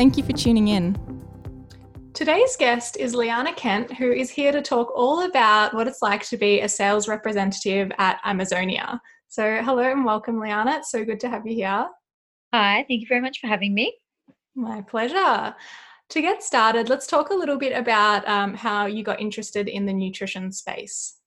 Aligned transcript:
Thank 0.00 0.16
you 0.16 0.24
for 0.24 0.32
tuning 0.32 0.68
in. 0.68 0.96
Today's 2.14 2.56
guest 2.56 2.96
is 2.96 3.14
Liana 3.14 3.52
Kent, 3.52 3.92
who 3.92 4.10
is 4.10 4.30
here 4.30 4.50
to 4.50 4.62
talk 4.62 4.90
all 4.96 5.26
about 5.26 5.74
what 5.74 5.86
it's 5.86 6.00
like 6.00 6.26
to 6.28 6.38
be 6.38 6.62
a 6.62 6.68
sales 6.70 7.06
representative 7.06 7.92
at 7.98 8.18
Amazonia. 8.24 8.98
So, 9.28 9.60
hello 9.62 9.82
and 9.82 10.02
welcome, 10.02 10.40
Liana. 10.40 10.76
It's 10.76 10.90
so 10.90 11.04
good 11.04 11.20
to 11.20 11.28
have 11.28 11.46
you 11.46 11.54
here. 11.54 11.86
Hi, 12.54 12.86
thank 12.88 13.02
you 13.02 13.06
very 13.10 13.20
much 13.20 13.40
for 13.40 13.46
having 13.46 13.74
me. 13.74 13.94
My 14.54 14.80
pleasure. 14.80 15.54
To 16.08 16.20
get 16.22 16.42
started, 16.42 16.88
let's 16.88 17.06
talk 17.06 17.28
a 17.28 17.34
little 17.34 17.58
bit 17.58 17.76
about 17.76 18.26
um, 18.26 18.54
how 18.54 18.86
you 18.86 19.04
got 19.04 19.20
interested 19.20 19.68
in 19.68 19.84
the 19.84 19.92
nutrition 19.92 20.50
space. 20.50 21.18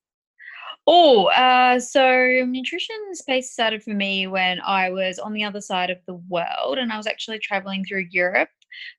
Oh, 0.86 1.26
uh, 1.26 1.80
so 1.80 2.44
nutrition 2.46 2.96
space 3.12 3.52
started 3.52 3.82
for 3.82 3.94
me 3.94 4.26
when 4.26 4.60
I 4.60 4.90
was 4.90 5.18
on 5.18 5.32
the 5.32 5.44
other 5.44 5.60
side 5.60 5.88
of 5.90 5.98
the 6.06 6.14
world 6.28 6.76
and 6.78 6.92
I 6.92 6.96
was 6.96 7.06
actually 7.06 7.38
traveling 7.38 7.84
through 7.84 8.08
Europe, 8.10 8.50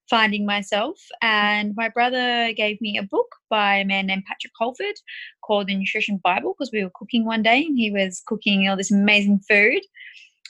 finding 0.09 0.45
myself. 0.45 0.97
And 1.21 1.73
my 1.75 1.89
brother 1.89 2.53
gave 2.53 2.79
me 2.81 2.97
a 2.97 3.03
book 3.03 3.27
by 3.49 3.77
a 3.77 3.85
man 3.85 4.07
named 4.07 4.23
Patrick 4.27 4.53
Holford 4.57 4.95
called 5.43 5.67
The 5.67 5.75
Nutrition 5.75 6.19
Bible 6.23 6.55
because 6.57 6.71
we 6.71 6.83
were 6.83 6.91
cooking 6.95 7.25
one 7.25 7.43
day 7.43 7.63
and 7.65 7.77
he 7.77 7.91
was 7.91 8.21
cooking 8.25 8.67
all 8.67 8.77
this 8.77 8.91
amazing 8.91 9.39
food. 9.47 9.81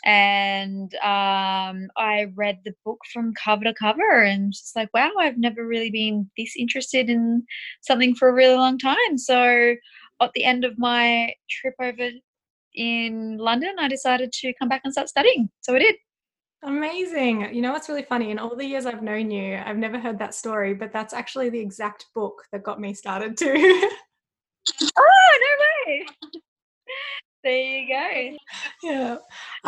And 0.04 0.94
um, 0.96 1.88
I 1.98 2.28
read 2.36 2.60
the 2.64 2.76
book 2.86 3.00
from 3.12 3.34
cover 3.34 3.64
to 3.64 3.74
cover 3.74 4.24
and 4.24 4.54
just 4.54 4.76
like, 4.76 4.90
wow, 4.94 5.12
I've 5.20 5.38
never 5.38 5.66
really 5.66 5.90
been 5.90 6.30
this 6.38 6.54
interested 6.58 7.10
in 7.10 7.44
something 7.82 8.14
for 8.14 8.30
a 8.30 8.34
really 8.34 8.56
long 8.56 8.78
time. 8.78 9.18
So 9.18 9.76
at 10.22 10.32
the 10.34 10.44
end 10.44 10.64
of 10.64 10.78
my 10.78 11.34
trip 11.50 11.74
over 11.82 12.10
in 12.76 13.38
London, 13.38 13.76
I 13.80 13.88
decided 13.88 14.32
to 14.34 14.54
come 14.60 14.70
back 14.70 14.82
and 14.84 14.94
start 14.94 15.10
studying. 15.10 15.50
So 15.62 15.76
I 15.76 15.80
did. 15.80 15.96
Amazing. 16.66 17.54
You 17.54 17.62
know 17.62 17.72
what's 17.72 17.90
really 17.90 18.02
funny? 18.02 18.32
In 18.32 18.40
all 18.40 18.56
the 18.56 18.66
years 18.66 18.88
I've 18.88 19.04
known 19.04 19.30
you, 19.30 19.62
I've 19.64 19.78
never 19.78 20.00
heard 20.00 20.18
that 20.18 20.34
story, 20.34 20.74
but 20.74 20.92
that's 20.92 21.14
actually 21.14 21.50
the 21.50 21.60
exact 21.60 22.08
book 22.16 22.42
that 22.52 22.64
got 22.64 22.82
me 22.82 22.94
started 22.96 23.38
too. 23.38 23.54
oh, 24.98 25.40
no 25.88 25.92
way. 25.94 26.06
There 27.44 27.56
you 27.56 27.88
go. 27.88 28.38
Yeah. 28.82 29.18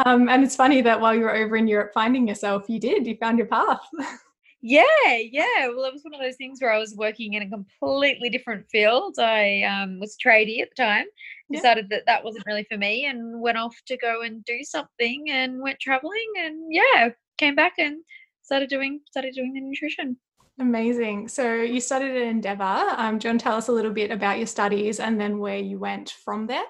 Um, 0.07 0.27
and 0.27 0.43
it's 0.43 0.55
funny 0.55 0.81
that 0.81 0.99
while 0.99 1.13
you 1.13 1.21
were 1.21 1.35
over 1.35 1.55
in 1.55 1.67
Europe 1.67 1.91
finding 1.93 2.27
yourself, 2.27 2.63
you 2.67 2.79
did, 2.79 3.05
you 3.05 3.15
found 3.17 3.37
your 3.37 3.45
path. 3.47 3.81
Yeah, 4.61 4.83
yeah. 5.31 5.67
Well, 5.67 5.86
it 5.86 5.94
was 5.94 6.03
one 6.03 6.16
of 6.16 6.22
those 6.22 6.36
things 6.36 6.59
where 6.59 6.73
I 6.73 6.80
was 6.80 6.95
working 6.95 7.33
in 7.33 7.44
a 7.44 7.50
completely 7.50 8.30
different 8.30 8.67
field. 8.69 9.16
I 9.19 9.61
um, 9.64 9.99
was 9.99 10.17
tradie 10.17 10.61
at 10.61 10.69
the 10.75 10.83
time, 10.83 11.05
decided 11.52 11.88
yeah. 11.89 11.97
that 11.97 12.05
that 12.08 12.23
wasn't 12.23 12.45
really 12.47 12.66
for 12.69 12.77
me, 12.77 13.05
and 13.05 13.39
went 13.39 13.58
off 13.58 13.75
to 13.88 13.97
go 13.97 14.22
and 14.22 14.44
do 14.45 14.64
something, 14.64 15.25
and 15.30 15.61
went 15.61 15.80
traveling, 15.80 16.31
and 16.39 16.73
yeah, 16.73 17.09
came 17.38 17.55
back 17.55 17.73
and 17.77 18.03
started 18.41 18.69
doing 18.69 19.02
started 19.09 19.36
doing 19.36 19.53
the 19.53 19.61
nutrition. 19.61 20.17
Amazing. 20.59 21.27
So 21.27 21.53
you 21.53 21.80
studied 21.80 22.16
at 22.16 22.23
Endeavour. 22.23 22.95
Um, 22.98 23.20
do 23.20 23.27
you 23.27 23.31
want 23.31 23.42
to 23.42 23.43
tell 23.43 23.58
us 23.58 23.67
a 23.67 23.71
little 23.71 23.92
bit 23.92 24.10
about 24.10 24.39
your 24.39 24.48
studies 24.48 24.99
and 24.99 25.21
then 25.21 25.37
where 25.37 25.60
you 25.60 25.77
went 25.77 26.10
from 26.26 26.48
there? 26.48 26.65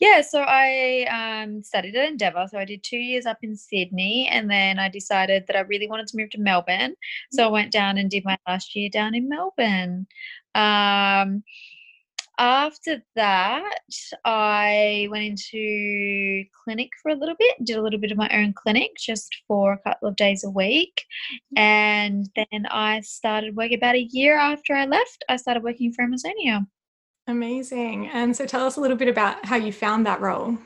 Yeah, 0.00 0.20
so 0.22 0.40
I 0.40 1.42
um, 1.44 1.62
studied 1.62 1.96
at 1.96 2.08
Endeavour. 2.08 2.46
So 2.50 2.58
I 2.58 2.64
did 2.64 2.82
two 2.82 2.98
years 2.98 3.26
up 3.26 3.38
in 3.42 3.56
Sydney, 3.56 4.28
and 4.30 4.50
then 4.50 4.78
I 4.78 4.88
decided 4.88 5.46
that 5.46 5.56
I 5.56 5.60
really 5.60 5.88
wanted 5.88 6.06
to 6.08 6.16
move 6.16 6.30
to 6.30 6.40
Melbourne. 6.40 6.94
So 7.32 7.44
I 7.44 7.50
went 7.50 7.72
down 7.72 7.98
and 7.98 8.10
did 8.10 8.24
my 8.24 8.36
last 8.46 8.74
year 8.74 8.88
down 8.88 9.14
in 9.14 9.28
Melbourne. 9.28 10.06
Um, 10.54 11.42
after 12.38 13.02
that, 13.14 13.78
I 14.24 15.06
went 15.10 15.24
into 15.24 16.44
clinic 16.64 16.90
for 17.00 17.10
a 17.10 17.14
little 17.14 17.36
bit, 17.38 17.64
did 17.64 17.76
a 17.76 17.82
little 17.82 18.00
bit 18.00 18.10
of 18.10 18.18
my 18.18 18.28
own 18.30 18.52
clinic 18.52 18.92
just 18.98 19.36
for 19.46 19.72
a 19.72 19.78
couple 19.78 20.08
of 20.08 20.16
days 20.16 20.42
a 20.42 20.50
week. 20.50 21.04
And 21.56 22.28
then 22.34 22.66
I 22.70 23.00
started 23.02 23.54
working 23.56 23.78
about 23.78 23.94
a 23.94 24.08
year 24.10 24.36
after 24.36 24.74
I 24.74 24.86
left, 24.86 25.24
I 25.28 25.36
started 25.36 25.62
working 25.62 25.92
for 25.92 26.02
Amazonia. 26.02 26.66
Amazing. 27.26 28.08
And 28.08 28.36
so 28.36 28.44
tell 28.44 28.66
us 28.66 28.76
a 28.76 28.80
little 28.80 28.96
bit 28.96 29.08
about 29.08 29.44
how 29.46 29.56
you 29.56 29.72
found 29.72 30.06
that 30.06 30.20
role. 30.20 30.58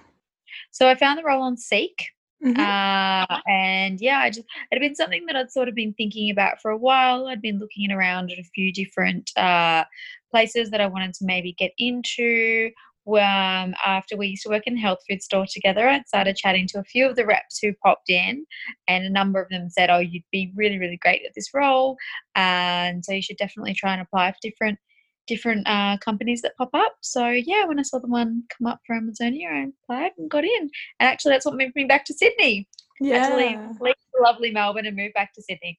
So 0.70 0.88
I 0.88 0.94
found 0.94 1.18
the 1.18 1.24
role 1.24 1.42
on 1.42 1.56
Seek. 1.56 2.10
Mm-hmm. 2.44 2.60
Uh, 2.60 3.40
and 3.48 4.00
yeah, 4.00 4.18
I 4.18 4.30
just 4.30 4.46
it 4.70 4.76
had 4.76 4.80
been 4.80 4.94
something 4.94 5.26
that 5.26 5.36
I'd 5.36 5.50
sort 5.50 5.68
of 5.68 5.74
been 5.74 5.94
thinking 5.94 6.30
about 6.30 6.60
for 6.60 6.70
a 6.70 6.76
while. 6.76 7.26
I'd 7.26 7.42
been 7.42 7.58
looking 7.58 7.90
around 7.90 8.30
at 8.30 8.38
a 8.38 8.44
few 8.54 8.72
different 8.72 9.30
uh, 9.36 9.84
places 10.30 10.70
that 10.70 10.80
I 10.80 10.86
wanted 10.86 11.14
to 11.14 11.24
maybe 11.24 11.52
get 11.52 11.72
into. 11.78 12.70
Um, 13.08 13.74
after 13.86 14.18
we 14.18 14.28
used 14.28 14.42
to 14.42 14.50
work 14.50 14.64
in 14.66 14.74
the 14.74 14.80
health 14.80 14.98
food 15.08 15.22
store 15.22 15.46
together, 15.50 15.88
I 15.88 16.02
started 16.02 16.36
chatting 16.36 16.66
to 16.68 16.78
a 16.78 16.84
few 16.84 17.08
of 17.08 17.16
the 17.16 17.24
reps 17.24 17.58
who 17.58 17.72
popped 17.82 18.10
in, 18.10 18.44
and 18.86 19.04
a 19.04 19.10
number 19.10 19.40
of 19.40 19.48
them 19.48 19.70
said, 19.70 19.88
"Oh, 19.88 19.98
you'd 19.98 20.24
be 20.30 20.52
really, 20.54 20.78
really 20.78 20.98
great 20.98 21.22
at 21.24 21.32
this 21.34 21.48
role, 21.54 21.96
and 22.36 23.02
so 23.04 23.12
you 23.12 23.22
should 23.22 23.38
definitely 23.38 23.74
try 23.74 23.94
and 23.94 24.02
apply 24.02 24.30
for 24.32 24.38
different 24.42 24.78
different 25.28 25.68
uh, 25.68 25.96
companies 25.98 26.42
that 26.42 26.56
pop 26.56 26.70
up. 26.74 26.94
So 27.02 27.28
yeah, 27.28 27.64
when 27.66 27.78
I 27.78 27.82
saw 27.82 28.00
the 28.00 28.08
one 28.08 28.42
come 28.48 28.66
up 28.66 28.80
for 28.86 28.96
Amazonia, 28.96 29.48
I 29.48 29.66
applied 29.84 30.12
and 30.18 30.28
got 30.28 30.44
in. 30.44 30.70
And 30.98 31.08
actually, 31.08 31.32
that's 31.32 31.46
what 31.46 31.56
moved 31.56 31.76
me 31.76 31.84
back 31.84 32.04
to 32.06 32.14
Sydney. 32.14 32.68
Yeah, 33.00 33.18
actually, 33.18 33.56
leave 33.80 33.94
lovely 34.20 34.50
Melbourne 34.50 34.86
and 34.86 34.96
move 34.96 35.12
back 35.14 35.32
to 35.34 35.42
Sydney. 35.42 35.78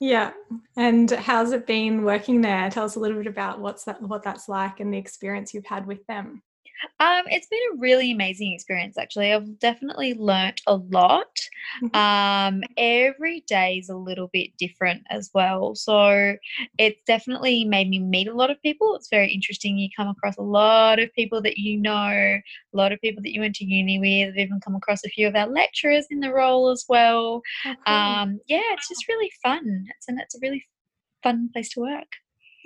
Yeah, 0.00 0.32
and 0.76 1.10
how's 1.10 1.52
it 1.52 1.66
been 1.66 2.02
working 2.02 2.40
there? 2.40 2.68
Tell 2.70 2.84
us 2.84 2.96
a 2.96 3.00
little 3.00 3.16
bit 3.16 3.28
about 3.28 3.60
what's 3.60 3.84
that, 3.84 4.02
what 4.02 4.22
that's 4.22 4.48
like, 4.48 4.80
and 4.80 4.92
the 4.92 4.98
experience 4.98 5.54
you've 5.54 5.64
had 5.64 5.86
with 5.86 6.04
them. 6.06 6.42
Um, 7.00 7.24
it's 7.26 7.46
been 7.48 7.60
a 7.72 7.76
really 7.78 8.12
amazing 8.12 8.52
experience, 8.52 8.98
actually. 8.98 9.32
I've 9.32 9.58
definitely 9.58 10.14
learnt 10.14 10.60
a 10.66 10.76
lot. 10.76 11.38
Mm-hmm. 11.82 11.96
Um, 11.96 12.62
every 12.76 13.40
day 13.46 13.78
is 13.78 13.88
a 13.88 13.96
little 13.96 14.28
bit 14.32 14.56
different 14.58 15.02
as 15.10 15.30
well. 15.34 15.74
So 15.74 16.36
it's 16.78 17.00
definitely 17.06 17.64
made 17.64 17.88
me 17.88 17.98
meet 17.98 18.28
a 18.28 18.34
lot 18.34 18.50
of 18.50 18.60
people. 18.62 18.94
It's 18.94 19.08
very 19.08 19.32
interesting. 19.32 19.78
You 19.78 19.88
come 19.96 20.08
across 20.08 20.36
a 20.36 20.42
lot 20.42 20.98
of 20.98 21.12
people 21.14 21.42
that 21.42 21.58
you 21.58 21.78
know, 21.78 21.92
a 21.96 22.42
lot 22.72 22.92
of 22.92 23.00
people 23.00 23.22
that 23.22 23.32
you 23.32 23.40
went 23.40 23.56
to 23.56 23.64
uni 23.64 23.98
with. 23.98 24.34
I've 24.34 24.38
even 24.38 24.60
come 24.60 24.76
across 24.76 25.04
a 25.04 25.08
few 25.08 25.28
of 25.28 25.36
our 25.36 25.48
lecturers 25.48 26.06
in 26.10 26.20
the 26.20 26.32
role 26.32 26.70
as 26.70 26.84
well. 26.88 27.42
Okay. 27.66 27.76
Um, 27.86 28.40
yeah, 28.46 28.62
it's 28.72 28.88
just 28.88 29.08
really 29.08 29.30
fun. 29.42 29.86
It's, 29.96 30.08
and 30.08 30.20
it's 30.20 30.34
a 30.34 30.38
really 30.40 30.66
fun 31.22 31.50
place 31.52 31.70
to 31.70 31.80
work. 31.80 32.06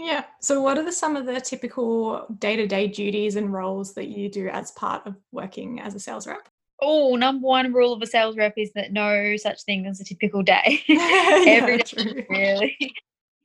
Yeah. 0.01 0.25
So, 0.41 0.63
what 0.63 0.79
are 0.79 0.83
the, 0.83 0.93
some 0.93 1.15
of 1.15 1.27
the 1.27 1.41
typical 1.41 2.27
day 2.39 2.57
to 2.57 2.67
day 2.67 2.89
duties 2.89 3.37
and 3.37 3.53
roles 3.53 3.93
that 3.95 4.09
you 4.09 4.31
do 4.31 4.49
as 4.49 4.71
part 4.71 5.07
of 5.07 5.15
working 5.31 5.79
as 5.79 5.95
a 5.95 6.01
sales 6.01 6.27
rep? 6.27 6.49
Oh, 6.81 7.17
number 7.17 7.47
one 7.47 7.75
rule 7.75 7.93
of 7.93 8.01
a 8.01 8.07
sales 8.07 8.39
rep 8.39 8.55
is 8.57 8.73
that 8.73 8.93
no 8.93 9.37
such 9.37 9.63
thing 9.65 9.85
as 9.87 10.01
a 10.01 10.05
typical 10.05 10.43
day. 10.43 10.83
every 10.89 11.79
day 11.79 11.83
true. 11.83 12.25
really. 12.31 12.77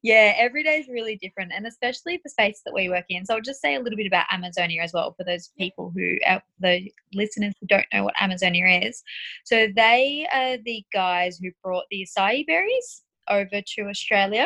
Yeah, 0.02 0.36
every 0.38 0.62
day 0.62 0.78
is 0.78 0.88
really 0.88 1.16
different, 1.16 1.52
and 1.52 1.66
especially 1.66 2.22
the 2.24 2.30
space 2.30 2.62
that 2.64 2.76
we 2.76 2.90
work 2.90 3.06
in. 3.10 3.26
So 3.26 3.34
I'll 3.34 3.42
just 3.42 3.60
say 3.60 3.74
a 3.74 3.80
little 3.80 3.98
bit 3.98 4.06
about 4.06 4.28
Amazonia 4.30 4.84
as 4.84 4.94
well 4.94 5.16
for 5.18 5.24
those 5.24 5.50
people 5.58 5.92
who, 5.96 6.18
uh, 6.28 6.42
the 6.60 6.92
listeners 7.16 7.56
who 7.60 7.66
don't 7.66 7.88
know 7.92 8.04
what 8.04 8.14
Amazonia 8.22 8.82
is. 8.84 9.02
So 9.46 9.68
they 9.76 10.28
are 10.32 10.58
the 10.58 10.86
guys 10.94 11.40
who 11.40 11.50
brought 11.64 11.86
the 11.90 12.06
acai 12.06 12.46
berries 12.46 13.02
over 13.32 13.64
to 13.66 13.82
Australia 13.90 14.46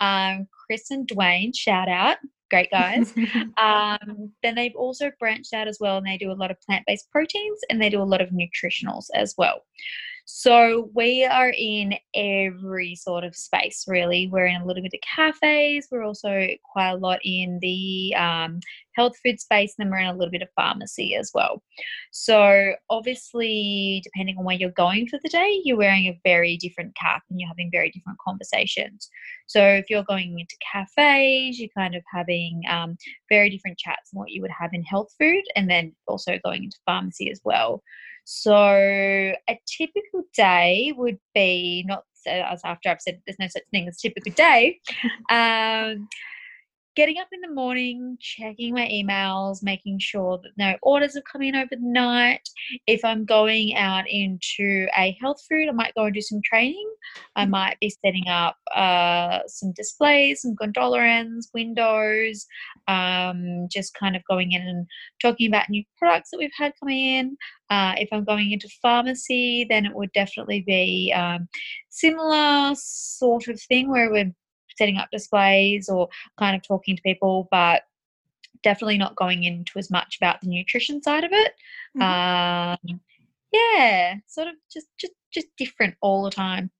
um, 0.00 0.46
Chris 0.66 0.90
and 0.90 1.06
Dwayne, 1.08 1.56
shout 1.56 1.88
out, 1.88 2.18
great 2.50 2.70
guys. 2.70 3.12
um, 3.56 4.32
then 4.42 4.54
they've 4.54 4.76
also 4.76 5.10
branched 5.18 5.52
out 5.54 5.68
as 5.68 5.78
well, 5.80 5.96
and 5.98 6.06
they 6.06 6.18
do 6.18 6.32
a 6.32 6.34
lot 6.34 6.50
of 6.50 6.60
plant 6.60 6.84
based 6.86 7.10
proteins 7.10 7.60
and 7.70 7.80
they 7.80 7.90
do 7.90 8.02
a 8.02 8.04
lot 8.04 8.20
of 8.20 8.30
nutritionals 8.30 9.06
as 9.14 9.34
well. 9.36 9.62
So 10.28 10.90
we 10.92 11.24
are 11.24 11.54
in 11.56 11.94
every 12.16 12.96
sort 12.96 13.22
of 13.22 13.36
space, 13.36 13.84
really. 13.86 14.26
We're 14.26 14.46
in 14.46 14.60
a 14.60 14.66
little 14.66 14.82
bit 14.82 14.92
of 14.92 15.00
cafes. 15.00 15.86
We're 15.88 16.02
also 16.02 16.48
quite 16.72 16.90
a 16.90 16.96
lot 16.96 17.20
in 17.22 17.60
the 17.62 18.12
um, 18.16 18.58
health 18.96 19.12
food 19.24 19.38
space, 19.38 19.74
and 19.78 19.86
then 19.86 19.92
we're 19.92 20.00
in 20.00 20.08
a 20.08 20.16
little 20.16 20.32
bit 20.32 20.42
of 20.42 20.48
pharmacy 20.56 21.14
as 21.14 21.30
well. 21.32 21.62
So 22.10 22.72
obviously, 22.90 24.00
depending 24.02 24.36
on 24.36 24.44
where 24.44 24.56
you're 24.56 24.70
going 24.72 25.06
for 25.06 25.20
the 25.22 25.28
day, 25.28 25.60
you're 25.62 25.76
wearing 25.76 26.06
a 26.06 26.20
very 26.24 26.56
different 26.56 26.96
cap 26.96 27.22
and 27.30 27.38
you're 27.38 27.48
having 27.48 27.70
very 27.70 27.92
different 27.92 28.18
conversations. 28.18 29.08
So 29.46 29.62
if 29.62 29.88
you're 29.88 30.02
going 30.02 30.40
into 30.40 30.56
cafes, 30.72 31.60
you're 31.60 31.68
kind 31.78 31.94
of 31.94 32.02
having 32.12 32.62
um, 32.68 32.96
very 33.28 33.48
different 33.48 33.78
chats 33.78 34.10
than 34.10 34.18
what 34.18 34.32
you 34.32 34.42
would 34.42 34.50
have 34.50 34.70
in 34.72 34.82
health 34.82 35.14
food, 35.20 35.44
and 35.54 35.70
then 35.70 35.94
also 36.08 36.36
going 36.42 36.64
into 36.64 36.78
pharmacy 36.84 37.30
as 37.30 37.40
well. 37.44 37.80
So 38.28 38.52
a 38.56 39.60
typical 39.66 40.24
day 40.34 40.92
would 40.96 41.18
be 41.32 41.84
not 41.86 42.02
as 42.26 42.60
after 42.64 42.88
I've 42.88 43.00
said 43.00 43.20
there's 43.24 43.38
no 43.38 43.46
such 43.46 43.62
thing 43.70 43.86
as 43.86 43.98
typical 43.98 44.32
day. 44.32 44.80
Um, 45.30 46.08
getting 46.96 47.18
up 47.18 47.28
in 47.30 47.42
the 47.42 47.54
morning, 47.54 48.16
checking 48.20 48.72
my 48.74 48.88
emails, 48.88 49.62
making 49.62 49.98
sure 49.98 50.40
that 50.42 50.52
no 50.56 50.76
orders 50.82 51.14
have 51.14 51.24
come 51.30 51.42
in 51.42 51.54
overnight. 51.54 52.48
If 52.86 53.04
I'm 53.04 53.26
going 53.26 53.76
out 53.76 54.08
into 54.08 54.88
a 54.96 55.16
health 55.20 55.42
food, 55.48 55.68
I 55.68 55.72
might 55.72 55.94
go 55.94 56.06
and 56.06 56.14
do 56.14 56.22
some 56.22 56.40
training. 56.42 56.90
I 57.36 57.42
mm-hmm. 57.42 57.50
might 57.50 57.76
be 57.80 57.94
setting 58.04 58.26
up 58.28 58.56
uh, 58.74 59.40
some 59.46 59.72
displays, 59.72 60.40
some 60.40 60.54
gondola 60.54 61.02
ends, 61.02 61.50
windows, 61.52 62.46
um, 62.88 63.68
just 63.70 63.94
kind 63.94 64.16
of 64.16 64.22
going 64.28 64.52
in 64.52 64.62
and 64.62 64.86
talking 65.20 65.48
about 65.48 65.68
new 65.68 65.84
products 65.98 66.30
that 66.30 66.38
we've 66.38 66.50
had 66.56 66.72
coming 66.80 66.98
in. 66.98 67.36
Uh, 67.68 67.94
if 67.98 68.08
I'm 68.10 68.24
going 68.24 68.52
into 68.52 68.68
pharmacy, 68.80 69.66
then 69.68 69.84
it 69.84 69.94
would 69.94 70.12
definitely 70.12 70.64
be 70.66 71.12
um, 71.14 71.46
similar 71.90 72.74
sort 72.74 73.48
of 73.48 73.60
thing 73.60 73.90
where 73.90 74.10
we're 74.10 74.32
setting 74.76 74.96
up 74.96 75.08
displays 75.10 75.88
or 75.88 76.08
kind 76.38 76.56
of 76.56 76.62
talking 76.62 76.96
to 76.96 77.02
people, 77.02 77.48
but 77.50 77.82
definitely 78.62 78.98
not 78.98 79.16
going 79.16 79.44
into 79.44 79.78
as 79.78 79.90
much 79.90 80.16
about 80.20 80.40
the 80.40 80.48
nutrition 80.48 81.02
side 81.02 81.24
of 81.24 81.30
it. 81.32 81.52
Mm-hmm. 81.96 82.90
Um, 82.92 83.00
yeah, 83.52 84.14
sort 84.26 84.48
of 84.48 84.54
just 84.72 84.86
just 84.98 85.12
just 85.32 85.48
different 85.56 85.94
all 86.00 86.24
the 86.24 86.30
time. 86.30 86.70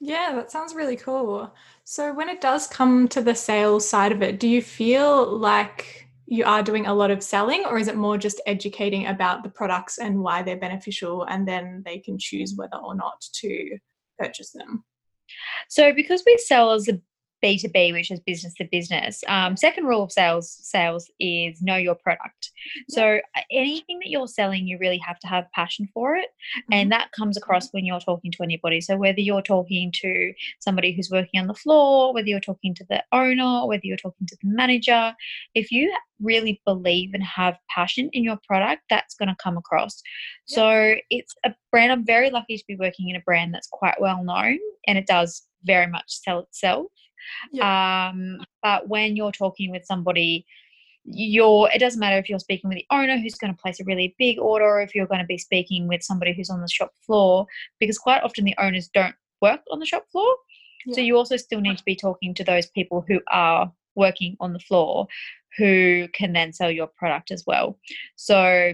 Yeah, 0.00 0.34
that 0.34 0.50
sounds 0.50 0.74
really 0.74 0.96
cool. 0.96 1.52
So 1.84 2.12
when 2.12 2.28
it 2.28 2.40
does 2.40 2.66
come 2.66 3.08
to 3.08 3.22
the 3.22 3.34
sales 3.34 3.88
side 3.88 4.12
of 4.12 4.22
it, 4.22 4.38
do 4.38 4.48
you 4.48 4.60
feel 4.60 5.38
like 5.38 6.08
you 6.26 6.44
are 6.44 6.62
doing 6.62 6.86
a 6.86 6.94
lot 6.94 7.10
of 7.10 7.22
selling 7.22 7.64
or 7.64 7.78
is 7.78 7.88
it 7.88 7.96
more 7.96 8.18
just 8.18 8.40
educating 8.46 9.06
about 9.06 9.42
the 9.42 9.48
products 9.48 9.98
and 9.98 10.20
why 10.20 10.42
they're 10.42 10.56
beneficial 10.56 11.22
and 11.24 11.46
then 11.46 11.82
they 11.86 11.98
can 11.98 12.18
choose 12.18 12.54
whether 12.56 12.76
or 12.76 12.94
not 12.94 13.20
to 13.32 13.78
purchase 14.18 14.50
them? 14.50 14.84
So 15.68 15.94
because 15.94 16.22
we 16.26 16.36
sell 16.38 16.72
as 16.72 16.88
a 16.88 17.00
B2B, 17.42 17.92
which 17.92 18.10
is 18.10 18.20
business 18.20 18.54
to 18.54 18.68
business. 18.70 19.22
Um, 19.28 19.56
second 19.56 19.84
rule 19.84 20.02
of 20.02 20.12
sales 20.12 20.58
sales 20.62 21.10
is 21.20 21.60
know 21.62 21.76
your 21.76 21.94
product. 21.94 22.50
So 22.88 23.20
uh, 23.36 23.40
anything 23.50 23.98
that 24.00 24.08
you're 24.08 24.26
selling, 24.26 24.66
you 24.66 24.78
really 24.78 24.98
have 24.98 25.18
to 25.20 25.26
have 25.26 25.50
passion 25.52 25.88
for 25.92 26.16
it. 26.16 26.26
Mm-hmm. 26.28 26.72
And 26.72 26.92
that 26.92 27.12
comes 27.12 27.36
across 27.36 27.70
when 27.70 27.84
you're 27.84 28.00
talking 28.00 28.32
to 28.32 28.42
anybody. 28.42 28.80
So 28.80 28.96
whether 28.96 29.20
you're 29.20 29.42
talking 29.42 29.92
to 30.02 30.32
somebody 30.60 30.94
who's 30.94 31.10
working 31.10 31.40
on 31.40 31.46
the 31.46 31.54
floor, 31.54 32.14
whether 32.14 32.28
you're 32.28 32.40
talking 32.40 32.74
to 32.74 32.86
the 32.88 33.02
owner, 33.12 33.66
whether 33.66 33.82
you're 33.84 33.96
talking 33.96 34.26
to 34.26 34.36
the 34.42 34.48
manager, 34.48 35.14
if 35.54 35.70
you 35.70 35.94
really 36.20 36.62
believe 36.64 37.10
and 37.12 37.22
have 37.22 37.58
passion 37.68 38.08
in 38.12 38.24
your 38.24 38.38
product, 38.46 38.82
that's 38.88 39.14
going 39.14 39.28
to 39.28 39.36
come 39.42 39.56
across. 39.56 40.02
So 40.46 40.94
it's 41.10 41.34
a 41.44 41.54
brand. 41.70 41.92
I'm 41.92 42.06
very 42.06 42.30
lucky 42.30 42.56
to 42.56 42.64
be 42.66 42.76
working 42.76 43.10
in 43.10 43.16
a 43.16 43.20
brand 43.20 43.52
that's 43.52 43.68
quite 43.68 44.00
well 44.00 44.24
known 44.24 44.58
and 44.86 44.96
it 44.96 45.06
does 45.06 45.46
very 45.64 45.86
much 45.86 46.04
sell 46.08 46.40
itself. 46.40 46.86
Yeah. 47.52 48.10
Um, 48.10 48.38
but 48.62 48.88
when 48.88 49.16
you're 49.16 49.32
talking 49.32 49.70
with 49.70 49.84
somebody, 49.84 50.46
you're 51.06 51.70
it 51.72 51.78
doesn't 51.78 52.00
matter 52.00 52.18
if 52.18 52.28
you're 52.28 52.38
speaking 52.38 52.68
with 52.68 52.78
the 52.78 52.86
owner 52.90 53.16
who's 53.16 53.36
going 53.36 53.54
to 53.54 53.62
place 53.62 53.78
a 53.80 53.84
really 53.84 54.14
big 54.18 54.38
order 54.38 54.64
or 54.64 54.82
if 54.82 54.94
you're 54.94 55.06
going 55.06 55.20
to 55.20 55.26
be 55.26 55.38
speaking 55.38 55.86
with 55.86 56.02
somebody 56.02 56.32
who's 56.34 56.50
on 56.50 56.60
the 56.60 56.68
shop 56.68 56.92
floor 57.04 57.46
because 57.78 57.98
quite 57.98 58.22
often 58.22 58.44
the 58.44 58.56
owners 58.58 58.88
don't 58.92 59.14
work 59.40 59.60
on 59.70 59.78
the 59.78 59.86
shop 59.86 60.04
floor 60.10 60.36
yeah. 60.84 60.94
so 60.94 61.00
you 61.00 61.16
also 61.16 61.36
still 61.36 61.60
need 61.60 61.78
to 61.78 61.84
be 61.84 61.94
talking 61.94 62.34
to 62.34 62.42
those 62.42 62.66
people 62.66 63.04
who 63.06 63.20
are 63.30 63.70
working 63.94 64.36
on 64.40 64.52
the 64.52 64.58
floor 64.58 65.06
who 65.56 66.08
can 66.12 66.32
then 66.32 66.52
sell 66.52 66.70
your 66.70 66.88
product 66.88 67.30
as 67.30 67.44
well 67.46 67.78
so 68.16 68.72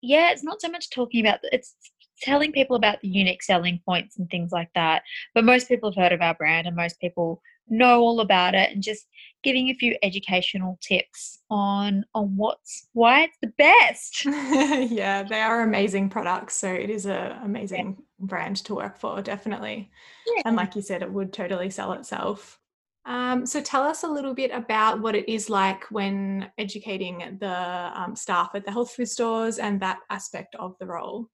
yeah 0.00 0.30
it's 0.30 0.44
not 0.44 0.60
so 0.60 0.68
much 0.68 0.90
talking 0.90 1.26
about 1.26 1.40
it's 1.50 1.74
telling 2.20 2.52
people 2.52 2.76
about 2.76 3.00
the 3.00 3.08
unique 3.08 3.42
selling 3.42 3.80
points 3.84 4.16
and 4.16 4.30
things 4.30 4.52
like 4.52 4.70
that 4.76 5.02
but 5.34 5.44
most 5.44 5.66
people 5.66 5.90
have 5.90 6.00
heard 6.00 6.12
of 6.12 6.20
our 6.20 6.34
brand 6.34 6.68
and 6.68 6.76
most 6.76 7.00
people 7.00 7.42
know 7.68 8.00
all 8.00 8.20
about 8.20 8.54
it 8.54 8.70
and 8.70 8.82
just 8.82 9.06
giving 9.42 9.68
a 9.68 9.74
few 9.74 9.96
educational 10.02 10.78
tips 10.80 11.40
on 11.50 12.04
on 12.14 12.36
what's 12.36 12.88
why 12.92 13.22
it's 13.22 13.38
the 13.42 13.52
best. 13.58 14.24
yeah, 14.90 15.22
they 15.22 15.40
are 15.40 15.62
amazing 15.62 16.08
products. 16.08 16.56
So 16.56 16.72
it 16.72 16.90
is 16.90 17.06
an 17.06 17.32
amazing 17.42 17.96
yeah. 17.98 18.26
brand 18.26 18.56
to 18.64 18.74
work 18.74 18.98
for, 18.98 19.20
definitely. 19.22 19.90
Yeah. 20.26 20.42
And 20.46 20.56
like 20.56 20.76
you 20.76 20.82
said, 20.82 21.02
it 21.02 21.12
would 21.12 21.32
totally 21.32 21.70
sell 21.70 21.92
itself. 21.92 22.58
Um, 23.04 23.46
so 23.46 23.60
tell 23.60 23.82
us 23.82 24.04
a 24.04 24.08
little 24.08 24.34
bit 24.34 24.52
about 24.52 25.00
what 25.00 25.16
it 25.16 25.28
is 25.28 25.50
like 25.50 25.90
when 25.90 26.50
educating 26.56 27.36
the 27.40 27.90
um, 27.94 28.14
staff 28.14 28.50
at 28.54 28.64
the 28.64 28.70
health 28.70 28.92
food 28.92 29.08
stores 29.08 29.58
and 29.58 29.80
that 29.80 29.98
aspect 30.08 30.54
of 30.54 30.76
the 30.78 30.86
role. 30.86 31.28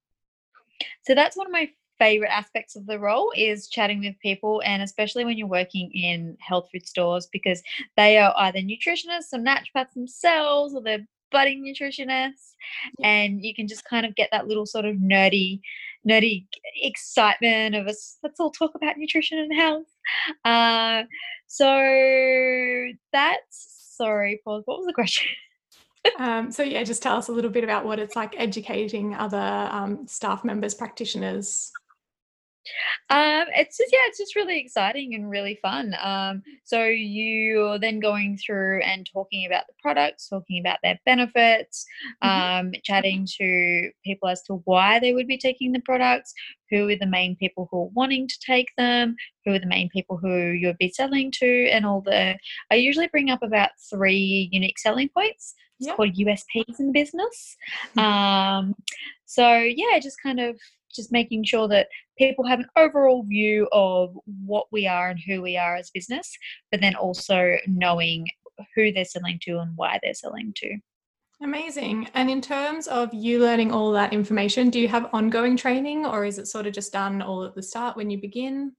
So 1.03 1.15
that's 1.15 1.37
one 1.37 1.47
of 1.47 1.53
my 1.53 1.69
favorite 1.99 2.31
aspects 2.31 2.77
of 2.77 2.87
the 2.87 2.99
role 2.99 3.33
is 3.37 3.69
chatting 3.69 4.01
with 4.01 4.19
people 4.21 4.63
and 4.65 4.83
especially 4.83 5.25
when 5.25 5.37
you're 5.37 5.47
working 5.47 5.91
in 5.93 6.37
health 6.41 6.69
food 6.73 6.87
stores 6.87 7.29
because 7.33 7.63
they 7.97 8.19
are 8.19 8.33
either 8.37 8.61
nutritionists 8.61 9.33
or 9.33 9.39
naturopaths 9.39 9.95
themselves 9.95 10.75
or 10.75 10.83
they're 10.83 11.07
budding 11.31 11.65
nutritionists. 11.65 12.55
And 13.03 13.45
you 13.45 13.55
can 13.55 13.69
just 13.69 13.85
kind 13.85 14.07
of 14.07 14.15
get 14.15 14.31
that 14.33 14.47
little 14.47 14.67
sort 14.67 14.85
of 14.85 14.97
nerdy 14.97 15.61
nerdy 16.09 16.47
excitement 16.81 17.75
of 17.75 17.87
us 17.89 18.19
let's 18.23 18.39
all 18.39 18.53
talk 18.53 18.75
about 18.75 18.97
nutrition 18.97 19.39
and 19.39 19.53
health. 19.53 19.87
Uh, 20.45 21.03
so 21.47 21.67
that's 23.13 23.95
sorry 23.97 24.41
paul 24.45 24.63
what 24.65 24.79
was 24.79 24.87
the 24.87 24.93
question? 24.93 25.27
Um, 26.19 26.53
so 26.53 26.63
yeah 26.63 26.85
just 26.85 27.03
tell 27.03 27.17
us 27.17 27.29
a 27.29 27.33
little 27.33 27.51
bit 27.51 27.65
about 27.65 27.85
what 27.85 27.99
it's 27.99 28.17
like 28.17 28.33
educating 28.39 29.15
other 29.15 29.69
um, 29.71 30.07
staff 30.07 30.43
members 30.43 30.73
practitioners 30.73 31.71
um, 33.11 33.47
it's 33.55 33.79
just 33.79 33.93
yeah, 33.93 34.01
it's 34.07 34.19
just 34.19 34.37
really 34.37 34.59
exciting 34.59 35.15
and 35.15 35.31
really 35.31 35.59
fun. 35.63 35.95
Um, 36.03 36.43
so 36.65 36.85
you're 36.85 37.79
then 37.79 38.01
going 38.01 38.37
through 38.39 38.83
and 38.83 39.09
talking 39.13 39.47
about 39.47 39.67
the 39.67 39.75
products, 39.81 40.29
talking 40.29 40.61
about 40.61 40.79
their 40.83 40.99
benefits, 41.07 41.87
mm-hmm. 42.23 42.67
um, 42.67 42.73
chatting 42.85 43.27
to 43.39 43.91
people 44.05 44.29
as 44.29 44.43
to 44.45 44.63
why 44.65 44.99
they 44.99 45.13
would 45.13 45.27
be 45.27 45.39
taking 45.39 45.73
the 45.73 45.81
products, 45.81 46.33
who 46.71 46.89
are 46.89 46.97
the 46.97 47.07
main 47.07 47.37
people 47.37 47.69
who 47.71 47.83
are 47.83 47.91
wanting 47.95 48.29
to 48.29 48.39
take 48.45 48.69
them, 48.77 49.17
who 49.45 49.55
are 49.55 49.59
the 49.59 49.67
main 49.67 49.89
people 49.89 50.17
who 50.17 50.51
you'll 50.51 50.75
be 50.79 50.91
selling 50.91 51.31
to, 51.33 51.69
and 51.71 51.87
all 51.87 52.01
the. 52.01 52.37
I 52.71 52.75
usually 52.75 53.09
bring 53.09 53.31
up 53.31 53.43
about 53.43 53.71
three 53.91 54.49
unique 54.53 54.79
selling 54.79 55.09
points. 55.09 55.55
It's 55.79 55.87
yep. 55.87 55.97
called 55.97 56.15
USPs 56.15 56.81
in 56.81 56.87
the 56.87 56.93
business. 56.93 57.57
Mm-hmm. 57.97 58.01
Um, 58.09 58.75
so 59.27 59.59
yeah, 59.59 59.99
just 59.99 60.17
kind 60.23 60.41
of 60.41 60.59
just 60.95 61.13
making 61.13 61.45
sure 61.45 61.69
that 61.69 61.89
people 62.19 62.47
have 62.47 62.61
an 62.61 62.69
overall 62.77 63.23
view 63.23 63.69
of 63.73 64.17
what 64.45 64.67
we 64.71 64.87
are 64.87 65.11
and 65.11 65.21
who 65.21 65.41
we 65.41 65.57
are 65.57 65.77
as 65.77 65.91
business, 65.91 66.37
but 66.71 66.81
then 66.81 66.95
also 66.95 67.57
knowing 67.67 68.29
who 68.75 68.93
they're 68.93 69.05
selling 69.05 69.39
to 69.43 69.59
and 69.59 69.77
why 69.77 69.99
they're 70.03 70.15
selling 70.15 70.53
to. 70.57 70.77
Amazing. 71.41 72.09
And 72.15 72.29
in 72.29 72.41
terms 72.41 72.89
of 72.89 73.15
you 73.15 73.39
learning 73.39 73.71
all 73.71 73.93
that 73.93 74.13
information, 74.13 74.71
do 74.71 74.81
you 74.81 74.89
have 74.89 75.09
ongoing 75.13 75.57
training 75.57 76.05
or 76.05 76.25
is 76.25 76.39
it 76.39 76.49
sort 76.49 76.67
of 76.67 76.73
just 76.73 76.93
done 76.93 77.23
all 77.23 77.45
at 77.45 77.55
the 77.55 77.63
start 77.63 77.97
when 77.97 78.11
you 78.11 78.21
begin? 78.21 78.73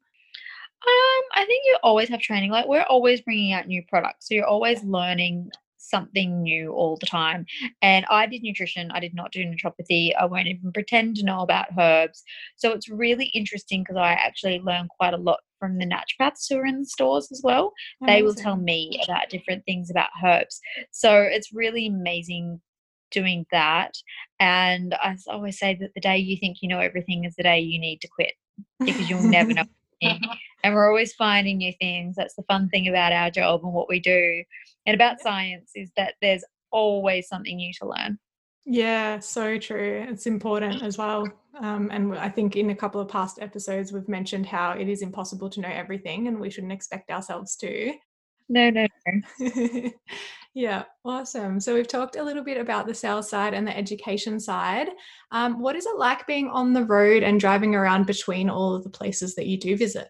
Um, 0.87 1.23
I 1.33 1.45
think 1.45 1.63
you 1.65 1.77
always 1.83 2.09
have 2.09 2.19
training. 2.19 2.51
Like 2.51 2.67
we're 2.67 2.83
always 2.83 3.21
bringing 3.21 3.53
out 3.53 3.67
new 3.67 3.83
products, 3.87 4.27
so 4.27 4.33
you're 4.33 4.45
always 4.45 4.83
learning 4.83 5.49
something 5.89 6.41
new 6.41 6.71
all 6.71 6.97
the 6.97 7.05
time. 7.05 7.45
And 7.81 8.05
I 8.09 8.25
did 8.25 8.43
nutrition, 8.43 8.91
I 8.91 8.99
did 8.99 9.13
not 9.13 9.31
do 9.31 9.43
naturopathy. 9.43 10.11
I 10.19 10.25
won't 10.25 10.47
even 10.47 10.71
pretend 10.71 11.17
to 11.17 11.25
know 11.25 11.41
about 11.41 11.67
herbs. 11.77 12.23
So 12.55 12.71
it's 12.71 12.89
really 12.89 13.27
interesting 13.27 13.83
because 13.83 13.97
I 13.97 14.13
actually 14.13 14.59
learn 14.59 14.87
quite 14.87 15.13
a 15.13 15.17
lot 15.17 15.39
from 15.59 15.77
the 15.77 15.85
naturopaths 15.85 16.45
who 16.49 16.57
are 16.57 16.65
in 16.65 16.79
the 16.79 16.85
stores 16.85 17.29
as 17.31 17.41
well. 17.43 17.73
Amazing. 18.01 18.15
They 18.15 18.23
will 18.23 18.35
tell 18.35 18.55
me 18.55 19.01
about 19.03 19.29
different 19.29 19.65
things 19.65 19.89
about 19.89 20.09
herbs. 20.23 20.59
So 20.91 21.21
it's 21.21 21.53
really 21.53 21.87
amazing 21.87 22.61
doing 23.11 23.45
that. 23.51 23.93
And 24.39 24.95
I 25.01 25.17
always 25.27 25.59
say 25.59 25.77
that 25.79 25.93
the 25.95 26.01
day 26.01 26.17
you 26.17 26.37
think 26.37 26.57
you 26.61 26.69
know 26.69 26.79
everything 26.79 27.25
is 27.25 27.35
the 27.35 27.43
day 27.43 27.59
you 27.59 27.79
need 27.79 28.01
to 28.01 28.07
quit 28.07 28.33
because 28.79 29.09
you'll 29.09 29.23
never 29.23 29.53
know. 29.53 29.63
and 30.63 30.75
we're 30.75 30.87
always 30.87 31.13
finding 31.13 31.57
new 31.57 31.73
things. 31.79 32.15
That's 32.15 32.35
the 32.35 32.43
fun 32.43 32.69
thing 32.69 32.87
about 32.87 33.13
our 33.13 33.29
job 33.29 33.61
and 33.63 33.73
what 33.73 33.89
we 33.89 33.99
do 33.99 34.43
and 34.85 34.95
about 34.95 35.21
science 35.21 35.71
is 35.75 35.91
that 35.97 36.15
there's 36.21 36.43
always 36.71 37.27
something 37.27 37.57
new 37.57 37.71
to 37.79 37.87
learn. 37.87 38.17
Yeah, 38.65 39.19
so 39.19 39.57
true. 39.57 40.05
It's 40.09 40.27
important 40.27 40.81
as 40.81 40.97
well. 40.97 41.27
Um, 41.59 41.89
and 41.91 42.17
I 42.17 42.29
think 42.29 42.55
in 42.55 42.69
a 42.69 42.75
couple 42.75 43.01
of 43.01 43.07
past 43.07 43.39
episodes, 43.41 43.91
we've 43.91 44.07
mentioned 44.07 44.45
how 44.45 44.71
it 44.71 44.87
is 44.87 45.01
impossible 45.01 45.49
to 45.51 45.61
know 45.61 45.69
everything 45.69 46.27
and 46.27 46.39
we 46.39 46.49
shouldn't 46.49 46.73
expect 46.73 47.09
ourselves 47.09 47.55
to. 47.57 47.93
No, 48.47 48.69
no, 48.69 48.87
no. 49.07 49.21
yeah, 50.53 50.83
awesome. 51.05 51.59
So 51.59 51.73
we've 51.75 51.87
talked 51.87 52.15
a 52.15 52.23
little 52.23 52.43
bit 52.43 52.57
about 52.57 52.87
the 52.87 52.93
sales 52.93 53.29
side 53.29 53.53
and 53.53 53.67
the 53.67 53.77
education 53.77 54.39
side. 54.39 54.89
Um, 55.31 55.59
what 55.59 55.75
is 55.75 55.85
it 55.85 55.97
like 55.97 56.25
being 56.25 56.49
on 56.49 56.73
the 56.73 56.85
road 56.85 57.23
and 57.23 57.39
driving 57.39 57.75
around 57.75 58.07
between 58.07 58.49
all 58.49 58.75
of 58.75 58.83
the 58.83 58.89
places 58.89 59.35
that 59.35 59.45
you 59.45 59.57
do 59.57 59.77
visit? 59.77 60.09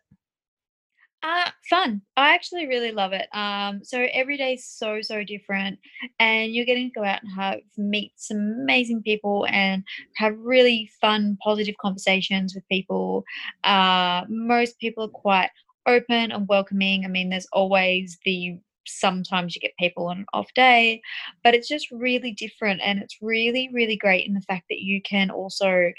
Uh, 1.22 1.50
fun. 1.70 2.02
I 2.16 2.34
actually 2.34 2.68
really 2.68 2.94
love 2.94 3.12
it. 3.12 3.28
Um, 3.34 3.82
so 3.84 4.08
every 4.14 4.38
day 4.38 4.54
is 4.54 4.66
so, 4.66 5.02
so 5.02 5.26
different. 5.26 5.78
And 6.20 6.54
you're 6.54 6.66
getting 6.66 6.90
to 6.90 7.00
go 7.00 7.04
out 7.04 7.22
and 7.22 7.32
have 7.34 7.60
meet 7.78 8.14
some 8.16 8.38
amazing 8.62 9.04
people 9.04 9.46
and 9.50 9.84
have 10.16 10.38
really 10.40 10.90
fun, 11.02 11.38
positive 11.44 11.76
conversations 11.82 12.56
with 12.56 12.68
people. 12.70 13.26
Uh, 13.66 14.24
most 14.30 14.80
people 14.80 15.04
are 15.04 15.10
quite 15.10 15.50
open 15.86 16.32
and 16.32 16.48
welcoming. 16.48 17.04
I 17.04 17.10
mean, 17.10 17.30
there's 17.30 17.48
always 17.52 18.18
the 18.24 18.58
sometimes 18.86 19.56
you 19.56 19.62
get 19.62 19.78
people 19.78 20.08
on 20.08 20.20
an 20.20 20.26
off 20.34 20.54
day, 20.54 21.02
but 21.44 21.54
it's 21.54 21.68
just 21.68 21.92
really 21.92 22.32
different. 22.32 22.82
And 22.84 23.00
it's 23.00 23.18
really, 23.22 23.70
really 23.74 23.96
great 23.96 24.28
in 24.28 24.34
the 24.34 24.42
fact 24.42 24.66
that 24.70 24.80
you 24.80 25.02
can 25.02 25.30
also 25.30 25.92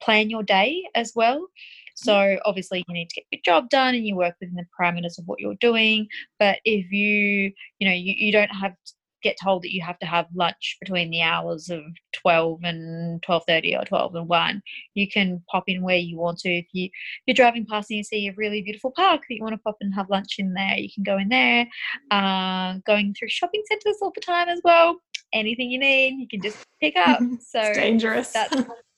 plan 0.00 0.30
your 0.30 0.42
day 0.42 0.84
as 0.94 1.12
well. 1.14 1.46
So 1.94 2.38
obviously 2.44 2.84
you 2.88 2.94
need 2.94 3.10
to 3.10 3.14
get 3.16 3.24
your 3.30 3.40
job 3.44 3.68
done 3.68 3.94
and 3.94 4.06
you 4.06 4.16
work 4.16 4.34
within 4.40 4.56
the 4.56 4.66
parameters 4.78 5.18
of 5.18 5.26
what 5.26 5.40
you're 5.40 5.54
doing. 5.60 6.08
But 6.38 6.58
if 6.64 6.90
you, 6.90 7.52
you 7.78 7.88
know, 7.88 7.94
you, 7.94 8.14
you 8.16 8.32
don't 8.32 8.48
have 8.48 8.74
get 9.22 9.36
told 9.42 9.62
that 9.62 9.72
you 9.72 9.82
have 9.82 9.98
to 9.98 10.06
have 10.06 10.26
lunch 10.34 10.76
between 10.80 11.10
the 11.10 11.22
hours 11.22 11.70
of 11.70 11.80
12 12.12 12.60
and 12.64 13.22
12.30 13.22 13.80
or 13.80 13.84
12 13.84 14.14
and 14.14 14.28
1 14.28 14.62
you 14.94 15.08
can 15.08 15.42
pop 15.50 15.64
in 15.66 15.82
where 15.82 15.96
you 15.96 16.16
want 16.16 16.38
to. 16.38 16.50
If 16.50 16.66
you 16.72 16.86
if 16.86 16.92
you're 17.26 17.34
driving 17.34 17.66
past 17.66 17.90
and 17.90 17.98
you 17.98 18.04
see 18.04 18.28
a 18.28 18.34
really 18.36 18.62
beautiful 18.62 18.92
park 18.94 19.22
that 19.28 19.34
you 19.34 19.42
want 19.42 19.54
to 19.54 19.58
pop 19.58 19.76
and 19.80 19.94
have 19.94 20.10
lunch 20.10 20.36
in 20.38 20.52
there 20.54 20.78
you 20.78 20.88
can 20.92 21.04
go 21.04 21.18
in 21.18 21.28
there. 21.28 21.66
Uh, 22.10 22.78
going 22.86 23.14
through 23.14 23.28
shopping 23.28 23.62
centres 23.66 23.98
all 24.02 24.12
the 24.14 24.20
time 24.20 24.48
as 24.48 24.60
well 24.64 24.98
anything 25.32 25.70
you 25.70 25.78
need 25.78 26.14
you 26.18 26.28
can 26.28 26.42
just 26.42 26.64
pick 26.80 26.96
up. 26.96 27.20
So 27.40 27.60
it's 27.60 27.78
dangerous. 27.78 28.30
that's 28.30 28.54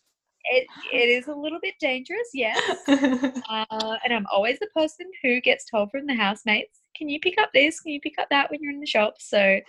it, 0.45 0.66
it 0.93 1.09
is 1.09 1.26
a 1.28 1.35
little 1.35 1.59
bit 1.61 1.75
dangerous, 1.81 2.28
yes. 2.33 2.61
uh, 2.88 3.97
and 4.04 4.12
I'm 4.12 4.26
always 4.33 4.59
the 4.59 4.69
person 4.75 5.07
who 5.23 5.40
gets 5.40 5.64
told 5.64 5.90
from 5.90 6.07
the 6.07 6.14
housemates, 6.14 6.81
"Can 6.97 7.09
you 7.09 7.21
pick 7.21 7.39
up 7.39 7.51
this? 7.53 7.81
Can 7.81 7.93
you 7.93 8.01
pick 8.01 8.19
up 8.19 8.29
that?" 8.31 8.51
When 8.51 8.61
you're 8.63 8.73
in 8.73 8.81
the 8.81 8.87
shop. 8.87 9.15
So, 9.21 9.61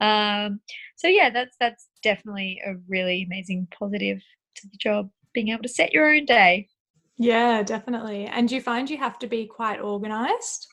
um, 0.00 0.60
so 0.96 1.08
yeah, 1.08 1.30
that's 1.30 1.56
that's 1.58 1.88
definitely 2.02 2.60
a 2.66 2.74
really 2.88 3.24
amazing 3.24 3.68
positive 3.70 4.20
to 4.56 4.68
the 4.68 4.76
job. 4.78 5.10
Being 5.32 5.48
able 5.48 5.62
to 5.62 5.68
set 5.68 5.92
your 5.92 6.12
own 6.12 6.24
day. 6.24 6.68
Yeah, 7.16 7.62
definitely. 7.62 8.26
And 8.26 8.48
do 8.48 8.54
you 8.54 8.60
find 8.60 8.88
you 8.88 8.96
have 8.98 9.18
to 9.20 9.26
be 9.26 9.46
quite 9.46 9.80
organized? 9.80 10.66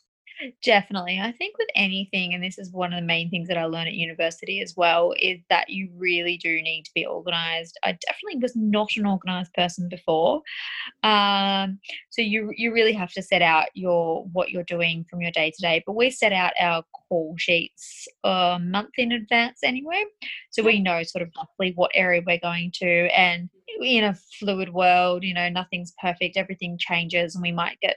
Definitely. 0.62 1.18
I 1.20 1.32
think 1.32 1.58
with 1.58 1.66
anything, 1.74 2.32
and 2.32 2.42
this 2.42 2.58
is 2.58 2.70
one 2.72 2.92
of 2.92 3.00
the 3.00 3.06
main 3.06 3.28
things 3.28 3.48
that 3.48 3.56
I 3.58 3.64
learned 3.64 3.88
at 3.88 3.94
university 3.94 4.60
as 4.60 4.74
well, 4.76 5.12
is 5.18 5.40
that 5.50 5.68
you 5.68 5.88
really 5.96 6.36
do 6.36 6.62
need 6.62 6.84
to 6.84 6.90
be 6.94 7.04
organized. 7.04 7.76
I 7.84 7.92
definitely 8.06 8.40
was 8.40 8.54
not 8.54 8.88
an 8.96 9.06
organized 9.06 9.52
person 9.54 9.88
before. 9.88 10.42
Um, 11.02 11.80
so 12.10 12.22
you 12.22 12.52
you 12.56 12.72
really 12.72 12.92
have 12.92 13.12
to 13.14 13.22
set 13.22 13.42
out 13.42 13.68
your 13.74 14.24
what 14.32 14.50
you're 14.50 14.64
doing 14.64 15.04
from 15.10 15.22
your 15.22 15.32
day 15.32 15.50
to 15.50 15.62
day. 15.62 15.82
But 15.86 15.96
we 15.96 16.10
set 16.10 16.32
out 16.32 16.52
our 16.60 16.84
call 17.08 17.34
sheets 17.38 18.06
a 18.24 18.58
month 18.60 18.90
in 18.98 19.12
advance 19.12 19.60
anyway. 19.64 20.04
So 20.50 20.62
we 20.62 20.80
know 20.80 21.02
sort 21.02 21.22
of 21.22 21.30
roughly 21.36 21.72
what 21.76 21.90
area 21.94 22.22
we're 22.26 22.38
going 22.40 22.72
to 22.76 23.08
and 23.16 23.50
in 23.82 24.04
a 24.04 24.14
fluid 24.38 24.72
world, 24.72 25.24
you 25.24 25.34
know, 25.34 25.48
nothing's 25.48 25.92
perfect, 26.02 26.36
everything 26.36 26.78
changes 26.78 27.34
and 27.34 27.42
we 27.42 27.52
might 27.52 27.78
get 27.80 27.96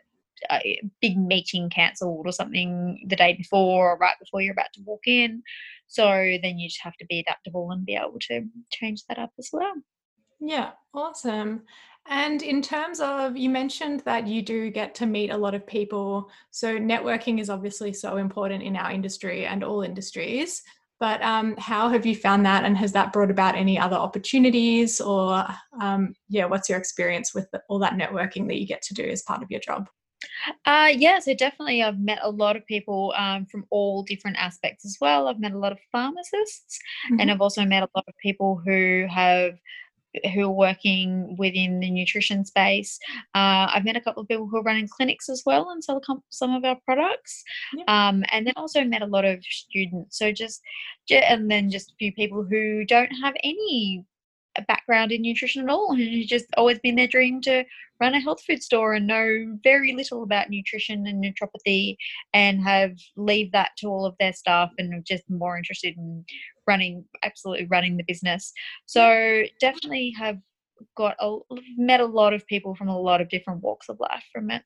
a 0.52 0.82
big 1.02 1.18
meeting 1.18 1.70
cancelled 1.70 2.26
or 2.26 2.32
something 2.32 3.06
the 3.08 3.16
day 3.16 3.34
before 3.34 3.92
or 3.92 3.98
right 3.98 4.16
before 4.20 4.42
you're 4.42 4.54
about 4.54 4.74
to 4.74 4.82
walk 4.86 5.02
in. 5.06 5.44
So 5.88 6.06
then 6.42 6.58
you 6.58 6.70
just 6.70 6.84
have 6.84 6.96
to 6.98 7.06
be 7.06 7.20
adaptable 7.20 7.72
and 7.72 7.86
be 7.86 7.96
able 7.96 8.20
to 8.28 8.46
change 8.72 9.04
that 9.08 9.20
up 9.20 9.32
as 9.38 9.50
well. 9.52 9.74
Yeah, 10.40 10.72
awesome. 10.94 11.64
And 12.08 12.42
in 12.42 12.62
terms 12.64 13.00
of, 13.00 13.38
you 13.38 13.50
mentioned 13.50 14.00
that 14.02 14.26
you 14.26 14.42
do 14.42 14.72
get 14.72 14.96
to 14.96 15.06
meet 15.06 15.30
a 15.30 15.38
lot 15.38 15.54
of 15.54 15.68
people. 15.68 16.32
So 16.50 16.78
networking 16.78 17.40
is 17.40 17.50
obviously 17.50 17.94
so 17.94 18.18
important 18.18 18.64
in 18.64 18.76
our 18.76 18.92
industry 18.92 19.46
and 19.46 19.64
all 19.64 19.84
industries. 19.84 20.64
But 21.00 21.22
um, 21.24 21.56
how 21.58 21.90
have 21.90 22.06
you 22.06 22.16
found 22.16 22.46
that, 22.46 22.64
and 22.64 22.78
has 22.78 22.92
that 22.92 23.12
brought 23.12 23.32
about 23.32 23.56
any 23.56 23.78
other 23.78 23.96
opportunities, 23.96 25.02
or 25.02 25.44
um, 25.82 26.14
yeah, 26.30 26.46
what's 26.46 26.70
your 26.70 26.78
experience 26.78 27.34
with 27.34 27.48
all 27.70 27.80
that 27.80 27.94
networking 27.94 28.48
that 28.48 28.60
you 28.60 28.68
get 28.68 28.84
to 28.84 28.94
do 28.94 29.04
as 29.04 29.24
part 29.24 29.42
of 29.42 29.50
your 29.50 29.60
job? 29.60 29.90
Uh, 30.66 30.92
yeah, 30.96 31.20
so 31.20 31.34
definitely 31.34 31.84
I've 31.84 32.00
met 32.00 32.20
a 32.22 32.30
lot 32.30 32.56
of 32.56 32.66
people 32.66 33.14
um, 33.18 33.46
from 33.46 33.66
all 33.70 34.04
different 34.04 34.38
aspects 34.38 34.86
as 34.86 34.98
well. 35.02 35.28
I've 35.28 35.40
met 35.40 35.54
a 35.54 35.58
lot 35.58 35.72
of 35.72 35.80
pharmacists 35.92 36.80
mm-hmm. 37.06 37.20
and 37.20 37.32
I've 37.32 37.42
also 37.42 37.66
met 37.66 37.84
a 37.84 37.90
lot 37.96 38.06
of 38.08 38.14
people 38.22 38.62
who 38.64 39.08
have 39.10 39.54
who 40.34 40.44
are 40.44 40.52
working 40.52 41.36
within 41.38 41.80
the 41.80 41.90
nutrition 41.90 42.44
space. 42.44 43.00
Uh, 43.34 43.72
I've 43.74 43.86
met 43.86 43.96
a 43.96 44.02
couple 44.02 44.22
of 44.22 44.28
people 44.28 44.48
who 44.48 44.58
are 44.58 44.64
running 44.64 44.88
clinics 44.88 45.30
as 45.30 45.44
well 45.46 45.70
and 45.70 45.84
sell 45.84 46.02
some 46.30 46.54
of 46.54 46.66
our 46.66 46.78
products. 46.84 47.44
Yeah. 47.74 47.84
Um, 47.88 48.24
and 48.32 48.46
then 48.46 48.54
also 48.58 48.84
met 48.84 49.02
a 49.02 49.08
lot 49.08 49.26
of 49.26 49.44
students. 49.44 50.18
So 50.18 50.32
just, 50.32 50.62
and 51.10 51.50
then 51.50 51.70
just 51.70 51.92
a 51.92 51.96
few 51.98 52.12
people 52.12 52.44
who 52.44 52.84
don't 52.86 53.12
have 53.24 53.36
any 53.44 54.06
a 54.58 54.62
background 54.64 55.12
in 55.12 55.22
nutrition 55.22 55.64
at 55.64 55.70
all 55.70 55.92
and 55.92 56.02
who's 56.02 56.28
just 56.28 56.46
always 56.58 56.80
been 56.80 56.96
their 56.96 57.08
dream 57.08 57.42
to 57.42 57.64
run 58.00 58.14
a 58.16 58.20
health 58.20 58.42
food 58.46 58.62
store 58.62 58.94
and 58.94 59.08
know 59.08 59.58
very 59.64 59.94
little 59.94 60.24
about 60.24 60.50
nutrition 60.50 61.06
and 61.08 61.24
naturopathy 61.24 61.96
and 62.34 62.62
have 62.62 62.92
leave 63.16 63.52
that 63.52 63.72
to 63.78 63.88
all 63.88 64.06
of 64.06 64.16
their 64.20 64.34
staff 64.34 64.70
and 64.78 64.94
are 64.94 65.04
just 65.06 65.24
more 65.30 65.58
interested 65.58 65.96
in 65.98 66.26
running 66.68 67.06
absolutely 67.24 67.68
running 67.68 67.98
the 67.98 68.04
business. 68.08 68.52
So 68.86 69.44
definitely 69.60 70.14
have 70.18 70.38
got 70.98 71.16
a 71.20 71.38
met 71.78 72.00
a 72.00 72.06
lot 72.06 72.34
of 72.34 72.46
people 72.48 72.76
from 72.76 72.90
a 72.90 73.00
lot 73.00 73.22
of 73.22 73.30
different 73.30 73.62
walks 73.62 73.88
of 73.88 74.00
life 74.00 74.24
from 74.34 74.50
it 74.50 74.64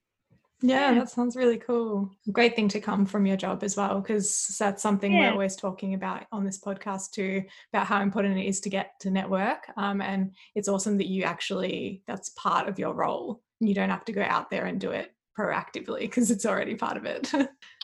yeah, 0.62 0.94
that 0.94 1.10
sounds 1.10 1.36
really 1.36 1.58
cool. 1.58 2.12
Great 2.32 2.56
thing 2.56 2.70
to 2.70 2.80
come 2.80 3.06
from 3.06 3.26
your 3.26 3.36
job 3.36 3.64
as 3.64 3.76
well, 3.76 4.00
because 4.00 4.56
that's 4.58 4.82
something 4.82 5.14
yeah. 5.14 5.28
we're 5.28 5.34
always 5.34 5.56
talking 5.56 5.94
about 5.94 6.26
on 6.32 6.46
this 6.46 6.60
podcast 6.60 7.12
too, 7.12 7.44
about 7.74 7.88
how 7.88 8.02
important 8.02 8.38
it 8.38 8.46
is 8.46 8.62
to 8.62 8.70
get 8.70 8.92
to 9.02 9.12
network. 9.12 9.70
Um, 9.76 10.02
and 10.02 10.34
it's 10.56 10.70
awesome 10.70 10.98
that 10.98 11.08
you 11.08 11.24
actually, 11.24 12.04
that's 12.08 12.30
part 12.30 12.70
of 12.70 12.80
your 12.80 12.94
role. 12.94 13.42
You 13.60 13.74
don't 13.74 13.90
have 13.90 14.06
to 14.06 14.14
go 14.14 14.22
out 14.22 14.50
there 14.50 14.66
and 14.66 14.80
do 14.80 14.92
it 14.92 15.12
proactively 15.38 16.02
because 16.02 16.32
it's 16.32 16.46
already 16.46 16.76
part 16.76 16.96
of 16.96 17.06
it. 17.06 17.32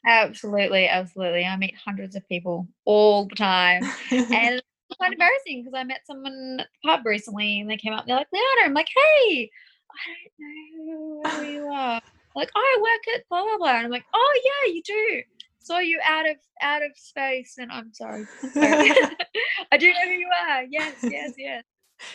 absolutely, 0.08 0.88
absolutely. 0.88 1.46
I 1.46 1.58
meet 1.58 1.76
hundreds 1.76 2.16
of 2.16 2.28
people 2.30 2.68
all 2.86 3.26
the 3.26 3.36
time. 3.36 3.84
and 4.12 4.56
it's 4.56 4.64
quite 4.98 5.12
embarrassing 5.12 5.64
because 5.64 5.78
I 5.78 5.84
met 5.84 6.02
someone 6.06 6.58
at 6.62 6.68
the 6.84 6.88
pub 6.88 7.06
recently 7.06 7.60
and 7.60 7.70
they 7.70 7.78
came 7.78 7.92
up 7.92 8.02
and 8.02 8.10
they're 8.10 8.18
like, 8.18 8.28
Leona, 8.32 8.66
I'm 8.66 8.74
like, 8.74 8.88
hey, 8.96 9.52
I 9.92 9.96
don't 10.40 10.86
know 10.86 11.30
who 11.30 11.46
you 11.46 11.68
are 11.68 12.02
like, 12.36 12.50
oh, 12.56 12.60
I 12.60 12.82
work 12.82 13.16
at 13.16 13.28
blah 13.30 13.44
blah 13.44 13.58
blah. 13.58 13.76
And 13.78 13.86
I'm 13.86 13.92
like, 13.92 14.06
oh 14.14 14.42
yeah, 14.44 14.74
you 14.74 14.82
do. 14.84 15.22
Saw 15.60 15.80
you 15.80 16.00
out 16.06 16.28
of 16.30 16.38
out 16.62 16.82
of 16.84 16.92
space, 16.96 17.56
and 17.58 17.72
I'm 17.72 17.94
sorry. 17.94 18.26
I'm 18.44 18.50
sorry. 18.52 18.92
I 19.72 19.78
do 19.78 19.88
know 19.88 20.06
who 20.06 20.12
you 20.12 20.30
are. 20.50 20.64
Yes, 20.70 20.96
yes, 21.04 21.34
yes. 21.38 21.64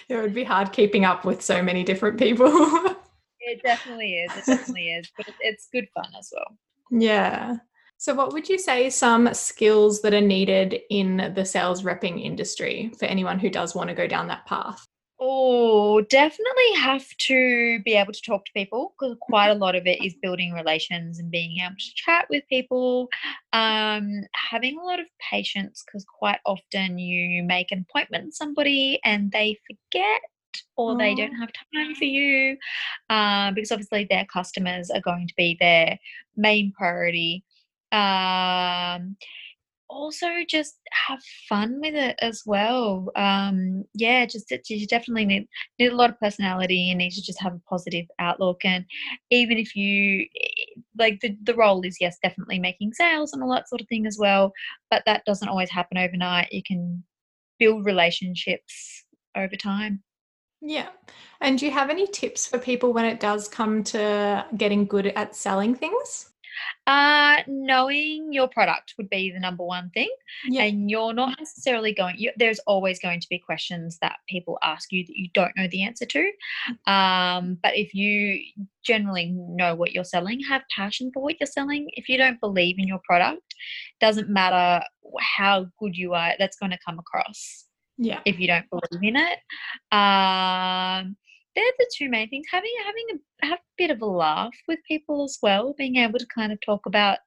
It 0.08 0.16
would 0.16 0.34
be 0.34 0.42
hard 0.42 0.72
keeping 0.72 1.04
up 1.04 1.24
with 1.24 1.40
so 1.40 1.62
many 1.62 1.84
different 1.84 2.18
people. 2.18 2.48
it 3.38 3.62
definitely 3.62 4.14
is. 4.16 4.32
It 4.36 4.44
definitely 4.44 4.90
is. 4.90 5.08
But 5.16 5.28
it's 5.38 5.68
good 5.72 5.86
fun 5.94 6.06
as 6.18 6.32
well. 6.34 6.58
Yeah. 6.90 7.58
So, 7.98 8.12
what 8.12 8.32
would 8.32 8.48
you 8.48 8.58
say 8.58 8.90
some 8.90 9.32
skills 9.32 10.02
that 10.02 10.12
are 10.12 10.20
needed 10.20 10.80
in 10.90 11.32
the 11.34 11.44
sales 11.44 11.82
repping 11.82 12.22
industry 12.22 12.90
for 12.98 13.04
anyone 13.06 13.38
who 13.38 13.48
does 13.48 13.76
want 13.76 13.88
to 13.88 13.94
go 13.94 14.06
down 14.06 14.26
that 14.26 14.44
path? 14.46 14.84
Oh, 15.18 16.02
definitely 16.02 16.72
have 16.76 17.06
to 17.20 17.80
be 17.84 17.94
able 17.94 18.12
to 18.12 18.20
talk 18.20 18.44
to 18.44 18.52
people 18.52 18.94
because 18.98 19.16
quite 19.20 19.48
a 19.48 19.54
lot 19.64 19.74
of 19.74 19.86
it 19.86 20.04
is 20.04 20.14
building 20.20 20.52
relations 20.52 21.18
and 21.18 21.30
being 21.30 21.58
able 21.58 21.76
to 21.76 21.94
chat 21.94 22.26
with 22.28 22.44
people. 22.48 23.08
Um, 23.52 24.24
having 24.34 24.78
a 24.78 24.84
lot 24.84 25.00
of 25.00 25.06
patience 25.30 25.84
because 25.86 26.04
quite 26.04 26.40
often 26.44 26.98
you 26.98 27.42
make 27.42 27.72
an 27.72 27.86
appointment 27.88 28.26
with 28.26 28.34
somebody 28.34 29.00
and 29.04 29.32
they 29.32 29.58
forget 29.66 30.20
or 30.76 30.96
they 30.96 31.14
don't 31.14 31.34
have 31.34 31.50
time 31.74 31.94
for 31.94 32.04
you 32.04 32.56
uh, 33.10 33.50
because 33.52 33.72
obviously 33.72 34.06
their 34.08 34.26
customers 34.26 34.90
are 34.90 35.00
going 35.00 35.28
to 35.28 35.34
be 35.36 35.56
their 35.58 35.98
main 36.36 36.72
priority. 36.72 37.44
Um, 37.92 39.16
also 39.88 40.26
just 40.48 40.76
have 41.08 41.20
fun 41.48 41.80
with 41.80 41.94
it 41.94 42.16
as 42.20 42.42
well. 42.46 43.10
Um, 43.16 43.84
yeah, 43.94 44.26
just 44.26 44.52
you 44.68 44.86
definitely 44.86 45.26
need 45.26 45.48
need 45.78 45.92
a 45.92 45.96
lot 45.96 46.10
of 46.10 46.20
personality 46.20 46.90
and 46.90 46.98
need 46.98 47.12
to 47.12 47.22
just 47.22 47.40
have 47.40 47.54
a 47.54 47.60
positive 47.68 48.06
outlook. 48.18 48.64
And 48.64 48.84
even 49.30 49.58
if 49.58 49.74
you 49.76 50.26
like 50.98 51.20
the 51.20 51.36
the 51.42 51.54
role 51.54 51.82
is 51.82 51.98
yes, 52.00 52.18
definitely 52.22 52.58
making 52.58 52.92
sales 52.92 53.32
and 53.32 53.42
all 53.42 53.52
that 53.52 53.68
sort 53.68 53.80
of 53.80 53.88
thing 53.88 54.06
as 54.06 54.18
well, 54.18 54.52
but 54.90 55.02
that 55.06 55.24
doesn't 55.24 55.48
always 55.48 55.70
happen 55.70 55.98
overnight. 55.98 56.52
You 56.52 56.62
can 56.66 57.04
build 57.58 57.84
relationships 57.84 59.04
over 59.36 59.56
time. 59.56 60.02
Yeah. 60.62 60.88
And 61.40 61.58
do 61.58 61.66
you 61.66 61.72
have 61.72 61.90
any 61.90 62.06
tips 62.06 62.46
for 62.46 62.58
people 62.58 62.92
when 62.92 63.04
it 63.04 63.20
does 63.20 63.46
come 63.46 63.84
to 63.84 64.44
getting 64.56 64.86
good 64.86 65.08
at 65.08 65.36
selling 65.36 65.74
things? 65.74 66.30
Uh, 66.86 67.38
knowing 67.46 68.32
your 68.32 68.48
product 68.48 68.94
would 68.96 69.10
be 69.10 69.30
the 69.30 69.40
number 69.40 69.64
one 69.64 69.90
thing. 69.90 70.08
Yeah. 70.48 70.62
And 70.62 70.90
you're 70.90 71.12
not 71.12 71.38
necessarily 71.38 71.92
going, 71.92 72.16
you, 72.18 72.32
there's 72.36 72.60
always 72.60 72.98
going 72.98 73.20
to 73.20 73.28
be 73.28 73.38
questions 73.38 73.98
that 74.02 74.18
people 74.28 74.58
ask 74.62 74.92
you 74.92 75.04
that 75.04 75.16
you 75.16 75.28
don't 75.34 75.56
know 75.56 75.68
the 75.70 75.82
answer 75.82 76.06
to. 76.06 76.30
Um, 76.90 77.58
but 77.62 77.76
if 77.76 77.94
you 77.94 78.40
generally 78.84 79.32
know 79.32 79.74
what 79.74 79.92
you're 79.92 80.04
selling, 80.04 80.40
have 80.40 80.62
passion 80.74 81.10
for 81.12 81.22
what 81.22 81.36
you're 81.40 81.46
selling, 81.46 81.88
if 81.94 82.08
you 82.08 82.16
don't 82.16 82.40
believe 82.40 82.76
in 82.78 82.86
your 82.86 83.00
product, 83.04 83.54
doesn't 84.00 84.28
matter 84.28 84.84
how 85.20 85.66
good 85.78 85.96
you 85.96 86.14
are, 86.14 86.34
that's 86.38 86.56
going 86.56 86.72
to 86.72 86.78
come 86.86 86.98
across. 86.98 87.64
Yeah. 87.98 88.20
If 88.24 88.38
you 88.38 88.46
don't 88.46 88.66
believe 88.70 89.14
in 89.14 89.16
it. 89.16 89.38
Um, 89.90 91.16
they're 91.56 91.64
the 91.78 91.90
two 91.96 92.08
main 92.08 92.30
things. 92.30 92.46
Having 92.52 92.72
having 92.84 93.06
a 93.42 93.46
have 93.46 93.58
a 93.58 93.74
bit 93.78 93.90
of 93.90 94.02
a 94.02 94.06
laugh 94.06 94.54
with 94.68 94.78
people 94.86 95.24
as 95.24 95.38
well, 95.42 95.74
being 95.76 95.96
able 95.96 96.20
to 96.20 96.26
kind 96.34 96.52
of 96.52 96.60
talk 96.60 96.86
about 96.86 97.18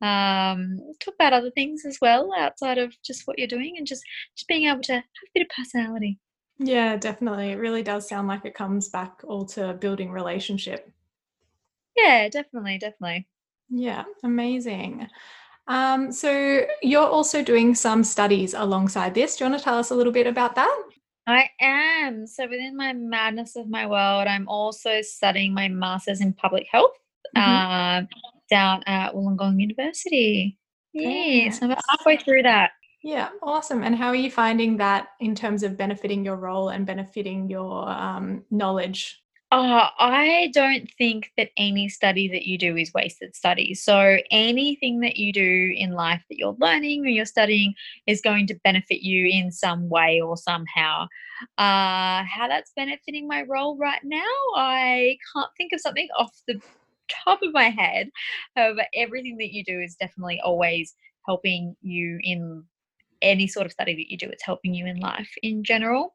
um, 0.00 0.78
talk 1.00 1.14
about 1.14 1.32
other 1.34 1.50
things 1.50 1.84
as 1.86 1.98
well 2.00 2.30
outside 2.38 2.78
of 2.78 2.94
just 3.04 3.26
what 3.26 3.38
you're 3.38 3.48
doing, 3.48 3.74
and 3.78 3.86
just 3.86 4.04
just 4.36 4.48
being 4.48 4.68
able 4.68 4.82
to 4.82 4.94
have 4.94 5.02
a 5.02 5.30
bit 5.34 5.42
of 5.42 5.48
personality. 5.56 6.18
Yeah, 6.58 6.96
definitely. 6.96 7.50
It 7.50 7.56
really 7.56 7.82
does 7.82 8.08
sound 8.08 8.28
like 8.28 8.44
it 8.44 8.54
comes 8.54 8.88
back 8.88 9.20
all 9.24 9.44
to 9.46 9.74
building 9.74 10.10
relationship. 10.10 10.90
Yeah, 11.96 12.28
definitely, 12.28 12.78
definitely. 12.78 13.26
Yeah, 13.68 14.04
amazing. 14.22 15.08
Um, 15.66 16.12
so 16.12 16.66
you're 16.82 17.06
also 17.06 17.42
doing 17.42 17.74
some 17.74 18.04
studies 18.04 18.54
alongside 18.54 19.14
this. 19.14 19.36
Do 19.36 19.44
you 19.44 19.50
want 19.50 19.60
to 19.60 19.64
tell 19.64 19.78
us 19.78 19.90
a 19.90 19.94
little 19.94 20.12
bit 20.12 20.26
about 20.26 20.54
that? 20.56 20.82
I 21.26 21.50
am. 21.60 22.26
So 22.26 22.44
within 22.44 22.76
my 22.76 22.92
madness 22.92 23.56
of 23.56 23.68
my 23.68 23.86
world, 23.86 24.26
I'm 24.26 24.46
also 24.48 25.00
studying 25.02 25.54
my 25.54 25.68
master's 25.68 26.20
in 26.20 26.32
public 26.34 26.66
health 26.70 26.92
Mhm. 27.36 27.42
um, 28.02 28.08
down 28.50 28.82
at 28.86 29.14
Wollongong 29.14 29.60
University. 29.60 30.58
Yes, 30.92 31.60
I'm 31.62 31.70
about 31.70 31.82
halfway 31.88 32.18
through 32.18 32.42
that. 32.42 32.72
Yeah, 33.02 33.30
awesome. 33.42 33.82
And 33.82 33.96
how 33.96 34.08
are 34.08 34.14
you 34.14 34.30
finding 34.30 34.76
that 34.78 35.08
in 35.20 35.34
terms 35.34 35.62
of 35.62 35.76
benefiting 35.76 36.24
your 36.24 36.36
role 36.36 36.68
and 36.70 36.86
benefiting 36.86 37.50
your 37.50 37.88
um, 37.88 38.44
knowledge? 38.50 39.23
Uh, 39.52 39.88
I 40.00 40.50
don't 40.52 40.90
think 40.98 41.30
that 41.36 41.50
any 41.56 41.88
study 41.88 42.26
that 42.28 42.44
you 42.44 42.58
do 42.58 42.76
is 42.76 42.92
wasted 42.92 43.36
study. 43.36 43.74
So 43.74 44.18
anything 44.32 45.00
that 45.00 45.16
you 45.16 45.32
do 45.32 45.72
in 45.76 45.92
life 45.92 46.22
that 46.28 46.38
you're 46.38 46.56
learning 46.58 47.04
or 47.04 47.08
you're 47.08 47.24
studying 47.24 47.74
is 48.08 48.20
going 48.20 48.48
to 48.48 48.58
benefit 48.64 49.04
you 49.04 49.26
in 49.26 49.52
some 49.52 49.88
way 49.88 50.20
or 50.20 50.36
somehow. 50.36 51.04
Uh, 51.56 52.24
how 52.24 52.48
that's 52.48 52.72
benefiting 52.74 53.28
my 53.28 53.42
role 53.42 53.76
right 53.76 54.02
now, 54.02 54.22
I 54.56 55.18
can't 55.32 55.50
think 55.56 55.72
of 55.72 55.80
something 55.80 56.08
off 56.18 56.32
the 56.48 56.60
top 57.24 57.40
of 57.42 57.52
my 57.52 57.70
head. 57.70 58.10
However, 58.56 58.86
everything 58.94 59.36
that 59.36 59.52
you 59.52 59.62
do 59.62 59.78
is 59.80 59.94
definitely 59.94 60.40
always 60.40 60.94
helping 61.26 61.76
you 61.80 62.18
in 62.22 62.64
any 63.24 63.46
sort 63.46 63.66
of 63.66 63.72
study 63.72 63.94
that 63.94 64.10
you 64.10 64.18
do. 64.18 64.28
It's 64.28 64.44
helping 64.44 64.74
you 64.74 64.86
in 64.86 65.00
life 65.00 65.30
in 65.42 65.64
general. 65.64 66.14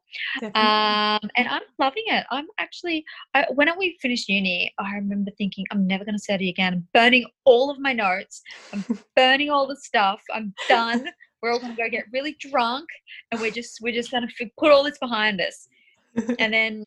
Um, 0.54 1.28
and 1.36 1.48
I'm 1.48 1.62
loving 1.78 2.04
it. 2.06 2.24
I'm 2.30 2.46
actually, 2.58 3.04
I, 3.34 3.46
when 3.54 3.68
we 3.78 3.98
finished 4.00 4.28
uni, 4.28 4.72
I 4.78 4.94
remember 4.94 5.30
thinking, 5.36 5.66
I'm 5.70 5.86
never 5.86 6.04
going 6.04 6.14
to 6.14 6.22
study 6.22 6.48
again. 6.48 6.72
I'm 6.72 6.88
burning 6.94 7.26
all 7.44 7.70
of 7.70 7.78
my 7.78 7.92
notes. 7.92 8.42
I'm 8.72 8.84
burning 9.16 9.50
all 9.50 9.66
the 9.66 9.76
stuff. 9.76 10.22
I'm 10.32 10.54
done. 10.68 11.08
We're 11.42 11.52
all 11.52 11.58
going 11.58 11.74
to 11.74 11.82
go 11.82 11.88
get 11.88 12.04
really 12.12 12.36
drunk, 12.38 12.86
and 13.30 13.40
we're 13.40 13.50
just 13.50 13.78
we're 13.80 13.94
just 13.94 14.10
going 14.10 14.28
to 14.28 14.50
put 14.58 14.70
all 14.70 14.84
this 14.84 14.98
behind 14.98 15.40
us. 15.40 15.68
And 16.38 16.52
then 16.52 16.84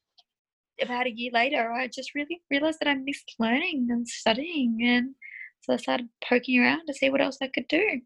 about 0.81 1.07
a 1.07 1.11
year 1.11 1.31
later, 1.33 1.71
I 1.71 1.87
just 1.87 2.13
really 2.13 2.41
realized 2.51 2.79
that 2.81 2.87
I 2.89 2.93
missed 2.93 3.33
learning 3.39 3.87
and 3.89 4.07
studying, 4.07 4.77
and 4.83 5.15
so 5.61 5.73
I 5.73 5.77
started 5.77 6.07
poking 6.27 6.59
around 6.59 6.85
to 6.85 6.93
see 6.93 7.09
what 7.09 7.21
else 7.21 7.37
I 7.41 7.47
could 7.47 7.67
do. 7.67 8.01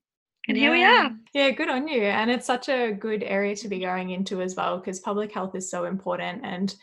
And 0.48 0.58
here 0.58 0.72
we 0.72 0.84
are. 0.84 1.12
Yeah, 1.34 1.50
good 1.52 1.70
on 1.70 1.88
you. 1.88 2.04
And 2.04 2.32
it's 2.32 2.46
such 2.46 2.70
a 2.70 2.94
good 2.94 3.22
area 3.22 3.56
to 3.58 3.68
be 3.68 3.80
going 3.80 4.12
into 4.12 4.42
as 4.42 4.56
well 4.56 4.78
because 4.78 5.02
public 5.02 5.32
health 5.34 5.56
is 5.56 5.70
so 5.70 5.86
important. 5.86 6.42
And 6.46 6.74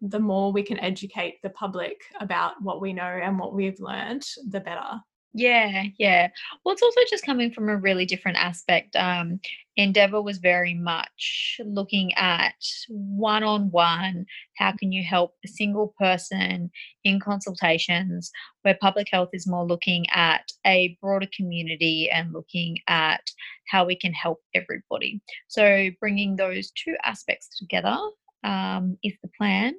the 0.00 0.20
more 0.20 0.52
we 0.52 0.62
can 0.62 0.78
educate 0.78 1.42
the 1.42 1.50
public 1.50 2.00
about 2.20 2.62
what 2.62 2.80
we 2.80 2.92
know 2.92 3.02
and 3.02 3.38
what 3.38 3.54
we've 3.54 3.80
learned, 3.80 4.24
the 4.48 4.60
better. 4.60 5.00
Yeah, 5.34 5.84
yeah. 5.98 6.28
Well, 6.64 6.72
it's 6.72 6.82
also 6.82 7.00
just 7.10 7.24
coming 7.24 7.52
from 7.52 7.68
a 7.68 7.76
really 7.76 8.06
different 8.06 8.38
aspect. 8.38 8.96
Um, 8.96 9.40
Endeavour 9.76 10.20
was 10.20 10.38
very 10.38 10.74
much 10.74 11.60
looking 11.64 12.12
at 12.14 12.54
one 12.88 13.44
on 13.44 13.70
one 13.70 14.26
how 14.56 14.72
can 14.72 14.90
you 14.90 15.04
help 15.04 15.34
a 15.44 15.48
single 15.48 15.94
person 15.98 16.70
in 17.04 17.20
consultations, 17.20 18.32
where 18.62 18.76
public 18.80 19.06
health 19.12 19.28
is 19.32 19.46
more 19.46 19.64
looking 19.64 20.06
at 20.10 20.50
a 20.66 20.98
broader 21.00 21.28
community 21.36 22.10
and 22.10 22.32
looking 22.32 22.78
at 22.88 23.20
how 23.68 23.84
we 23.84 23.94
can 23.94 24.12
help 24.12 24.40
everybody. 24.54 25.20
So, 25.46 25.90
bringing 26.00 26.36
those 26.36 26.72
two 26.72 26.96
aspects 27.04 27.56
together 27.56 27.96
um, 28.42 28.96
is 29.04 29.14
the 29.22 29.30
plan 29.38 29.74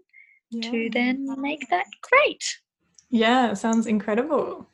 to 0.64 0.90
then 0.92 1.28
make 1.40 1.70
that 1.70 1.86
great. 2.02 2.44
Yeah, 3.10 3.54
sounds 3.54 3.88
incredible. 3.88 4.70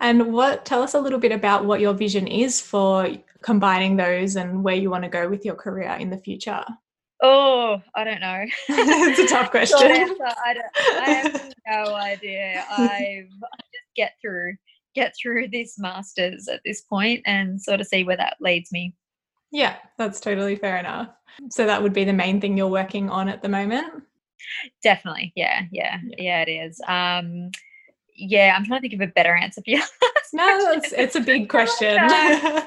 And 0.00 0.32
what 0.32 0.64
tell 0.64 0.82
us 0.82 0.94
a 0.94 1.00
little 1.00 1.18
bit 1.18 1.32
about 1.32 1.64
what 1.66 1.80
your 1.80 1.92
vision 1.94 2.26
is 2.26 2.60
for 2.60 3.08
combining 3.42 3.96
those 3.96 4.36
and 4.36 4.62
where 4.64 4.74
you 4.74 4.90
want 4.90 5.04
to 5.04 5.10
go 5.10 5.28
with 5.28 5.44
your 5.44 5.54
career 5.54 5.90
in 5.98 6.10
the 6.10 6.16
future. 6.18 6.64
Oh, 7.22 7.82
I 7.94 8.04
don't 8.04 8.20
know. 8.20 8.44
it's 8.68 9.18
a 9.18 9.26
tough 9.34 9.50
question. 9.56 9.90
answer, 9.90 10.24
I, 10.44 10.54
don't, 10.54 10.66
I 11.02 11.10
have 11.10 11.54
no 11.68 11.94
idea. 11.94 12.64
I 12.70 13.26
just 13.30 13.94
get 13.94 14.12
through 14.20 14.54
get 14.94 15.14
through 15.22 15.46
this 15.48 15.78
masters 15.78 16.48
at 16.48 16.60
this 16.64 16.80
point 16.80 17.22
and 17.24 17.60
sort 17.62 17.80
of 17.80 17.86
see 17.86 18.02
where 18.02 18.16
that 18.16 18.36
leads 18.40 18.72
me. 18.72 18.92
yeah, 19.52 19.76
that's 19.98 20.18
totally 20.18 20.56
fair 20.56 20.78
enough. 20.78 21.08
So 21.50 21.64
that 21.66 21.80
would 21.82 21.92
be 21.92 22.02
the 22.04 22.12
main 22.12 22.40
thing 22.40 22.56
you're 22.56 22.66
working 22.66 23.08
on 23.08 23.28
at 23.28 23.40
the 23.40 23.48
moment. 23.48 24.02
Definitely, 24.82 25.32
yeah, 25.36 25.62
yeah, 25.70 25.98
Yeah. 26.02 26.16
yeah, 26.18 26.42
it 26.42 26.48
is. 26.50 26.80
Um, 26.88 27.50
yeah, 28.20 28.54
I'm 28.56 28.64
trying 28.64 28.82
to 28.82 28.88
think 28.88 29.00
of 29.00 29.08
a 29.08 29.12
better 29.12 29.34
answer 29.34 29.62
for 29.62 29.70
you. 29.70 29.82
No, 30.32 30.70
it's, 30.74 30.92
it's 30.92 31.16
a 31.16 31.20
big 31.20 31.48
question. 31.56 31.96
No, 31.96 32.62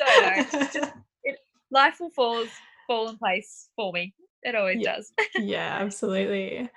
don't 0.00 0.82
know. 0.82 0.90
Life 1.70 2.00
will 2.00 2.08
fall 2.08 2.46
fall 2.86 3.10
in 3.10 3.18
place 3.18 3.68
for 3.76 3.92
me. 3.92 4.14
It 4.42 4.54
always 4.54 4.78
Yeah. 4.80 4.96
does. 4.96 5.12
yeah, 5.36 5.76
absolutely. 5.78 6.70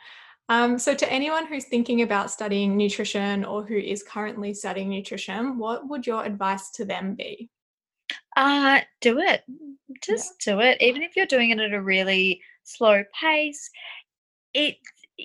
Um, 0.50 0.78
so, 0.78 0.94
to 0.94 1.10
anyone 1.10 1.46
who's 1.46 1.64
thinking 1.64 2.02
about 2.02 2.30
studying 2.32 2.76
nutrition 2.76 3.46
or 3.46 3.64
who 3.64 3.78
is 3.78 4.04
currently 4.04 4.54
studying 4.54 4.90
nutrition, 4.90 5.58
what 5.58 5.88
would 5.88 6.06
your 6.06 6.26
advice 6.26 6.70
to 6.72 6.84
them 6.84 7.16
be? 7.16 7.50
Uh, 8.36 8.82
do 9.00 9.20
it. 9.20 9.44
Just 10.02 10.34
do 10.44 10.60
it. 10.60 10.82
Even 10.82 11.02
if 11.02 11.16
you're 11.16 11.26
doing 11.28 11.52
it 11.52 11.60
at 11.60 11.72
a 11.72 11.82
really 11.82 12.42
slow 12.64 13.06
pace, 13.18 13.70
it 14.54 14.76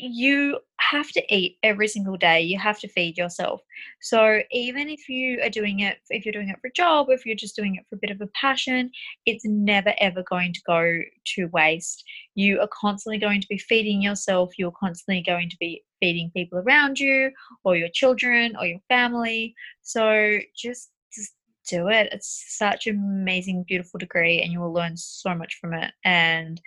you 0.00 0.58
have 0.80 1.08
to 1.08 1.34
eat 1.34 1.58
every 1.62 1.88
single 1.88 2.16
day. 2.16 2.40
You 2.40 2.58
have 2.58 2.78
to 2.80 2.88
feed 2.88 3.18
yourself. 3.18 3.60
So 4.00 4.40
even 4.50 4.88
if 4.88 5.08
you 5.08 5.40
are 5.42 5.50
doing 5.50 5.80
it, 5.80 5.98
if 6.10 6.24
you're 6.24 6.32
doing 6.32 6.48
it 6.48 6.56
for 6.60 6.68
a 6.68 6.72
job, 6.72 7.08
if 7.10 7.26
you're 7.26 7.36
just 7.36 7.56
doing 7.56 7.74
it 7.74 7.84
for 7.88 7.96
a 7.96 7.98
bit 8.00 8.10
of 8.10 8.20
a 8.20 8.28
passion, 8.34 8.90
it's 9.26 9.44
never 9.44 9.94
ever 9.98 10.22
going 10.30 10.52
to 10.52 10.60
go 10.66 11.00
to 11.34 11.46
waste. 11.52 12.04
You 12.34 12.60
are 12.60 12.68
constantly 12.72 13.18
going 13.18 13.40
to 13.40 13.48
be 13.48 13.58
feeding 13.58 14.00
yourself. 14.00 14.52
You're 14.56 14.72
constantly 14.72 15.22
going 15.22 15.50
to 15.50 15.56
be 15.58 15.84
feeding 16.00 16.30
people 16.34 16.58
around 16.58 16.98
you, 16.98 17.30
or 17.64 17.76
your 17.76 17.90
children, 17.92 18.54
or 18.58 18.66
your 18.66 18.80
family. 18.88 19.54
So 19.82 20.38
just 20.56 20.90
just 21.12 21.32
do 21.68 21.88
it. 21.88 22.08
It's 22.12 22.44
such 22.56 22.86
an 22.86 22.96
amazing, 22.96 23.64
beautiful 23.66 23.98
degree, 23.98 24.40
and 24.42 24.52
you 24.52 24.60
will 24.60 24.72
learn 24.72 24.96
so 24.96 25.34
much 25.34 25.58
from 25.60 25.74
it 25.74 25.92
and 26.04 26.60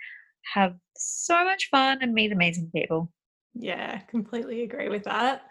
have 0.54 0.74
so 0.96 1.44
much 1.44 1.68
fun 1.70 1.98
and 2.02 2.12
meet 2.12 2.32
amazing 2.32 2.70
people. 2.74 3.10
Yeah, 3.54 3.98
completely 4.00 4.62
agree 4.62 4.88
with 4.88 5.04
that. 5.04 5.42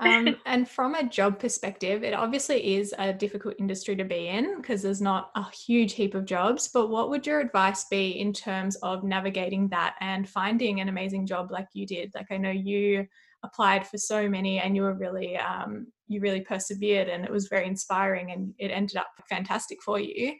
Um, 0.00 0.36
and 0.46 0.68
from 0.68 0.94
a 0.94 1.08
job 1.08 1.38
perspective, 1.38 2.02
it 2.02 2.14
obviously 2.14 2.76
is 2.76 2.94
a 2.98 3.12
difficult 3.12 3.54
industry 3.58 3.96
to 3.96 4.04
be 4.04 4.28
in 4.28 4.56
because 4.56 4.82
there's 4.82 5.00
not 5.00 5.30
a 5.36 5.44
huge 5.50 5.92
heap 5.94 6.14
of 6.14 6.24
jobs. 6.24 6.68
But 6.68 6.88
what 6.88 7.10
would 7.10 7.26
your 7.26 7.40
advice 7.40 7.84
be 7.84 8.10
in 8.20 8.32
terms 8.32 8.76
of 8.76 9.04
navigating 9.04 9.68
that 9.68 9.96
and 10.00 10.28
finding 10.28 10.80
an 10.80 10.88
amazing 10.88 11.26
job 11.26 11.52
like 11.52 11.68
you 11.74 11.86
did? 11.86 12.12
Like 12.14 12.32
I 12.32 12.38
know 12.38 12.50
you 12.50 13.06
applied 13.44 13.86
for 13.86 13.98
so 13.98 14.28
many 14.28 14.58
and 14.58 14.74
you 14.74 14.82
were 14.82 14.94
really 14.94 15.36
um, 15.36 15.86
you 16.08 16.20
really 16.20 16.40
persevered 16.40 17.08
and 17.08 17.24
it 17.24 17.30
was 17.30 17.48
very 17.48 17.66
inspiring 17.66 18.32
and 18.32 18.54
it 18.58 18.70
ended 18.70 18.96
up 18.96 19.08
fantastic 19.28 19.82
for 19.82 20.00
you. 20.00 20.36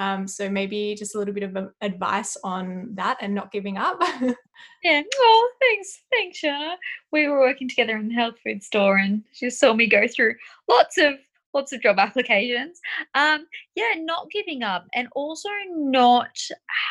Um, 0.00 0.26
so 0.26 0.48
maybe 0.48 0.94
just 0.98 1.14
a 1.14 1.18
little 1.18 1.34
bit 1.34 1.42
of 1.42 1.72
advice 1.82 2.34
on 2.42 2.88
that 2.94 3.18
and 3.20 3.34
not 3.34 3.52
giving 3.52 3.76
up. 3.76 4.02
Yeah. 4.82 5.00
Oh, 5.16 5.52
thanks. 5.58 6.02
Thanks, 6.10 6.40
Shana. 6.42 6.74
We 7.12 7.28
were 7.28 7.40
working 7.40 7.66
together 7.66 7.96
in 7.96 8.08
the 8.08 8.14
health 8.14 8.34
food 8.44 8.62
store 8.62 8.96
and 8.98 9.22
she 9.32 9.48
saw 9.48 9.72
me 9.72 9.86
go 9.86 10.06
through 10.06 10.34
lots 10.68 10.98
of 10.98 11.14
lots 11.54 11.72
of 11.72 11.82
job 11.82 11.98
applications. 11.98 12.80
Um, 13.14 13.46
yeah, 13.74 13.94
not 13.96 14.30
giving 14.30 14.62
up 14.62 14.86
and 14.94 15.08
also 15.14 15.48
not 15.70 16.36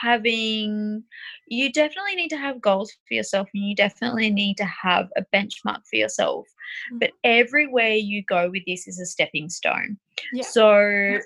having, 0.01 1.03
you 1.47 1.71
definitely 1.71 2.15
need 2.15 2.29
to 2.29 2.37
have 2.37 2.61
goals 2.61 2.91
for 3.07 3.13
yourself 3.13 3.47
and 3.53 3.63
you 3.63 3.75
definitely 3.75 4.29
need 4.29 4.57
to 4.57 4.65
have 4.65 5.09
a 5.15 5.25
benchmark 5.33 5.81
for 5.89 5.95
yourself. 5.95 6.47
Mm-hmm. 6.91 6.99
But 6.99 7.11
everywhere 7.23 7.93
you 7.93 8.23
go 8.23 8.49
with 8.49 8.63
this 8.67 8.87
is 8.87 8.99
a 8.99 9.05
stepping 9.05 9.49
stone. 9.49 9.97
Yeah. 10.33 10.43
So, 10.43 11.19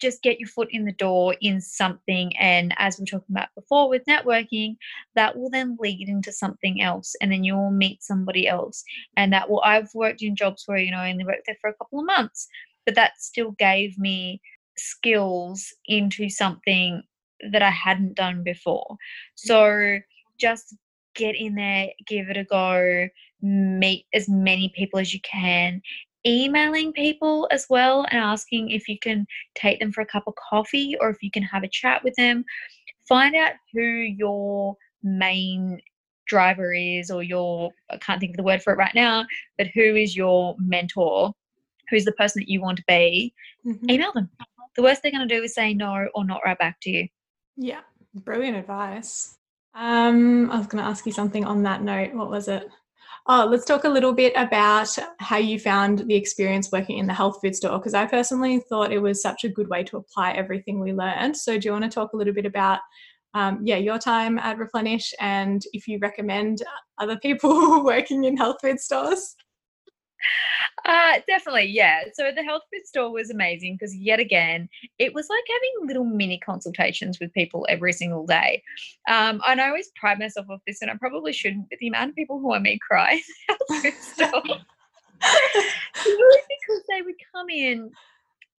just 0.00 0.22
get 0.22 0.38
your 0.38 0.48
foot 0.48 0.68
in 0.70 0.84
the 0.84 0.92
door 0.92 1.36
in 1.40 1.60
something 1.60 2.34
and 2.38 2.74
as 2.78 2.98
we 2.98 3.02
are 3.02 3.06
talking 3.06 3.34
about 3.34 3.48
before 3.54 3.88
with 3.88 4.04
networking 4.06 4.76
that 5.14 5.36
will 5.36 5.50
then 5.50 5.76
lead 5.80 6.08
into 6.08 6.32
something 6.32 6.80
else 6.80 7.14
and 7.20 7.30
then 7.30 7.44
you'll 7.44 7.70
meet 7.70 8.02
somebody 8.02 8.48
else 8.48 8.82
and 9.16 9.32
that 9.32 9.48
will 9.48 9.62
i've 9.62 9.90
worked 9.94 10.22
in 10.22 10.34
jobs 10.34 10.62
where 10.66 10.78
you 10.78 10.90
know 10.90 10.98
i 10.98 11.10
only 11.10 11.24
worked 11.24 11.46
there 11.46 11.56
for 11.60 11.68
a 11.68 11.74
couple 11.74 12.00
of 12.00 12.06
months 12.06 12.48
but 12.84 12.94
that 12.94 13.12
still 13.18 13.50
gave 13.52 13.98
me 13.98 14.40
skills 14.78 15.74
into 15.86 16.28
something 16.28 17.02
that 17.50 17.62
i 17.62 17.70
hadn't 17.70 18.14
done 18.14 18.42
before. 18.42 18.96
So 19.34 19.98
just 20.38 20.74
get 21.14 21.34
in 21.34 21.54
there 21.54 21.88
give 22.06 22.28
it 22.28 22.36
a 22.36 22.44
go 22.44 23.08
meet 23.42 24.06
as 24.12 24.28
many 24.28 24.72
people 24.74 24.98
as 24.98 25.12
you 25.12 25.20
can 25.20 25.80
emailing 26.26 26.92
people 26.92 27.48
as 27.50 27.66
well 27.70 28.04
and 28.10 28.18
asking 28.18 28.70
if 28.70 28.88
you 28.88 28.98
can 28.98 29.26
take 29.54 29.78
them 29.78 29.92
for 29.92 30.00
a 30.00 30.06
cup 30.06 30.24
of 30.26 30.34
coffee 30.34 30.96
or 31.00 31.08
if 31.10 31.22
you 31.22 31.30
can 31.30 31.42
have 31.42 31.62
a 31.62 31.68
chat 31.68 32.02
with 32.02 32.14
them. 32.16 32.44
Find 33.08 33.36
out 33.36 33.52
who 33.72 33.80
your 33.80 34.76
main 35.02 35.80
driver 36.26 36.74
is 36.74 37.10
or 37.10 37.22
your 37.22 37.70
I 37.90 37.98
can't 37.98 38.20
think 38.20 38.32
of 38.32 38.36
the 38.36 38.42
word 38.42 38.62
for 38.62 38.72
it 38.72 38.76
right 38.76 38.94
now, 38.94 39.24
but 39.56 39.68
who 39.74 39.94
is 39.94 40.16
your 40.16 40.56
mentor, 40.58 41.32
who's 41.88 42.04
the 42.04 42.12
person 42.12 42.40
that 42.40 42.50
you 42.50 42.60
want 42.60 42.78
to 42.78 42.84
be, 42.88 43.32
mm-hmm. 43.64 43.90
email 43.90 44.12
them. 44.12 44.28
The 44.74 44.82
worst 44.82 45.02
they're 45.02 45.12
going 45.12 45.26
to 45.26 45.34
do 45.34 45.42
is 45.42 45.54
say 45.54 45.72
no 45.72 46.08
or 46.14 46.24
not 46.24 46.42
right 46.44 46.58
back 46.58 46.78
to 46.82 46.90
you. 46.90 47.08
Yeah, 47.56 47.80
brilliant 48.14 48.56
advice. 48.56 49.38
Um, 49.74 50.50
I 50.50 50.58
was 50.58 50.66
going 50.66 50.82
to 50.82 50.88
ask 50.88 51.06
you 51.06 51.12
something 51.12 51.44
on 51.44 51.62
that 51.62 51.82
note. 51.82 52.14
What 52.14 52.30
was 52.30 52.48
it? 52.48 52.68
Oh, 53.28 53.44
let's 53.50 53.64
talk 53.64 53.82
a 53.82 53.88
little 53.88 54.12
bit 54.12 54.32
about 54.36 54.96
how 55.18 55.36
you 55.38 55.58
found 55.58 55.98
the 56.06 56.14
experience 56.14 56.70
working 56.70 56.98
in 56.98 57.08
the 57.08 57.12
health 57.12 57.40
food 57.40 57.56
store 57.56 57.76
because 57.76 57.92
I 57.92 58.06
personally 58.06 58.60
thought 58.68 58.92
it 58.92 59.00
was 59.00 59.20
such 59.20 59.42
a 59.42 59.48
good 59.48 59.68
way 59.68 59.82
to 59.84 59.96
apply 59.96 60.32
everything 60.32 60.78
we 60.78 60.92
learned. 60.92 61.36
So, 61.36 61.58
do 61.58 61.66
you 61.66 61.72
want 61.72 61.82
to 61.84 61.90
talk 61.90 62.12
a 62.12 62.16
little 62.16 62.32
bit 62.32 62.46
about, 62.46 62.78
um, 63.34 63.58
yeah, 63.64 63.78
your 63.78 63.98
time 63.98 64.38
at 64.38 64.58
Replenish 64.58 65.12
and 65.18 65.60
if 65.72 65.88
you 65.88 65.98
recommend 66.00 66.62
other 66.98 67.18
people 67.18 67.84
working 67.84 68.24
in 68.24 68.36
health 68.36 68.58
food 68.62 68.78
stores? 68.78 69.34
Uh, 70.84 71.14
definitely, 71.26 71.64
yeah. 71.64 72.02
So 72.14 72.30
the 72.34 72.42
health 72.42 72.62
food 72.72 72.86
store 72.86 73.10
was 73.10 73.30
amazing 73.30 73.74
because 73.74 73.94
yet 73.94 74.20
again, 74.20 74.68
it 74.98 75.14
was 75.14 75.28
like 75.28 75.44
having 75.48 75.88
little 75.88 76.04
mini 76.04 76.38
consultations 76.38 77.18
with 77.20 77.32
people 77.32 77.66
every 77.68 77.92
single 77.92 78.26
day. 78.26 78.62
Um, 79.08 79.40
and 79.46 79.60
I 79.60 79.68
always 79.68 79.90
pride 79.96 80.18
myself 80.18 80.46
off 80.50 80.60
this, 80.66 80.82
and 80.82 80.90
I 80.90 80.96
probably 80.96 81.32
shouldn't, 81.32 81.68
but 81.70 81.78
the 81.80 81.88
amount 81.88 82.10
of 82.10 82.16
people 82.16 82.40
who 82.40 82.54
I 82.54 82.58
made 82.58 82.80
cry 82.80 83.12
in 83.12 83.20
the 83.48 83.74
health 83.74 83.82
food 83.82 84.02
store. 84.02 84.56
really 86.04 86.42
because 86.48 86.82
they 86.90 87.02
would 87.02 87.14
come 87.34 87.48
in 87.48 87.90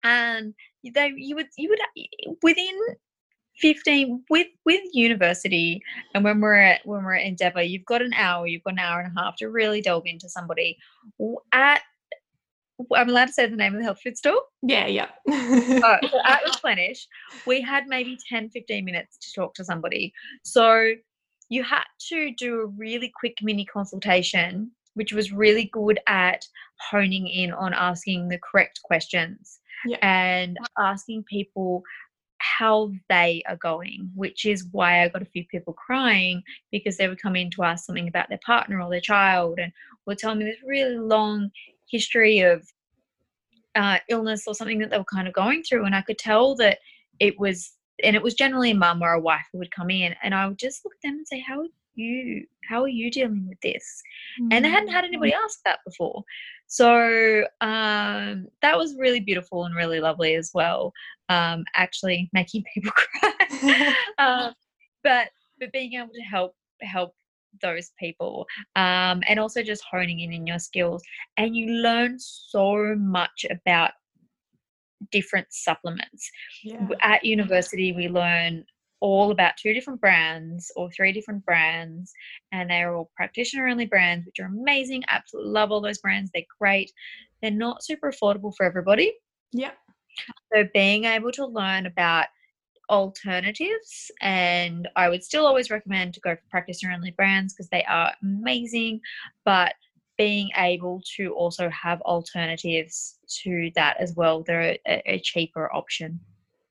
and 0.04 0.54
they 0.93 1.13
you 1.15 1.36
would 1.36 1.48
you 1.58 1.70
would 1.70 1.80
within 2.41 2.76
15 3.60 4.24
with 4.30 4.48
with 4.65 4.82
university 4.93 5.82
and 6.13 6.24
when 6.24 6.41
we're 6.41 6.54
at 6.54 6.82
when 6.86 7.04
we're 7.04 7.15
at 7.15 7.26
Endeavour 7.26 7.62
you've 7.62 7.86
got 7.86 8.02
an 8.02 8.13
hour 8.13 8.46
you've 8.48 8.63
got 8.63 8.74
an 8.74 8.80
hour 8.80 9.00
and 9.02 9.17
a 9.17 9.22
half 9.22 9.36
to 9.38 9.50
really 9.50 9.82
delve 9.82 10.04
into 10.06 10.30
somebody 10.30 10.78
at 11.52 11.82
I'm 12.96 13.10
allowed 13.10 13.26
to 13.28 13.34
say 13.34 13.48
the 13.48 13.56
name 13.56 13.74
of 13.74 13.80
the 13.80 13.86
health 13.86 14.02
food 14.04 14.17
store? 14.17 14.39
Yeah, 14.62 14.86
yeah. 14.86 15.08
uh, 15.28 15.98
so 16.08 16.20
at 16.26 16.41
Replenish, 16.46 17.08
we 17.48 17.60
had 17.60 17.88
maybe 17.88 18.17
10, 18.30 18.52
15 18.52 18.86
minutes 18.86 19.17
to 19.17 19.34
talk 19.34 19.56
to 19.56 19.65
somebody. 19.65 20.13
So 20.43 20.91
you 21.50 21.63
had 21.63 21.86
to 22.10 22.32
do 22.36 22.62
a 22.62 22.65
really 22.67 23.12
quick 23.20 23.38
mini 23.41 23.65
consultation, 23.65 24.72
which 24.93 25.12
was 25.12 25.32
really 25.32 25.72
good 25.74 26.00
at 26.08 26.46
honing 26.91 27.28
in 27.28 27.52
on 27.52 27.74
asking 27.74 28.30
the 28.30 28.39
correct 28.39 28.82
questions 28.84 29.60
yeah. 29.86 29.98
and 30.02 30.58
asking 30.78 31.24
people 31.24 31.84
how 32.58 32.91
they 33.10 33.43
are 33.48 33.58
going, 33.58 34.10
which 34.15 34.46
is 34.46 34.67
why 34.72 35.04
I 35.04 35.10
got 35.10 35.22
a 35.22 35.26
few 35.26 35.46
people 35.46 35.74
crying 35.74 36.41
because 36.72 36.98
they 36.98 37.08
would 37.08 37.22
come 37.22 37.36
in 37.36 37.52
to 37.52 37.63
ask 37.63 37.86
something 37.86 38.08
about 38.08 38.30
their 38.30 38.39
partner 38.46 38.82
or 38.82 38.89
their 38.89 39.02
child 39.02 39.60
and 39.60 39.72
would 40.06 40.17
tell 40.17 40.34
me 40.34 40.46
this 40.46 40.58
really 40.65 40.98
long 40.98 41.52
history 41.89 42.39
of 42.39 42.67
uh, 43.76 44.00
illness 44.10 44.46
or 44.48 44.56
something 44.56 44.80
that 44.80 44.89
they 44.89 44.98
were 44.98 45.04
kind 45.04 45.28
of 45.28 45.34
going 45.34 45.62
through. 45.63 45.86
And 45.86 45.93
I 45.93 46.02
could 46.02 46.17
tell 46.17 46.56
that 46.56 46.80
it 47.20 47.39
was, 47.39 47.74
and 48.04 48.15
it 48.15 48.24
was 48.24 48.34
generally 48.34 48.72
a 48.72 48.76
mum 48.76 49.04
or 49.04 49.13
a 49.13 49.22
wife 49.22 49.46
who 49.52 49.60
would 49.60 49.72
come 49.72 49.91
in, 49.91 50.15
and 50.24 50.34
I 50.34 50.48
would 50.48 50.58
just 50.58 50.84
look 50.84 50.93
at 50.96 51.08
them 51.08 51.17
and 51.17 51.28
say, 51.28 51.43
How 51.48 51.62
are 51.62 51.67
you? 51.93 52.46
How 52.67 52.82
are 52.82 52.88
you 52.88 53.12
dealing 53.12 53.48
with 53.48 53.60
this? 53.62 54.02
Mm-hmm. 54.41 54.50
And 54.52 54.65
I 54.65 54.70
hadn't 54.70 54.89
had 54.89 55.06
anybody 55.06 55.32
mm. 55.32 55.43
ask 55.43 55.60
that 55.65 55.80
before. 55.86 56.24
So 56.68 57.44
um, 57.62 58.48
that 58.62 58.78
was 58.78 58.96
really 58.98 59.22
beautiful 59.22 59.66
and 59.66 59.76
really 59.76 60.00
lovely 60.00 60.36
as 60.36 60.52
well. 60.54 60.92
Um, 61.30 61.64
actually 61.76 62.30
making 62.34 62.64
people 62.74 62.92
cry. 62.92 63.96
um, 64.18 64.54
but 65.04 65.30
but 65.60 65.72
being 65.72 65.94
able 65.94 66.14
to 66.14 66.22
help 66.22 66.54
help 66.82 67.14
those 67.62 67.92
people 68.00 68.46
um, 68.76 69.22
and 69.28 69.40
also 69.40 69.64
just 69.64 69.84
honing 69.90 70.20
in 70.20 70.32
in 70.34 70.46
your 70.46 70.60
skills 70.60 71.02
and 71.38 71.56
you 71.56 71.68
learn 71.82 72.18
so 72.20 72.96
much 72.98 73.46
about 73.50 73.92
different 75.12 75.48
supplements 75.50 76.30
yeah. 76.64 76.88
at 77.02 77.24
university 77.24 77.94
we 77.94 78.08
learn 78.08 78.64
all 79.00 79.32
about 79.32 79.58
two 79.58 79.74
different 79.74 80.02
brands 80.02 80.72
or 80.76 80.90
three 80.92 81.12
different 81.12 81.46
brands 81.46 82.12
and 82.52 82.70
they're 82.70 82.96
all 82.96 83.12
practitioner 83.16 83.68
only 83.68 83.86
brands 83.86 84.26
which 84.26 84.40
are 84.40 84.48
amazing 84.48 85.04
absolutely 85.10 85.52
love 85.52 85.72
all 85.72 85.82
those 85.82 86.00
brands 86.00 86.32
they're 86.34 86.44
great. 86.60 86.92
They're 87.42 87.52
not 87.52 87.84
super 87.84 88.12
affordable 88.12 88.54
for 88.56 88.66
everybody. 88.66 89.14
Yeah. 89.52 89.72
So 90.54 90.64
being 90.74 91.06
able 91.06 91.32
to 91.34 91.46
learn 91.46 91.86
about 91.86 92.26
alternatives 92.90 94.10
and 94.22 94.88
I 94.96 95.10
would 95.10 95.24
still 95.24 95.46
always 95.46 95.70
recommend 95.70 96.14
to 96.14 96.22
go 96.22 96.36
for 96.36 96.42
practitioner 96.50 96.94
only 96.94 97.12
brands 97.12 97.54
because 97.54 97.70
they 97.70 97.84
are 97.84 98.14
amazing 98.24 99.02
but 99.44 99.74
being 100.18 100.50
able 100.56 101.02
to 101.18 101.34
also 101.34 101.70
have 101.70 102.02
alternatives 102.02 103.20
to 103.44 103.72
that 103.76 103.98
as 104.00 104.16
well 104.16 104.42
they're 104.42 104.78
a, 104.88 105.02
a 105.06 105.20
cheaper 105.20 105.72
option. 105.76 106.20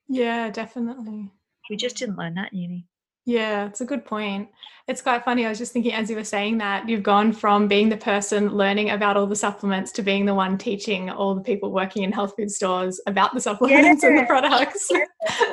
Yeah 0.09 0.49
definitely 0.51 1.31
we 1.71 1.77
just 1.77 1.97
didn't 1.97 2.17
learn 2.17 2.35
that 2.35 2.53
uni 2.53 2.87
yeah, 3.27 3.67
it's 3.67 3.81
a 3.81 3.85
good 3.85 4.05
point. 4.05 4.49
It's 4.87 5.03
quite 5.03 5.25
funny. 5.25 5.45
I 5.45 5.49
was 5.49 5.59
just 5.59 5.73
thinking 5.73 5.93
as 5.93 6.09
you 6.09 6.15
were 6.15 6.23
saying 6.23 6.59
that, 6.59 6.89
you've 6.89 7.03
gone 7.03 7.33
from 7.33 7.67
being 7.67 7.89
the 7.89 7.97
person 7.97 8.55
learning 8.55 8.91
about 8.91 9.17
all 9.17 9.27
the 9.27 9.35
supplements 9.35 9.91
to 9.93 10.03
being 10.03 10.25
the 10.25 10.35
one 10.35 10.57
teaching 10.57 11.11
all 11.11 11.35
the 11.35 11.41
people 11.41 11.73
working 11.73 12.05
in 12.05 12.13
health 12.13 12.35
food 12.37 12.53
stores 12.53 13.01
about 13.09 13.35
the 13.35 13.41
supplements 13.41 14.05
yeah. 14.05 14.09
and 14.09 14.19
the 14.21 14.25
products. 14.25 14.89
Yeah. 14.91 15.05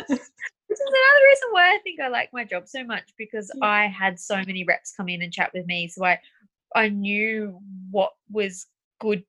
This 0.07 0.79
is 0.79 0.87
another 0.87 1.25
reason 1.29 1.47
why 1.51 1.75
I 1.75 1.79
think 1.83 1.99
I 1.99 2.07
like 2.07 2.29
my 2.33 2.43
job 2.43 2.67
so 2.67 2.83
much 2.83 3.13
because 3.15 3.51
yeah. 3.55 3.65
I 3.65 3.85
had 3.85 4.19
so 4.19 4.37
many 4.37 4.63
reps 4.63 4.93
come 4.95 5.07
in 5.07 5.21
and 5.21 5.31
chat 5.31 5.51
with 5.53 5.67
me. 5.67 5.87
So 5.87 6.03
I 6.03 6.19
I 6.75 6.89
knew 6.89 7.59
what 7.91 8.11
was 8.31 8.65
good 8.99 9.23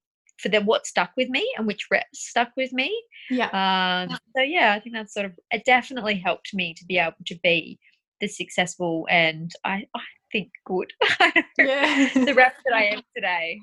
for 0.45 0.51
them, 0.51 0.67
what 0.67 0.87
stuck 0.87 1.11
with 1.17 1.31
me 1.31 1.51
and 1.57 1.67
which 1.67 1.87
reps 1.91 2.29
stuck 2.29 2.51
with 2.55 2.71
me. 2.73 2.95
Yeah. 3.31 3.49
Um, 3.49 4.19
so 4.37 4.43
yeah, 4.43 4.75
I 4.75 4.81
think 4.81 4.95
that's 4.95 5.15
sort 5.15 5.25
of 5.25 5.33
it 5.51 5.65
definitely 5.65 6.17
helped 6.17 6.53
me 6.53 6.75
to 6.75 6.85
be 6.85 6.99
able 6.99 7.15
to 7.27 7.39
be 7.43 7.79
the 8.21 8.29
successful 8.29 9.07
and 9.11 9.51
I, 9.65 9.87
I 9.95 10.01
think 10.31 10.51
good 10.67 10.93
yeah. 11.59 12.11
the 12.15 12.35
rep 12.37 12.57
that 12.67 12.75
I 12.75 12.85
am 12.85 13.03
today. 13.17 13.59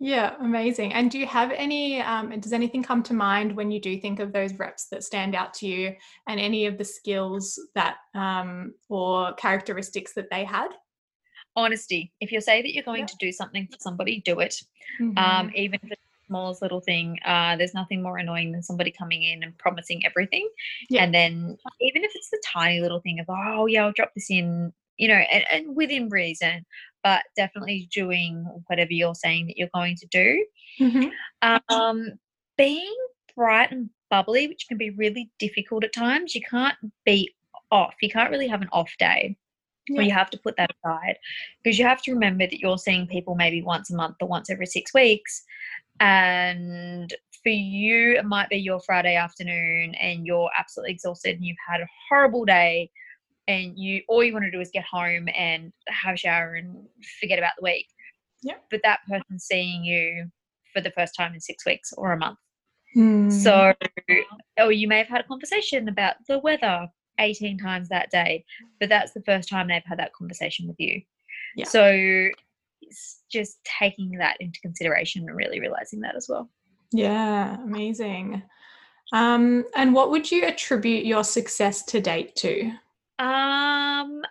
Yeah, 0.00 0.34
amazing. 0.40 0.92
And 0.94 1.10
do 1.10 1.18
you 1.18 1.26
have 1.26 1.52
any, 1.52 2.00
um, 2.00 2.38
does 2.40 2.52
anything 2.52 2.82
come 2.82 3.02
to 3.04 3.14
mind 3.14 3.54
when 3.54 3.70
you 3.70 3.80
do 3.80 4.00
think 4.00 4.18
of 4.18 4.32
those 4.32 4.52
reps 4.54 4.88
that 4.90 5.04
stand 5.04 5.34
out 5.34 5.54
to 5.54 5.66
you 5.66 5.94
and 6.28 6.40
any 6.40 6.66
of 6.66 6.78
the 6.78 6.84
skills 6.84 7.58
that, 7.74 7.96
um, 8.14 8.74
or 8.88 9.34
characteristics 9.34 10.12
that 10.14 10.30
they 10.30 10.44
had? 10.44 10.68
Honesty. 11.56 12.12
If 12.20 12.32
you 12.32 12.40
say 12.40 12.60
that 12.60 12.74
you're 12.74 12.82
going 12.82 13.00
yeah. 13.00 13.06
to 13.06 13.16
do 13.20 13.30
something 13.30 13.68
for 13.70 13.78
somebody, 13.78 14.20
do 14.24 14.40
it. 14.40 14.56
Mm-hmm. 15.00 15.16
Um, 15.16 15.52
even 15.54 15.78
if 15.82 15.92
it's 15.92 16.02
smallest 16.26 16.62
little 16.62 16.80
thing, 16.80 17.18
uh, 17.24 17.56
there's 17.56 17.74
nothing 17.74 18.02
more 18.02 18.18
annoying 18.18 18.52
than 18.52 18.62
somebody 18.62 18.90
coming 18.90 19.22
in 19.22 19.42
and 19.42 19.56
promising 19.58 20.04
everything. 20.06 20.48
Yeah. 20.90 21.04
And 21.04 21.14
then 21.14 21.56
even 21.80 22.04
if 22.04 22.12
it's 22.14 22.30
the 22.30 22.42
tiny 22.44 22.80
little 22.80 23.00
thing 23.00 23.20
of, 23.20 23.26
oh, 23.28 23.66
yeah, 23.66 23.84
I'll 23.84 23.92
drop 23.92 24.12
this 24.14 24.30
in 24.30 24.72
you 24.96 25.08
know, 25.08 25.14
and, 25.14 25.44
and, 25.50 25.74
within 25.74 26.08
reason 26.08 26.64
but 27.04 27.22
definitely 27.36 27.86
doing 27.92 28.44
whatever 28.66 28.92
you're 28.92 29.14
saying 29.14 29.46
that 29.46 29.58
you're 29.58 29.68
going 29.74 29.94
to 29.94 30.06
do. 30.06 30.46
Mm-hmm. 30.80 31.08
Um, 31.68 32.12
being 32.56 32.96
bright 33.36 33.70
and 33.70 33.90
bubbly, 34.10 34.48
which 34.48 34.66
can 34.66 34.78
be 34.78 34.90
really 34.90 35.30
difficult 35.38 35.84
at 35.84 35.92
times, 35.92 36.34
you 36.34 36.40
can't 36.40 36.76
be 37.04 37.32
off. 37.70 37.94
You 38.00 38.08
can't 38.08 38.30
really 38.30 38.48
have 38.48 38.62
an 38.62 38.70
off 38.72 38.90
day. 38.98 39.36
Yeah. 39.86 40.00
You 40.00 40.12
have 40.12 40.30
to 40.30 40.38
put 40.38 40.56
that 40.56 40.70
aside 40.82 41.18
because 41.62 41.78
you 41.78 41.84
have 41.84 42.00
to 42.02 42.12
remember 42.12 42.46
that 42.46 42.58
you're 42.58 42.78
seeing 42.78 43.06
people 43.06 43.34
maybe 43.34 43.60
once 43.60 43.90
a 43.90 43.94
month 43.94 44.16
or 44.22 44.28
once 44.28 44.48
every 44.48 44.64
six 44.64 44.94
weeks. 44.94 45.44
And 46.00 47.14
for 47.42 47.50
you, 47.50 48.12
it 48.12 48.24
might 48.24 48.48
be 48.48 48.56
your 48.56 48.80
Friday 48.80 49.16
afternoon 49.16 49.94
and 49.94 50.26
you're 50.26 50.50
absolutely 50.58 50.92
exhausted 50.92 51.36
and 51.36 51.44
you've 51.44 51.56
had 51.66 51.80
a 51.80 51.88
horrible 52.08 52.44
day 52.44 52.90
and 53.46 53.78
you 53.78 54.02
all 54.08 54.24
you 54.24 54.32
want 54.32 54.44
to 54.44 54.50
do 54.50 54.60
is 54.60 54.70
get 54.72 54.84
home 54.84 55.28
and 55.36 55.72
have 55.88 56.14
a 56.14 56.16
shower 56.16 56.54
and 56.54 56.86
forget 57.20 57.38
about 57.38 57.52
the 57.58 57.64
week. 57.64 57.86
Yeah. 58.42 58.54
But 58.70 58.80
that 58.84 59.00
person's 59.08 59.44
seeing 59.44 59.84
you 59.84 60.30
for 60.72 60.80
the 60.80 60.90
first 60.90 61.14
time 61.14 61.34
in 61.34 61.40
six 61.40 61.64
weeks 61.64 61.92
or 61.96 62.12
a 62.12 62.18
month. 62.18 62.38
Mm. 62.96 63.32
So, 63.32 63.72
or 64.58 64.72
you 64.72 64.88
may 64.88 64.98
have 64.98 65.08
had 65.08 65.20
a 65.20 65.28
conversation 65.28 65.88
about 65.88 66.16
the 66.28 66.38
weather 66.38 66.88
18 67.18 67.58
times 67.58 67.88
that 67.88 68.10
day, 68.10 68.44
but 68.80 68.88
that's 68.88 69.12
the 69.12 69.22
first 69.22 69.48
time 69.48 69.68
they've 69.68 69.82
had 69.84 69.98
that 69.98 70.12
conversation 70.14 70.66
with 70.66 70.76
you. 70.78 71.02
Yeah. 71.56 71.66
So, 71.66 72.28
just 73.30 73.58
taking 73.64 74.12
that 74.18 74.36
into 74.40 74.60
consideration 74.60 75.26
and 75.28 75.36
really 75.36 75.60
realizing 75.60 76.00
that 76.00 76.16
as 76.16 76.26
well. 76.28 76.50
Yeah, 76.92 77.56
amazing. 77.62 78.42
Um, 79.12 79.64
and 79.76 79.94
what 79.94 80.10
would 80.10 80.30
you 80.30 80.44
attribute 80.44 81.04
your 81.04 81.24
success 81.24 81.82
to 81.86 82.00
date 82.00 82.34
to? 82.36 82.72
Um, 83.18 84.22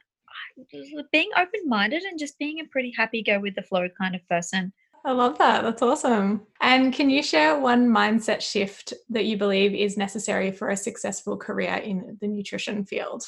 being 1.11 1.29
open 1.37 1.61
minded 1.65 2.03
and 2.03 2.19
just 2.19 2.37
being 2.37 2.59
a 2.59 2.65
pretty 2.65 2.93
happy 2.95 3.23
go 3.23 3.39
with 3.39 3.55
the 3.55 3.63
flow 3.63 3.87
kind 3.99 4.15
of 4.15 4.27
person. 4.27 4.73
I 5.05 5.11
love 5.11 5.37
that. 5.39 5.63
That's 5.63 5.81
awesome. 5.81 6.47
And 6.61 6.93
can 6.93 7.09
you 7.09 7.21
share 7.21 7.59
one 7.59 7.89
mindset 7.89 8.41
shift 8.41 8.93
that 9.09 9.25
you 9.25 9.37
believe 9.37 9.73
is 9.73 9.97
necessary 9.97 10.51
for 10.51 10.69
a 10.69 10.77
successful 10.77 11.35
career 11.35 11.75
in 11.75 12.17
the 12.21 12.27
nutrition 12.27 12.85
field? 12.85 13.25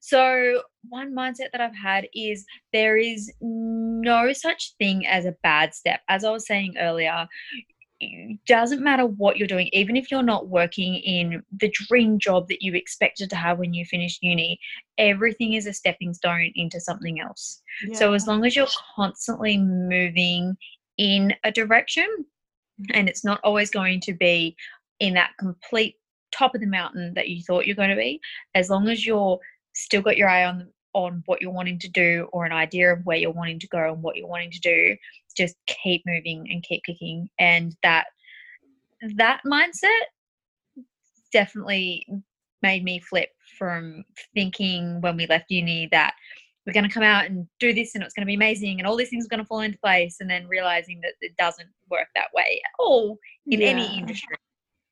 So, 0.00 0.62
one 0.88 1.14
mindset 1.14 1.50
that 1.52 1.60
I've 1.60 1.76
had 1.76 2.08
is 2.14 2.44
there 2.72 2.96
is 2.96 3.30
no 3.40 4.32
such 4.32 4.74
thing 4.78 5.06
as 5.06 5.26
a 5.26 5.36
bad 5.42 5.74
step. 5.74 6.00
As 6.08 6.24
I 6.24 6.30
was 6.30 6.46
saying 6.46 6.74
earlier, 6.78 7.26
it 8.00 8.38
doesn't 8.46 8.82
matter 8.82 9.06
what 9.06 9.36
you're 9.36 9.48
doing, 9.48 9.68
even 9.72 9.96
if 9.96 10.10
you're 10.10 10.22
not 10.22 10.48
working 10.48 10.94
in 10.96 11.42
the 11.60 11.68
dream 11.70 12.18
job 12.18 12.48
that 12.48 12.62
you 12.62 12.74
expected 12.74 13.28
to 13.30 13.36
have 13.36 13.58
when 13.58 13.74
you 13.74 13.84
finished 13.84 14.22
uni, 14.22 14.58
everything 14.98 15.54
is 15.54 15.66
a 15.66 15.72
stepping 15.72 16.14
stone 16.14 16.52
into 16.54 16.80
something 16.80 17.20
else. 17.20 17.60
So, 17.94 18.12
as 18.12 18.26
long 18.26 18.44
as 18.44 18.54
you're 18.54 18.68
constantly 18.94 19.58
moving 19.58 20.56
in 20.96 21.34
a 21.44 21.50
direction, 21.50 22.06
and 22.92 23.08
it's 23.08 23.24
not 23.24 23.40
always 23.42 23.70
going 23.70 24.00
to 24.02 24.12
be 24.12 24.56
in 25.00 25.14
that 25.14 25.32
complete 25.38 25.96
top 26.30 26.54
of 26.54 26.60
the 26.60 26.66
mountain 26.66 27.14
that 27.14 27.28
you 27.28 27.42
thought 27.42 27.66
you're 27.66 27.76
going 27.76 27.90
to 27.90 27.96
be, 27.96 28.20
as 28.54 28.70
long 28.70 28.88
as 28.88 29.04
you're 29.04 29.38
still 29.78 30.02
got 30.02 30.16
your 30.16 30.28
eye 30.28 30.44
on 30.44 30.68
on 30.94 31.22
what 31.26 31.40
you're 31.40 31.52
wanting 31.52 31.78
to 31.78 31.88
do 31.88 32.26
or 32.32 32.44
an 32.44 32.52
idea 32.52 32.92
of 32.92 33.04
where 33.04 33.16
you're 33.16 33.30
wanting 33.30 33.58
to 33.58 33.68
go 33.68 33.92
and 33.92 34.02
what 34.02 34.16
you're 34.16 34.26
wanting 34.26 34.50
to 34.50 34.60
do 34.60 34.96
just 35.36 35.54
keep 35.66 36.02
moving 36.06 36.46
and 36.50 36.62
keep 36.62 36.82
kicking 36.84 37.28
and 37.38 37.76
that 37.82 38.06
that 39.16 39.40
mindset 39.46 40.06
definitely 41.32 42.04
made 42.62 42.82
me 42.82 42.98
flip 42.98 43.28
from 43.58 44.02
thinking 44.34 45.00
when 45.00 45.16
we 45.16 45.26
left 45.26 45.50
uni 45.50 45.88
that 45.92 46.14
we're 46.66 46.72
going 46.72 46.88
to 46.88 46.92
come 46.92 47.02
out 47.02 47.26
and 47.26 47.46
do 47.60 47.72
this 47.72 47.94
and 47.94 48.02
it's 48.02 48.12
going 48.14 48.22
to 48.22 48.26
be 48.26 48.34
amazing 48.34 48.78
and 48.78 48.86
all 48.86 48.96
these 48.96 49.10
things 49.10 49.24
are 49.24 49.28
going 49.28 49.38
to 49.38 49.46
fall 49.46 49.60
into 49.60 49.78
place 49.78 50.16
and 50.20 50.28
then 50.28 50.48
realizing 50.48 51.00
that 51.00 51.12
it 51.20 51.36
doesn't 51.36 51.68
work 51.90 52.08
that 52.14 52.28
way 52.34 52.60
at 52.64 52.72
all 52.78 53.18
in 53.46 53.60
Yeah. 53.60 53.68
any 53.68 53.98
industry 53.98 54.36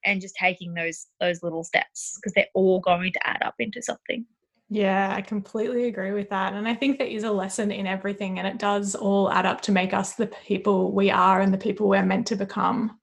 and 0.05 0.21
just 0.21 0.37
taking 0.37 0.73
those 0.73 1.07
those 1.21 1.43
little 1.43 1.65
steps 1.65 2.17
because 2.17 2.33
they're 2.35 2.47
all 2.55 2.81
going 2.81 3.13
to 3.13 3.29
add 3.29 3.43
up 3.43 3.55
into 3.59 3.83
something 3.83 4.25
Yeah, 4.69 5.15
I 5.17 5.23
completely 5.23 5.85
agree 5.85 6.11
with 6.13 6.29
that. 6.31 6.53
And 6.55 6.67
I 6.67 6.75
think 6.75 6.99
there 6.99 7.07
is 7.07 7.23
a 7.25 7.31
lesson 7.31 7.71
in 7.71 7.87
everything, 7.87 8.39
and 8.39 8.49
it 8.49 8.59
does 8.59 8.95
all 8.97 9.31
add 9.31 9.47
up 9.47 9.61
to 9.63 9.73
make 9.73 9.93
us 9.95 10.15
the 10.15 10.27
people 10.27 10.91
we 10.93 11.11
are 11.11 11.41
and 11.41 11.55
the 11.55 11.59
people 11.59 11.89
we're 11.89 12.05
meant 12.05 12.27
to 12.29 12.37
become. 12.37 12.99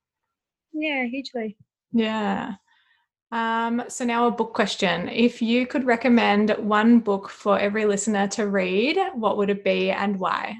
yeah 0.72 1.04
hugely 1.04 1.56
Yeah. 1.92 2.54
Um, 3.32 3.82
so 3.88 4.04
now 4.04 4.26
a 4.26 4.30
book 4.30 4.52
question. 4.54 5.08
If 5.08 5.40
you 5.42 5.66
could 5.66 5.84
recommend 5.84 6.50
one 6.58 7.00
book 7.00 7.28
for 7.30 7.58
every 7.58 7.84
listener 7.86 8.28
to 8.28 8.46
read, 8.46 8.96
what 9.14 9.36
would 9.38 9.50
it 9.50 9.64
be 9.64 9.90
and 9.90 10.20
why? 10.20 10.56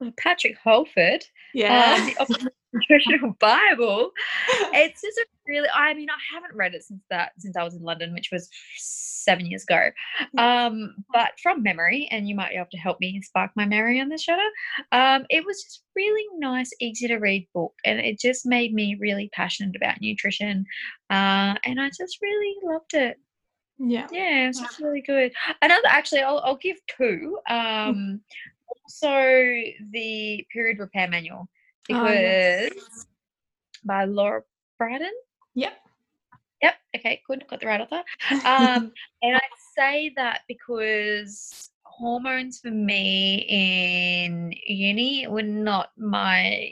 Well, 0.00 0.12
patrick 0.16 0.56
holford 0.62 1.24
Yeah. 1.52 2.08
uh, 2.18 2.24
the 2.24 2.50
nutritional 2.72 3.34
bible 3.40 4.10
it's 4.72 5.00
just 5.02 5.18
a 5.18 5.26
really 5.46 5.68
i 5.74 5.92
mean 5.94 6.08
i 6.10 6.34
haven't 6.34 6.56
read 6.56 6.74
it 6.74 6.82
since 6.82 7.02
that 7.10 7.32
since 7.38 7.56
i 7.56 7.62
was 7.62 7.74
in 7.74 7.82
london 7.82 8.12
which 8.12 8.30
was 8.32 8.48
seven 8.76 9.46
years 9.46 9.64
ago 9.64 9.90
um 10.38 10.94
but 11.12 11.30
from 11.42 11.62
memory 11.62 12.08
and 12.10 12.28
you 12.28 12.34
might 12.34 12.50
be 12.50 12.56
able 12.56 12.66
to 12.70 12.76
help 12.76 13.00
me 13.00 13.20
spark 13.22 13.50
my 13.56 13.64
memory 13.64 14.00
on 14.00 14.08
this 14.08 14.26
Shana 14.26 14.46
um 14.92 15.24
it 15.30 15.44
was 15.44 15.62
just 15.62 15.82
really 15.96 16.24
nice 16.38 16.70
easy 16.80 17.08
to 17.08 17.16
read 17.16 17.48
book 17.54 17.74
and 17.84 17.98
it 18.00 18.18
just 18.18 18.44
made 18.46 18.74
me 18.74 18.96
really 19.00 19.30
passionate 19.32 19.76
about 19.76 20.00
nutrition 20.00 20.64
uh 21.10 21.54
and 21.64 21.80
i 21.80 21.88
just 21.88 22.18
really 22.22 22.56
loved 22.62 22.94
it 22.94 23.18
yeah. 23.78 24.06
yeah 24.12 24.48
it's 24.48 24.60
just 24.60 24.78
really 24.80 25.00
good 25.02 25.32
another 25.62 25.88
actually 25.88 26.22
i'll, 26.22 26.38
I'll 26.44 26.56
give 26.56 26.76
two 26.96 27.38
Mm. 27.50 27.88
um 27.88 28.20
also 28.84 29.08
the 29.92 30.46
period 30.52 30.78
repair 30.78 31.08
manual 31.08 31.48
because 31.86 32.08
Oh, 32.08 32.12
yes. 32.12 33.06
by 33.84 34.04
Lara 34.04 34.42
Briden. 34.80 35.10
Yep. 35.54 35.72
Yep. 36.62 36.74
Okay. 36.96 37.22
Good. 37.26 37.44
Got 37.48 37.60
the 37.60 37.66
right 37.66 37.80
author. 37.80 38.02
Um, 38.46 38.92
and 39.22 39.36
I 39.36 39.40
say 39.76 40.12
that 40.16 40.40
because 40.48 41.70
hormones 41.84 42.58
for 42.60 42.70
me 42.70 43.46
in 43.48 44.52
uni 44.66 45.26
were 45.28 45.42
not 45.42 45.90
my 45.96 46.68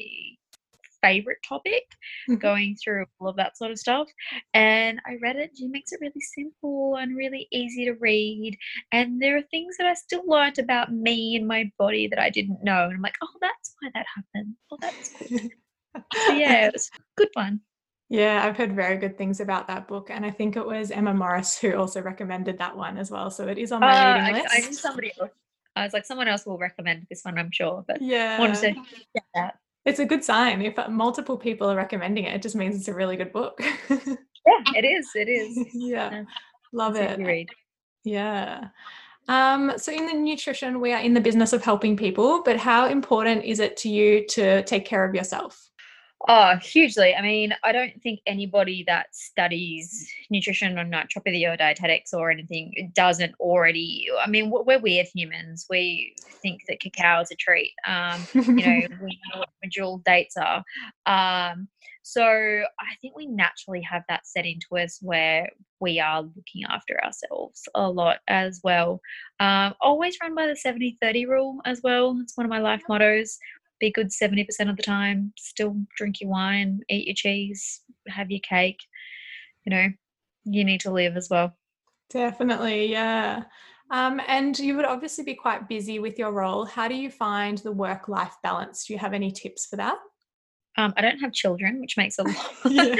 favorite 1.00 1.38
topic 1.46 1.82
Mhm. 2.28 2.40
going 2.40 2.76
through 2.76 3.04
all 3.20 3.28
of 3.28 3.36
that 3.36 3.56
sort 3.56 3.72
of 3.72 3.78
stuff 3.78 4.08
and 4.54 5.00
i 5.04 5.16
read 5.20 5.34
it 5.34 5.50
she 5.56 5.66
makes 5.66 5.90
it 5.90 5.98
really 6.00 6.20
simple 6.20 6.96
and 6.96 7.16
really 7.16 7.48
easy 7.50 7.84
to 7.84 7.92
read 7.94 8.56
and 8.92 9.20
there 9.20 9.36
are 9.36 9.42
things 9.50 9.76
that 9.78 9.86
i 9.88 9.94
still 9.94 10.22
learnt 10.26 10.58
about 10.58 10.92
me 10.92 11.34
and 11.34 11.46
my 11.48 11.70
body 11.76 12.06
that 12.06 12.20
i 12.20 12.30
didn't 12.30 12.62
know 12.62 12.84
and 12.84 12.94
i'm 12.94 13.02
like 13.02 13.16
oh 13.20 13.36
that's 13.40 13.74
why 13.80 13.90
that 13.94 14.06
happened 14.14 14.54
oh 14.70 14.78
that's 14.80 15.10
cool 15.18 15.28
so 16.26 16.32
yeah 16.32 16.66
it 16.66 16.72
was 16.72 16.88
a 16.94 17.00
good 17.16 17.28
one 17.34 17.60
Yeah, 18.12 18.44
I've 18.44 18.56
heard 18.56 18.76
very 18.76 18.96
good 18.98 19.16
things 19.16 19.40
about 19.40 19.66
that 19.68 19.88
book. 19.88 20.10
And 20.10 20.24
I 20.24 20.30
think 20.30 20.56
it 20.56 20.66
was 20.66 20.90
Emma 20.90 21.14
Morris 21.14 21.58
who 21.58 21.74
also 21.76 22.02
recommended 22.02 22.58
that 22.58 22.76
one 22.76 22.98
as 22.98 23.10
well. 23.10 23.30
So 23.30 23.48
it 23.48 23.58
is 23.58 23.72
on 23.72 23.80
my 23.80 23.92
Uh, 23.92 24.18
reading 24.18 24.34
list. 24.42 24.54
I 24.54 24.60
knew 24.60 24.72
somebody 24.74 25.12
else 25.18 25.30
i 25.74 25.84
was 25.84 25.92
like 25.94 26.04
someone 26.04 26.28
else 26.28 26.44
will 26.44 26.58
recommend 26.58 27.06
this 27.08 27.22
one 27.24 27.38
i'm 27.38 27.50
sure 27.50 27.82
but 27.88 28.00
yeah. 28.02 28.38
Wanted 28.38 28.56
to 28.60 28.72
get 29.14 29.24
that 29.34 29.58
It's 29.84 29.98
a 29.98 30.04
good 30.04 30.22
sign. 30.22 30.62
If 30.62 30.78
uh, 30.78 30.88
multiple 30.88 31.36
people 31.36 31.68
are 31.70 31.74
recommending 31.76 32.24
it, 32.24 32.34
it 32.34 32.42
just 32.42 32.54
means 32.54 32.76
it's 32.76 32.88
a 32.88 32.94
really 32.94 33.16
good 33.16 33.32
book. 33.32 33.58
yeah 33.90 34.62
it 34.76 34.84
is 34.84 35.08
it 35.14 35.28
is 35.28 35.50
yeah. 35.74 36.10
Yeah. 36.12 36.24
Love 36.72 36.96
It's 36.96 37.18
it. 37.18 37.24
read 37.24 37.48
Yeah. 38.04 38.68
Um, 39.28 39.72
so 39.76 39.92
in 39.92 40.06
the 40.06 40.14
nutrition, 40.14 40.80
we 40.80 40.92
are 40.92 41.00
in 41.00 41.14
the 41.14 41.20
business 41.20 41.52
of 41.52 41.62
helping 41.64 41.96
people, 41.96 42.42
but 42.44 42.56
how 42.56 42.86
important 42.86 43.44
is 43.44 43.60
it 43.60 43.76
to 43.78 43.88
you 43.88 44.26
to 44.36 44.62
take 44.64 44.84
care 44.84 45.04
of 45.04 45.14
yourself? 45.14 45.70
Oh, 46.28 46.56
hugely. 46.56 47.14
I 47.14 47.22
mean, 47.22 47.52
I 47.64 47.72
don't 47.72 48.00
think 48.00 48.20
anybody 48.26 48.84
that 48.86 49.06
studies 49.12 50.08
nutrition 50.30 50.78
or 50.78 50.84
naturopathy 50.84 51.52
or 51.52 51.56
dietetics 51.56 52.14
or 52.14 52.30
anything 52.30 52.92
doesn't 52.94 53.34
already. 53.40 54.08
I 54.24 54.28
mean, 54.28 54.50
we're 54.50 54.62
we're 54.62 54.78
weird 54.78 55.08
humans. 55.12 55.66
We 55.68 56.14
think 56.40 56.62
that 56.68 56.80
cacao 56.80 57.22
is 57.22 57.32
a 57.32 57.36
treat. 57.36 57.72
Um, 57.88 58.20
you 58.34 58.42
know, 58.42 58.86
we 59.02 59.18
know 59.32 59.40
what 59.40 59.48
residual 59.62 59.98
dates 60.04 60.36
are. 60.36 60.62
Um, 61.06 61.68
so 62.02 62.22
I 62.24 62.94
think 63.00 63.16
we 63.16 63.26
naturally 63.26 63.80
have 63.82 64.02
that 64.08 64.26
set 64.26 64.44
into 64.44 64.76
us 64.76 64.98
where 65.02 65.50
we 65.80 65.98
are 66.00 66.22
looking 66.22 66.64
after 66.68 67.02
ourselves 67.04 67.62
a 67.74 67.88
lot 67.88 68.18
as 68.28 68.60
well. 68.62 69.00
Um, 69.40 69.74
always 69.80 70.16
run 70.20 70.34
by 70.34 70.46
the 70.46 70.56
70 70.56 70.98
30 71.00 71.26
rule 71.26 71.60
as 71.64 71.80
well. 71.82 72.18
It's 72.22 72.36
one 72.36 72.46
of 72.46 72.50
my 72.50 72.60
life 72.60 72.82
mottos. 72.88 73.38
Be 73.82 73.90
good 73.90 74.10
70% 74.10 74.46
of 74.70 74.76
the 74.76 74.82
time, 74.84 75.32
still 75.36 75.76
drink 75.96 76.20
your 76.20 76.30
wine, 76.30 76.82
eat 76.88 77.08
your 77.08 77.16
cheese, 77.16 77.80
have 78.06 78.30
your 78.30 78.38
cake. 78.38 78.78
You 79.64 79.70
know, 79.70 79.88
you 80.44 80.62
need 80.62 80.82
to 80.82 80.92
live 80.92 81.16
as 81.16 81.26
well. 81.28 81.56
Definitely, 82.08 82.92
yeah. 82.92 83.42
Um, 83.90 84.20
and 84.28 84.56
you 84.56 84.76
would 84.76 84.84
obviously 84.84 85.24
be 85.24 85.34
quite 85.34 85.68
busy 85.68 85.98
with 85.98 86.16
your 86.16 86.30
role. 86.30 86.64
How 86.64 86.86
do 86.86 86.94
you 86.94 87.10
find 87.10 87.58
the 87.58 87.72
work 87.72 88.06
life 88.06 88.36
balance? 88.44 88.86
Do 88.86 88.92
you 88.92 89.00
have 89.00 89.14
any 89.14 89.32
tips 89.32 89.66
for 89.66 89.74
that? 89.74 89.98
Um, 90.78 90.94
I 90.96 91.00
don't 91.00 91.18
have 91.18 91.32
children, 91.32 91.80
which 91.80 91.96
makes 91.96 92.18
a 92.18 92.22
lot, 92.28 92.36
Yeah. 92.70 92.94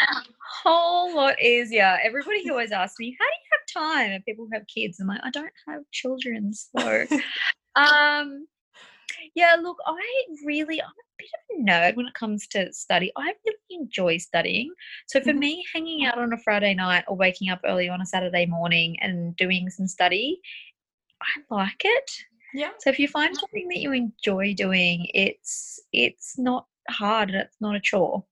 whole 0.62 1.16
lot 1.16 1.42
easier. 1.42 1.98
Everybody 2.00 2.48
always 2.48 2.70
asks 2.70 3.00
me, 3.00 3.16
"How 3.18 3.26
do 3.26 3.32
you 3.32 3.82
have 3.82 3.96
time?" 3.98 4.12
And 4.12 4.24
people 4.24 4.46
who 4.46 4.56
have 4.56 4.68
kids, 4.72 5.00
I'm 5.00 5.08
like, 5.08 5.20
"I 5.24 5.30
don't 5.30 5.52
have 5.66 5.82
children." 5.92 6.52
So, 6.52 7.06
um, 7.74 8.46
yeah. 9.38 9.56
Look, 9.60 9.78
I 9.86 10.00
really, 10.44 10.80
I'm 10.82 10.88
a 10.88 11.06
bit 11.18 11.28
of 11.34 11.60
a 11.60 11.70
nerd 11.70 11.96
when 11.96 12.06
it 12.06 12.14
comes 12.14 12.46
to 12.48 12.72
study. 12.72 13.12
I 13.16 13.34
really 13.46 13.58
enjoy 13.82 14.18
studying. 14.18 14.72
So 15.06 15.20
for 15.20 15.32
Mhm. 15.32 15.38
me, 15.38 15.64
hanging 15.72 16.06
out 16.06 16.18
on 16.18 16.32
a 16.32 16.38
Friday 16.38 16.74
night 16.74 17.04
or 17.08 17.16
waking 17.16 17.50
up 17.50 17.60
early 17.64 17.88
on 17.88 18.00
a 18.00 18.06
Saturday 18.06 18.46
morning 18.46 18.98
and 19.00 19.36
doing 19.36 19.70
some 19.70 19.86
study, 19.86 20.40
I 21.22 21.54
like 21.54 21.82
it. 21.84 22.10
Yeah. 22.54 22.70
So 22.78 22.90
if 22.90 22.98
you 22.98 23.08
find 23.08 23.36
something 23.36 23.68
that 23.68 23.78
you 23.78 23.92
enjoy 23.92 24.54
doing, 24.54 25.08
it's 25.14 25.80
it's 25.92 26.38
not 26.38 26.66
hard 26.90 27.30
and 27.30 27.38
it's 27.40 27.60
not 27.60 27.76
a 27.76 27.80
chore. 27.80 28.24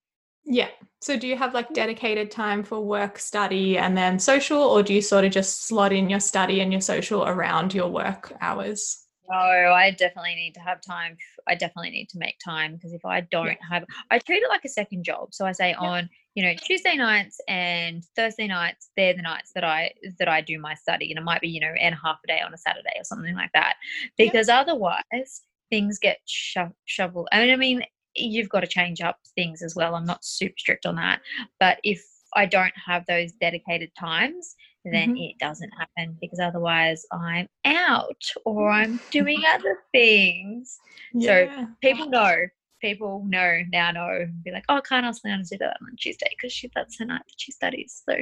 Yeah. 0.45 0.69
So 1.01 1.17
do 1.19 1.27
you 1.27 1.37
have 1.37 1.55
like 1.55 1.73
dedicated 1.75 2.31
time 2.31 2.63
for 2.63 2.81
work, 2.81 3.19
study, 3.19 3.77
and 3.79 3.97
then 3.97 4.19
social, 4.19 4.61
or 4.63 4.83
do 4.83 4.95
you 4.95 5.03
sort 5.03 5.25
of 5.25 5.33
just 5.33 5.67
slot 5.67 5.93
in 5.93 6.09
your 6.09 6.21
study 6.21 6.61
and 6.61 6.73
your 6.73 6.81
social 6.81 7.25
around 7.27 7.75
your 7.75 7.89
work 7.89 8.33
hours? 8.41 9.06
No, 9.29 9.37
I 9.37 9.91
definitely 9.91 10.35
need 10.35 10.55
to 10.55 10.61
have 10.61 10.81
time. 10.81 11.17
I 11.49 11.55
definitely 11.55 11.91
need 11.91 12.09
to 12.11 12.19
make 12.19 12.37
time 12.45 12.75
because 12.75 12.93
if 12.93 13.05
I 13.05 13.23
don't 13.23 13.47
yeah. 13.47 13.55
have, 13.71 13.85
I 14.11 14.19
treat 14.19 14.43
it 14.43 14.49
like 14.49 14.65
a 14.65 14.69
second 14.69 15.05
job. 15.05 15.35
So 15.35 15.47
I 15.47 15.53
say 15.53 15.71
yeah. 15.71 15.79
on, 15.79 16.09
you 16.35 16.43
know, 16.43 16.55
Tuesday 16.55 16.97
nights 16.97 17.41
and 17.49 18.05
Thursday 18.15 18.47
nights, 18.47 18.91
they're 18.97 19.15
the 19.15 19.23
nights 19.23 19.53
that 19.55 19.65
I 19.65 19.93
that 20.19 20.29
I 20.29 20.41
do 20.41 20.59
my 20.59 20.75
study, 20.75 21.11
and 21.11 21.19
it 21.19 21.25
might 21.25 21.41
be, 21.41 21.49
you 21.49 21.61
know, 21.61 21.73
and 21.81 21.95
half 21.95 22.19
a 22.25 22.27
day 22.27 22.41
on 22.41 22.55
a 22.55 22.59
Saturday 22.59 22.95
or 22.97 23.05
something 23.05 23.35
like 23.35 23.51
that. 23.55 23.77
Because 24.17 24.49
yeah. 24.49 24.61
otherwise, 24.61 25.43
things 25.71 25.99
get 25.99 26.19
sho- 26.27 26.75
shoveled. 26.85 27.29
I 27.33 27.41
mean, 27.41 27.51
I 27.51 27.57
mean, 27.57 27.83
you've 28.15 28.49
got 28.49 28.61
to 28.61 28.67
change 28.67 29.01
up 29.01 29.19
things 29.35 29.63
as 29.63 29.75
well. 29.75 29.95
I'm 29.95 30.07
not 30.07 30.25
super 30.25 30.55
strict 30.59 30.87
on 30.87 30.97
that. 30.97 31.21
But 31.61 31.79
if 31.83 32.05
I 32.35 32.47
don't 32.47 32.73
have 32.87 33.05
those 33.07 33.33
dedicated 33.33 33.91
times, 33.99 34.55
then 34.93 35.11
mm-hmm. 35.11 35.31
it 35.31 35.39
doesn't 35.39 35.71
happen 35.79 36.17
because 36.21 36.39
otherwise 36.41 37.05
I'm 37.13 37.49
out 37.65 38.23
or 38.45 38.71
I'm 38.71 39.01
doing 39.11 39.43
other 39.55 39.79
things. 39.93 40.79
Yeah. 41.13 41.49
So 41.49 41.67
people 41.83 42.09
know, 42.09 42.37
people 42.81 43.25
know 43.27 43.63
now 43.73 43.91
know, 43.93 44.27
be 44.45 44.53
like, 44.53 44.65
oh, 44.69 44.81
can't 44.81 45.07
ask 45.07 45.25
Leanna 45.25 45.45
to 45.45 45.49
do 45.51 45.59
that 45.59 45.79
on 45.83 45.97
Tuesday 45.97 46.29
because 46.31 46.53
she 46.53 46.71
that's 46.75 46.99
the 46.99 47.07
night 47.07 47.23
that 47.27 47.35
she 47.39 47.53
studies. 47.53 48.03
So 48.09 48.17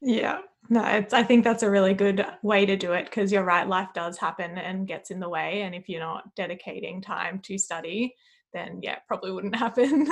yeah, 0.00 0.40
no, 0.68 0.84
it's, 0.84 1.12
I 1.12 1.22
think 1.22 1.44
that's 1.44 1.62
a 1.62 1.70
really 1.70 1.94
good 1.94 2.24
way 2.42 2.66
to 2.66 2.76
do 2.76 2.92
it 2.92 3.06
because 3.06 3.32
you're 3.32 3.44
right, 3.44 3.66
life 3.66 3.88
does 3.94 4.16
happen 4.18 4.56
and 4.58 4.86
gets 4.86 5.10
in 5.10 5.18
the 5.18 5.28
way. 5.28 5.62
And 5.62 5.74
if 5.74 5.88
you're 5.88 6.00
not 6.00 6.34
dedicating 6.36 7.00
time 7.00 7.40
to 7.40 7.58
study, 7.58 8.14
then 8.52 8.80
yeah, 8.82 8.98
probably 9.08 9.32
wouldn't 9.32 9.56
happen. 9.56 10.06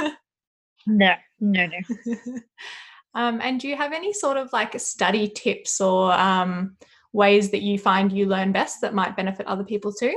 no, 0.86 1.14
no, 1.40 1.66
no. 1.66 2.16
um, 3.16 3.40
and 3.42 3.58
do 3.58 3.66
you 3.66 3.76
have 3.76 3.94
any 3.94 4.12
sort 4.12 4.36
of 4.36 4.52
like 4.52 4.78
study 4.78 5.26
tips 5.26 5.80
or 5.80 6.12
um, 6.12 6.76
ways 7.14 7.50
that 7.50 7.62
you 7.62 7.78
find 7.78 8.12
you 8.12 8.26
learn 8.26 8.52
best 8.52 8.82
that 8.82 8.94
might 8.94 9.16
benefit 9.16 9.46
other 9.46 9.64
people 9.64 9.90
too? 9.90 10.14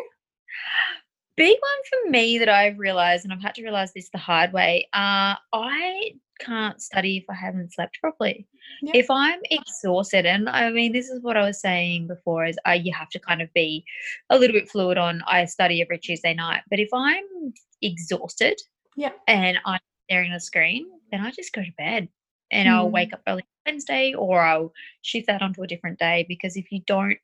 Big 1.38 1.58
one 1.58 1.84
for 1.90 2.12
me 2.12 2.38
that 2.40 2.50
I've 2.50 2.78
realized, 2.78 3.24
and 3.24 3.32
I've 3.32 3.42
had 3.42 3.56
to 3.56 3.64
realize 3.64 3.94
this 3.94 4.10
the 4.10 4.18
hard 4.18 4.52
way. 4.52 4.90
Uh, 4.94 5.36
I 5.54 6.12
can't 6.42 6.82
study 6.82 7.16
if 7.16 7.24
I 7.30 7.36
haven't 7.36 7.72
slept 7.74 7.98
properly. 8.02 8.46
Yeah. 8.82 8.92
If 8.96 9.10
I'm 9.10 9.40
exhausted, 9.50 10.26
and 10.26 10.50
I 10.50 10.70
mean, 10.70 10.92
this 10.92 11.08
is 11.08 11.22
what 11.24 11.38
I 11.38 11.46
was 11.46 11.62
saying 11.62 12.08
before, 12.08 12.46
is 12.46 12.58
uh, 12.68 12.72
you 12.72 12.94
have 12.94 13.10
to 13.12 13.20
kind 13.20 13.42
of 13.42 13.48
be 13.54 13.86
a 14.30 14.38
little 14.38 14.54
bit 14.54 14.70
fluid 14.70 14.98
on. 14.98 15.24
I 15.26 15.46
study 15.46 15.82
every 15.82 16.00
Tuesday 16.00 16.34
night, 16.34 16.64
but 16.70 16.80
if 16.82 16.90
I'm 16.94 17.54
exhausted, 17.82 18.60
yeah, 18.98 19.12
and 19.26 19.58
I'm 19.66 19.80
staring 20.10 20.32
at 20.32 20.38
a 20.38 20.42
screen, 20.42 20.88
then 21.14 21.22
I 21.22 21.32
just 21.32 21.54
go 21.54 21.62
to 21.62 21.72
bed, 21.78 22.10
and 22.52 22.68
mm. 22.68 22.72
I'll 22.72 22.90
wake 22.90 23.14
up 23.14 23.22
early 23.28 23.46
Wednesday, 23.66 24.14
or 24.14 24.42
I'll 24.42 24.74
shift 25.02 25.28
that 25.28 25.42
onto 25.42 25.64
a 25.64 25.68
different 25.68 26.00
day. 26.00 26.26
Because 26.28 26.56
if 26.56 26.72
you 26.72 26.82
don't 26.86 27.18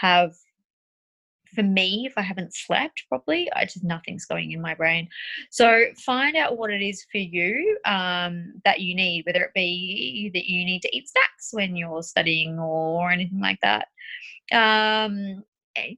have 0.00 0.34
for 1.54 1.62
me, 1.62 2.04
if 2.06 2.14
I 2.16 2.22
haven't 2.22 2.54
slept 2.54 3.04
properly, 3.08 3.50
I 3.54 3.64
just 3.64 3.84
nothing's 3.84 4.24
going 4.24 4.52
in 4.52 4.60
my 4.60 4.74
brain. 4.74 5.08
So 5.50 5.84
find 6.04 6.36
out 6.36 6.56
what 6.56 6.70
it 6.70 6.82
is 6.82 7.04
for 7.10 7.18
you 7.18 7.78
um, 7.84 8.54
that 8.64 8.80
you 8.80 8.94
need, 8.94 9.26
whether 9.26 9.42
it 9.42 9.54
be 9.54 10.30
that 10.34 10.46
you 10.46 10.64
need 10.64 10.82
to 10.82 10.96
eat 10.96 11.08
snacks 11.08 11.50
when 11.52 11.76
you're 11.76 12.02
studying 12.02 12.58
or 12.58 13.10
anything 13.10 13.40
like 13.40 13.58
that. 13.60 13.88
Um, 14.52 15.44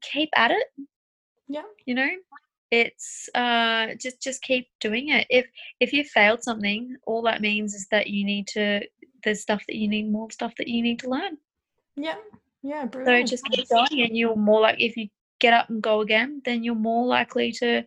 keep 0.02 0.30
at 0.36 0.50
it. 0.50 0.66
Yeah. 1.48 1.62
You 1.86 1.94
know, 1.94 2.10
it's 2.74 3.28
uh, 3.34 3.94
just 4.00 4.20
just 4.20 4.42
keep 4.42 4.68
doing 4.80 5.10
it. 5.10 5.26
If 5.30 5.46
if 5.80 5.92
you 5.92 6.04
failed 6.04 6.42
something, 6.42 6.96
all 7.06 7.22
that 7.22 7.40
means 7.40 7.74
is 7.74 7.86
that 7.90 8.08
you 8.08 8.24
need 8.24 8.48
to. 8.48 8.80
There's 9.22 9.40
stuff 9.40 9.62
that 9.68 9.76
you 9.76 9.88
need 9.88 10.10
more 10.10 10.30
stuff 10.30 10.54
that 10.58 10.68
you 10.68 10.82
need 10.82 10.98
to 11.00 11.08
learn. 11.08 11.38
Yeah. 11.96 12.16
Yeah, 12.62 12.86
brilliant. 12.86 13.28
So 13.28 13.36
just 13.36 13.44
keep 13.50 13.68
going, 13.68 14.06
and 14.06 14.16
you're 14.16 14.36
more 14.36 14.60
like 14.60 14.80
if 14.80 14.96
you 14.96 15.08
get 15.38 15.52
up 15.52 15.68
and 15.68 15.82
go 15.82 16.00
again, 16.00 16.40
then 16.44 16.64
you're 16.64 16.74
more 16.74 17.06
likely 17.06 17.52
to 17.52 17.82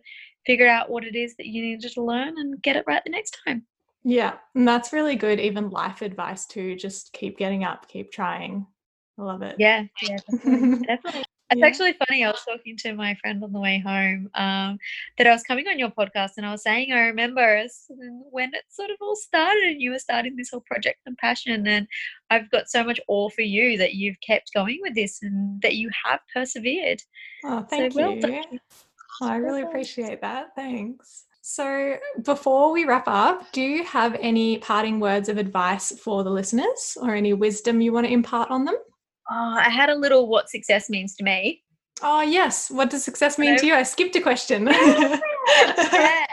figure 0.46 0.68
out 0.68 0.88
what 0.88 1.04
it 1.04 1.16
is 1.16 1.36
that 1.36 1.46
you 1.46 1.62
needed 1.62 1.90
to 1.92 2.02
learn 2.02 2.34
and 2.38 2.62
get 2.62 2.76
it 2.76 2.84
right 2.86 3.02
the 3.04 3.10
next 3.10 3.36
time. 3.44 3.66
Yeah, 4.04 4.34
and 4.54 4.66
that's 4.66 4.92
really 4.92 5.16
good. 5.16 5.40
Even 5.40 5.70
life 5.70 6.00
advice 6.00 6.46
too. 6.46 6.76
Just 6.76 7.12
keep 7.12 7.36
getting 7.36 7.64
up, 7.64 7.88
keep 7.88 8.12
trying. 8.12 8.66
I 9.18 9.22
love 9.22 9.42
it. 9.42 9.56
Yeah, 9.58 9.84
yeah, 10.02 10.18
definitely. 10.30 10.86
definitely. 10.86 11.24
It's 11.50 11.60
yeah. 11.60 11.66
actually 11.66 11.94
funny. 12.06 12.24
I 12.24 12.30
was 12.30 12.44
talking 12.46 12.76
to 12.78 12.94
my 12.94 13.14
friend 13.16 13.42
on 13.42 13.52
the 13.52 13.60
way 13.60 13.78
home 13.78 14.28
um, 14.34 14.78
that 15.16 15.26
I 15.26 15.32
was 15.32 15.42
coming 15.42 15.66
on 15.68 15.78
your 15.78 15.90
podcast, 15.90 16.32
and 16.36 16.44
I 16.44 16.52
was 16.52 16.62
saying 16.62 16.92
I 16.92 17.00
remember 17.00 17.66
when 18.30 18.52
it 18.54 18.64
sort 18.68 18.90
of 18.90 18.96
all 19.00 19.16
started, 19.16 19.62
and 19.64 19.80
you 19.80 19.92
were 19.92 19.98
starting 19.98 20.36
this 20.36 20.50
whole 20.50 20.60
project 20.60 20.98
Compassion, 21.06 21.66
and 21.66 21.86
I've 22.30 22.50
got 22.50 22.68
so 22.68 22.84
much 22.84 23.00
awe 23.08 23.30
for 23.30 23.42
you 23.42 23.78
that 23.78 23.94
you've 23.94 24.20
kept 24.20 24.52
going 24.52 24.78
with 24.82 24.94
this 24.94 25.22
and 25.22 25.60
that 25.62 25.76
you 25.76 25.90
have 26.04 26.20
persevered. 26.34 27.00
Oh, 27.44 27.62
thank 27.62 27.94
so 27.94 28.10
you. 28.10 28.20
Well 28.20 28.58
I 29.20 29.36
really 29.36 29.62
appreciate 29.62 30.20
that. 30.20 30.54
Thanks. 30.54 31.24
So, 31.40 31.96
before 32.24 32.72
we 32.72 32.84
wrap 32.84 33.08
up, 33.08 33.50
do 33.52 33.62
you 33.62 33.82
have 33.84 34.14
any 34.20 34.58
parting 34.58 35.00
words 35.00 35.30
of 35.30 35.38
advice 35.38 35.98
for 35.98 36.22
the 36.22 36.30
listeners 36.30 36.98
or 37.00 37.14
any 37.14 37.32
wisdom 37.32 37.80
you 37.80 37.90
want 37.90 38.06
to 38.06 38.12
impart 38.12 38.50
on 38.50 38.66
them? 38.66 38.76
Oh, 39.30 39.56
I 39.58 39.68
had 39.68 39.90
a 39.90 39.94
little 39.94 40.26
what 40.28 40.48
success 40.48 40.88
means 40.88 41.14
to 41.16 41.24
me. 41.24 41.62
Oh, 42.02 42.22
yes. 42.22 42.70
What 42.70 42.90
does 42.90 43.04
success 43.04 43.38
mean 43.38 43.58
to 43.58 43.66
you? 43.66 43.74
I 43.74 43.82
skipped 43.82 44.14
a 44.16 44.20
question. 44.20 44.66
yeah. 44.68 46.26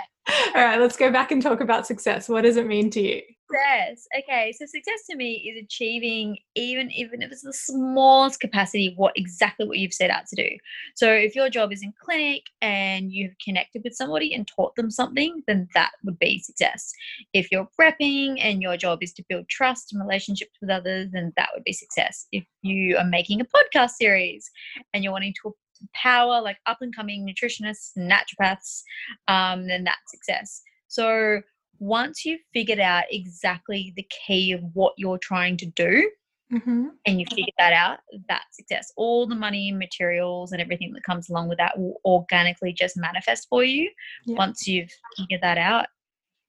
All 0.55 0.63
right, 0.63 0.79
let's 0.79 0.97
go 0.97 1.11
back 1.11 1.31
and 1.31 1.41
talk 1.41 1.61
about 1.61 1.87
success. 1.87 2.29
What 2.29 2.41
does 2.41 2.57
it 2.57 2.67
mean 2.67 2.89
to 2.91 3.01
you? 3.01 3.21
Success. 3.51 4.07
Okay, 4.17 4.51
so 4.53 4.65
success 4.65 5.05
to 5.09 5.15
me 5.15 5.33
is 5.33 5.63
achieving 5.63 6.37
even 6.55 6.91
even 6.91 7.21
if 7.21 7.31
it's 7.31 7.43
the 7.43 7.53
smallest 7.53 8.39
capacity 8.39 8.93
what 8.97 9.13
exactly 9.15 9.67
what 9.67 9.77
you've 9.77 9.93
set 9.93 10.09
out 10.09 10.25
to 10.27 10.35
do. 10.35 10.49
So 10.95 11.11
if 11.11 11.35
your 11.35 11.49
job 11.49 11.71
is 11.71 11.83
in 11.83 11.93
clinic 12.03 12.43
and 12.61 13.11
you've 13.11 13.35
connected 13.43 13.83
with 13.83 13.93
somebody 13.93 14.33
and 14.33 14.47
taught 14.47 14.75
them 14.75 14.89
something, 14.89 15.43
then 15.47 15.67
that 15.75 15.91
would 16.03 16.17
be 16.17 16.39
success. 16.39 16.91
If 17.33 17.51
you're 17.51 17.67
prepping 17.79 18.37
and 18.39 18.63
your 18.63 18.77
job 18.77 18.99
is 19.03 19.13
to 19.13 19.25
build 19.29 19.47
trust 19.47 19.93
and 19.93 20.01
relationships 20.01 20.57
with 20.59 20.71
others, 20.71 21.09
then 21.11 21.31
that 21.37 21.49
would 21.53 21.63
be 21.63 21.73
success. 21.73 22.25
If 22.31 22.45
you 22.63 22.97
are 22.97 23.05
making 23.05 23.41
a 23.41 23.45
podcast 23.45 23.91
series 23.91 24.49
and 24.93 25.03
you're 25.03 25.13
wanting 25.13 25.35
to 25.43 25.55
power 25.93 26.41
like 26.41 26.57
up 26.65 26.77
and 26.81 26.95
coming 26.95 27.25
nutritionists, 27.25 27.91
naturopaths, 27.97 28.81
um, 29.27 29.67
then 29.67 29.83
that's 29.83 30.11
success. 30.11 30.61
So 30.87 31.41
once 31.79 32.25
you've 32.25 32.41
figured 32.53 32.79
out 32.79 33.03
exactly 33.09 33.93
the 33.95 34.07
key 34.25 34.51
of 34.51 34.61
what 34.73 34.93
you're 34.97 35.17
trying 35.17 35.57
to 35.57 35.65
do, 35.65 36.09
mm-hmm. 36.53 36.87
and 37.05 37.19
you 37.19 37.25
figure 37.29 37.45
that 37.57 37.73
out, 37.73 37.99
that's 38.29 38.55
success. 38.55 38.91
All 38.95 39.27
the 39.27 39.35
money 39.35 39.69
and 39.69 39.79
materials 39.79 40.51
and 40.51 40.61
everything 40.61 40.93
that 40.93 41.03
comes 41.03 41.29
along 41.29 41.49
with 41.49 41.57
that 41.57 41.77
will 41.77 41.99
organically 42.05 42.73
just 42.73 42.97
manifest 42.97 43.47
for 43.49 43.63
you 43.63 43.89
yeah. 44.25 44.37
once 44.37 44.67
you've 44.67 44.89
figured 45.17 45.41
that 45.41 45.57
out. 45.57 45.87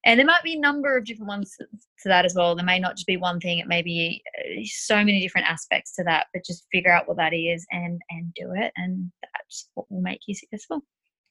And 0.07 0.19
there 0.19 0.27
might 0.27 0.43
be 0.43 0.55
a 0.55 0.61
number 0.61 0.97
of 0.97 1.05
different 1.05 1.29
ones 1.29 1.55
to 1.59 2.09
that 2.09 2.25
as 2.25 2.35
well. 2.35 2.55
There 2.55 2.65
may 2.65 2.79
not 2.79 2.95
just 2.95 3.07
be 3.07 3.17
one 3.17 3.41
thing; 3.41 3.59
it 3.59 3.67
may 3.67 3.83
be 3.83 4.23
uh, 4.39 4.63
so 4.65 4.97
many 4.97 5.21
different 5.21 5.49
aspects 5.51 5.95
to 5.97 6.05
that. 6.05 6.29
But 6.33 6.45
just 6.45 6.65
figure 6.73 6.93
out 6.93 7.09
what 7.09 7.19
that 7.19 7.35
is 7.35 7.67
and 7.71 8.01
and 8.11 8.33
do 8.35 8.53
it, 8.55 8.73
and 8.77 9.13
that's 9.35 9.69
what 9.75 9.91
will 9.91 10.01
make 10.01 10.21
you 10.27 10.35
successful. 10.35 10.83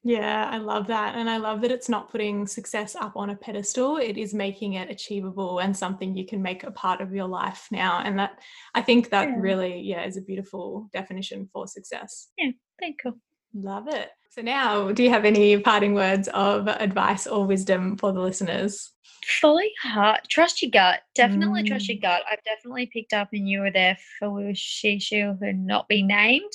Yeah, 0.08 0.48
I 0.52 0.60
love 0.60 0.86
that. 0.88 1.16
And 1.16 1.28
I 1.28 1.38
love 1.38 1.62
that 1.62 1.72
it's 1.72 1.90
not 1.90 2.12
putting 2.12 2.46
success 2.46 2.96
up 2.96 3.14
on 3.16 3.32
a 3.32 3.36
pedestal. 3.36 3.98
It 3.98 4.18
is 4.18 4.36
making 4.36 4.74
it 4.74 4.92
achievable 4.92 5.58
and 5.58 5.76
something 5.76 6.16
you 6.16 6.28
can 6.28 6.44
make 6.44 6.64
a 6.64 6.70
part 6.70 7.02
of 7.02 7.12
your 7.12 7.28
life 7.28 7.68
now. 7.72 8.04
And 8.06 8.20
that 8.20 8.38
I 8.76 8.84
think 8.84 9.10
that 9.10 9.30
yeah. 9.30 9.36
really, 9.40 9.80
yeah, 9.80 10.06
is 10.06 10.16
a 10.16 10.22
beautiful 10.22 10.90
definition 10.94 11.50
for 11.52 11.66
success. 11.66 12.28
Yeah, 12.38 12.52
thank 12.80 12.98
you. 13.04 13.20
Love 13.56 13.88
it. 13.88 14.12
So 14.36 14.42
now, 14.42 14.92
do 14.92 15.02
you 15.02 15.10
have 15.12 15.24
any 15.24 15.58
parting 15.58 15.94
words 15.94 16.28
of 16.34 16.68
advice 16.68 17.26
or 17.26 17.46
wisdom 17.46 17.96
for 17.96 18.12
the 18.12 18.20
listeners? 18.20 18.92
Follow 19.40 19.62
your 19.62 19.94
heart. 19.94 20.28
Trust 20.30 20.62
your 20.62 20.72
gut. 20.72 21.04
Definitely 21.16 21.64
mm. 21.64 21.68
trust 21.68 21.88
your 21.88 21.98
mm. 22.00 22.02
gut. 22.02 22.22
I've 22.30 22.44
definitely 22.44 22.88
picked 22.88 23.14
up, 23.14 23.30
and 23.32 23.48
you 23.48 23.62
were 23.62 23.72
there 23.72 23.98
for 24.20 24.52
she 24.54 25.02
who 25.10 25.54
not 25.54 25.88
be 25.88 26.04
named, 26.04 26.52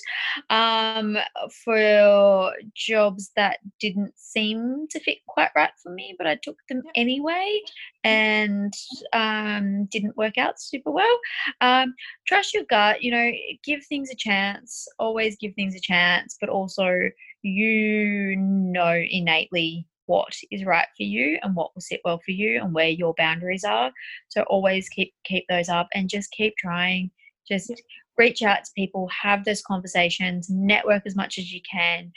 um, 0.50 1.16
for 1.64 2.52
jobs 2.74 3.30
that 3.36 3.60
didn't 3.80 4.12
seem 4.14 4.86
to 4.90 5.00
fit 5.00 5.20
quite 5.26 5.48
right 5.56 5.72
for 5.82 5.90
me, 5.90 6.14
but 6.18 6.26
I 6.26 6.34
took 6.34 6.58
them 6.68 6.82
anyway, 6.94 7.62
and 8.04 8.74
um, 9.14 9.86
didn't 9.86 10.18
work 10.18 10.36
out 10.36 10.60
super 10.60 10.90
well. 10.90 11.18
Um, 11.62 11.94
trust 12.26 12.52
your 12.52 12.64
gut. 12.68 13.02
You 13.02 13.12
know, 13.12 13.30
give 13.64 13.86
things 13.86 14.10
a 14.10 14.16
chance. 14.16 14.86
Always 14.98 15.36
give 15.36 15.54
things 15.54 15.74
a 15.74 15.80
chance, 15.80 16.36
but 16.38 16.50
also 16.50 17.08
you 17.42 18.37
know 18.37 18.94
innately 18.94 19.87
what 20.07 20.35
is 20.50 20.64
right 20.64 20.88
for 20.96 21.05
you 21.05 21.38
and 21.42 21.55
what 21.55 21.70
will 21.74 21.81
sit 21.81 22.00
well 22.05 22.20
for 22.24 22.33
you 22.33 22.61
and 22.61 22.74
where 22.74 22.88
your 22.88 23.14
boundaries 23.16 23.62
are. 23.62 23.92
So 24.29 24.42
always 24.42 24.88
keep 24.88 25.14
keep 25.24 25.44
those 25.48 25.68
up 25.68 25.88
and 25.94 26.09
just 26.11 26.33
keep 26.33 26.55
trying. 26.57 27.11
Just 27.48 27.72
reach 28.18 28.42
out 28.42 28.64
to 28.64 28.70
people, 28.76 29.09
have 29.09 29.44
those 29.44 29.62
conversations, 29.62 30.49
network 30.51 31.03
as 31.07 31.16
much 31.16 31.38
as 31.38 31.53
you 31.53 31.61
can. 31.70 32.12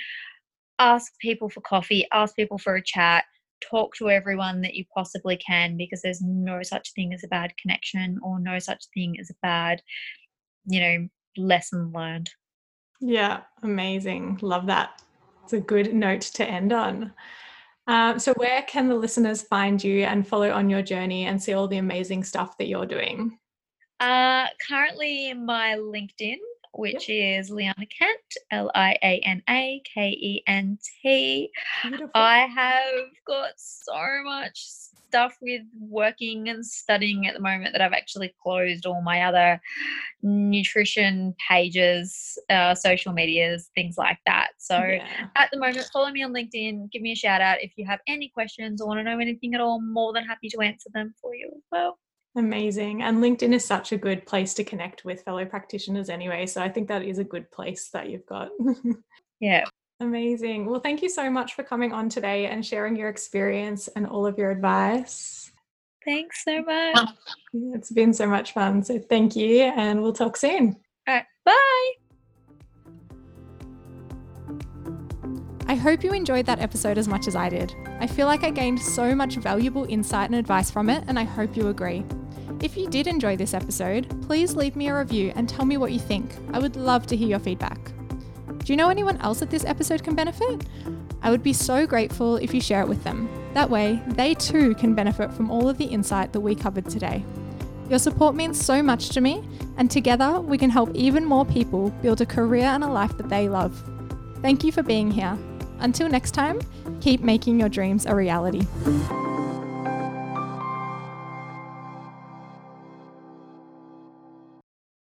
Ask 0.80 1.12
people 1.20 1.50
for 1.50 1.62
coffee, 1.62 2.08
ask 2.12 2.36
people 2.36 2.58
for 2.58 2.76
a 2.76 2.84
chat. 2.84 3.26
talk 3.70 3.96
to 3.96 4.10
everyone 4.10 4.62
that 4.62 4.74
you 4.74 4.86
possibly 4.94 5.38
can 5.38 5.78
because 5.78 6.02
there's 6.02 6.22
no 6.22 6.62
such 6.64 6.94
thing 6.94 7.14
as 7.14 7.24
a 7.24 7.28
bad 7.28 7.54
connection 7.62 8.20
or 8.24 8.40
no 8.40 8.60
such 8.60 8.84
thing 8.94 9.16
as 9.20 9.30
a 9.30 9.36
bad, 9.42 9.82
you 10.66 10.80
know, 10.80 11.08
lesson 11.38 11.92
learned. 11.94 12.30
Yeah, 13.00 13.42
amazing. 13.62 14.40
Love 14.42 14.66
that. 14.68 15.02
It's 15.44 15.54
a 15.54 15.60
good 15.60 15.94
note 15.94 16.22
to 16.22 16.46
end 16.46 16.72
on. 16.72 17.14
Um, 17.88 18.18
so, 18.18 18.34
where 18.36 18.62
can 18.64 18.88
the 18.88 18.96
listeners 18.96 19.42
find 19.42 19.84
you 19.84 20.04
and 20.04 20.26
follow 20.26 20.50
on 20.52 20.70
your 20.70 20.82
journey 20.82 21.26
and 21.26 21.42
see 21.42 21.54
all 21.54 21.68
the 21.68 21.78
amazing 21.78 22.24
stuff 22.24 22.58
that 22.58 22.68
you're 22.68 22.86
doing? 22.86 23.38
Uh, 24.00 24.48
currently, 24.68 25.34
my 25.34 25.76
LinkedIn 25.78 26.38
which 26.74 27.08
yep. 27.08 27.40
is 27.40 27.50
Liana 27.50 27.86
Kent, 27.86 28.20
L 28.52 28.72
I 28.76 28.98
A 29.04 29.22
N 29.26 29.42
A 29.50 29.82
K 29.94 30.10
E 30.10 30.44
N 30.48 30.78
T. 31.02 31.52
I 32.16 32.40
have 32.40 33.10
got 33.26 33.52
so 33.58 33.94
much 34.24 34.60
stuff 35.14 35.38
with 35.42 35.62
working 35.80 36.50
and 36.50 36.66
studying 36.66 37.28
at 37.28 37.36
the 37.36 37.40
moment 37.40 37.72
that 37.74 37.82
I've 37.82 37.94
actually 37.94 38.34
closed 38.42 38.88
all 38.88 39.02
my 39.04 39.22
other 39.22 39.62
nutrition 40.24 41.36
pages, 41.48 42.38
uh, 42.50 42.74
social 42.74 43.14
medias, 43.14 43.70
things 43.76 43.96
like 43.96 44.18
that. 44.26 44.50
So 44.58 44.78
yeah. 44.78 45.28
at 45.36 45.52
the 45.52 45.60
moment, 45.60 45.88
follow 45.94 46.10
me 46.10 46.24
on 46.24 46.34
LinkedIn, 46.34 46.92
give 46.92 47.04
me 47.04 47.12
a 47.12 47.16
shout 47.16 47.42
out 47.42 47.62
if 47.62 47.74
you 47.76 47.86
have 47.86 48.00
any 48.08 48.30
questions 48.30 48.82
or 48.82 48.88
want 48.88 49.00
to 49.00 49.04
know 49.04 49.20
anything 49.20 49.54
at 49.54 49.62
all. 49.62 49.80
More 49.80 50.14
than 50.14 50.26
happy 50.26 50.50
to 50.50 50.62
answer 50.62 50.90
them 50.94 51.14
for 51.22 51.36
you 51.36 51.52
as 51.56 51.62
well. 51.72 52.00
Amazing. 52.36 53.04
And 53.04 53.20
LinkedIn 53.20 53.54
is 53.54 53.64
such 53.64 53.92
a 53.92 53.98
good 53.98 54.26
place 54.26 54.56
to 54.56 54.64
connect 54.64 55.06
with 55.06 55.22
fellow 55.22 55.46
practitioners 55.46 56.10
anyway. 56.10 56.48
So 56.48 56.62
I 56.62 56.70
think 56.70 56.88
that 56.88 57.04
is 57.04 57.20
a 57.20 57.24
good 57.24 57.52
place 57.52 57.90
that 57.90 58.10
you've 58.10 58.26
got. 58.26 58.50
yeah. 59.40 59.66
Amazing. 60.00 60.66
Well, 60.66 60.80
thank 60.80 61.04
you 61.04 61.10
so 61.10 61.30
much 61.30 61.54
for 61.54 61.64
coming 61.64 61.94
on 61.94 62.10
today 62.10 62.48
and 62.48 62.66
sharing 62.66 62.96
your 62.96 63.10
experience 63.10 63.88
and 63.90 64.08
all 64.08 64.26
of 64.26 64.38
your 64.38 64.50
advice. 64.50 65.52
Thanks 66.04 66.44
so 66.44 66.62
much. 66.64 67.10
It's 67.54 67.92
been 67.92 68.14
so 68.14 68.28
much 68.28 68.54
fun. 68.54 68.84
So 68.84 69.00
thank 69.00 69.36
you, 69.36 69.62
and 69.62 70.02
we'll 70.02 70.12
talk 70.12 70.36
soon. 70.36 70.76
All 71.08 71.14
right. 71.16 71.26
Bye. 71.46 71.92
I 75.68 75.76
hope 75.76 76.04
you 76.04 76.12
enjoyed 76.12 76.46
that 76.48 76.60
episode 76.60 76.98
as 76.98 77.08
much 77.08 77.28
as 77.28 77.36
I 77.36 77.48
did. 77.48 77.74
I 78.00 78.08
feel 78.08 78.28
like 78.28 78.44
I 78.44 78.50
gained 78.50 78.82
so 78.82 79.16
much 79.16 79.38
valuable 79.38 79.86
insight 79.88 80.30
and 80.30 80.36
advice 80.36 80.70
from 80.70 80.90
it, 80.90 81.04
and 81.08 81.18
I 81.18 81.24
hope 81.24 81.56
you 81.56 81.70
agree. 81.70 82.04
If 82.64 82.78
you 82.78 82.88
did 82.88 83.08
enjoy 83.08 83.36
this 83.36 83.54
episode, 83.54 84.08
please 84.26 84.56
leave 84.56 84.78
me 84.78 84.88
a 84.88 84.98
review 84.98 85.34
and 85.36 85.50
tell 85.50 85.66
me 85.66 85.76
what 85.76 85.92
you 85.92 86.00
think. 86.00 86.34
I 86.54 86.60
would 86.60 86.78
love 86.78 87.06
to 87.08 87.16
hear 87.18 87.28
your 87.28 87.40
feedback. 87.40 87.92
Do 88.60 88.72
you 88.72 88.78
know 88.78 88.88
anyone 88.88 89.18
else 89.18 89.42
that 89.42 89.50
this 89.50 89.66
episode 89.66 90.02
can 90.02 90.16
benefit? 90.16 90.64
I 91.22 91.30
would 91.30 91.44
be 91.44 91.52
so 91.52 91.86
grateful 91.86 92.38
if 92.38 92.54
you 92.54 92.62
share 92.62 92.82
it 92.82 92.88
with 92.88 93.04
them. 93.04 93.28
That 93.54 93.70
way, 93.70 94.02
they 94.08 94.34
too 94.34 94.76
can 94.76 94.96
benefit 94.96 95.34
from 95.34 95.52
all 95.52 95.68
of 95.68 95.78
the 95.78 95.84
insight 95.84 96.32
that 96.32 96.40
we 96.40 96.56
covered 96.56 96.90
today. 96.90 97.26
Your 97.90 98.00
support 98.00 98.34
means 98.34 98.64
so 98.64 98.82
much 98.82 99.10
to 99.10 99.20
me, 99.20 99.44
and 99.76 99.92
together 99.92 100.40
we 100.40 100.58
can 100.58 100.70
help 100.70 100.96
even 100.96 101.26
more 101.26 101.44
people 101.44 101.90
build 102.02 102.22
a 102.22 102.26
career 102.26 102.64
and 102.64 102.86
a 102.86 102.88
life 102.88 103.18
that 103.18 103.28
they 103.28 103.50
love. 103.50 103.84
Thank 104.42 104.64
you 104.64 104.72
for 104.72 104.84
being 104.84 105.12
here. 105.12 105.38
Until 105.80 106.08
next 106.08 106.32
time, 106.32 106.62
keep 107.02 107.20
making 107.20 107.60
your 107.60 107.68
dreams 107.68 108.06
a 108.06 108.16
reality. 108.16 108.66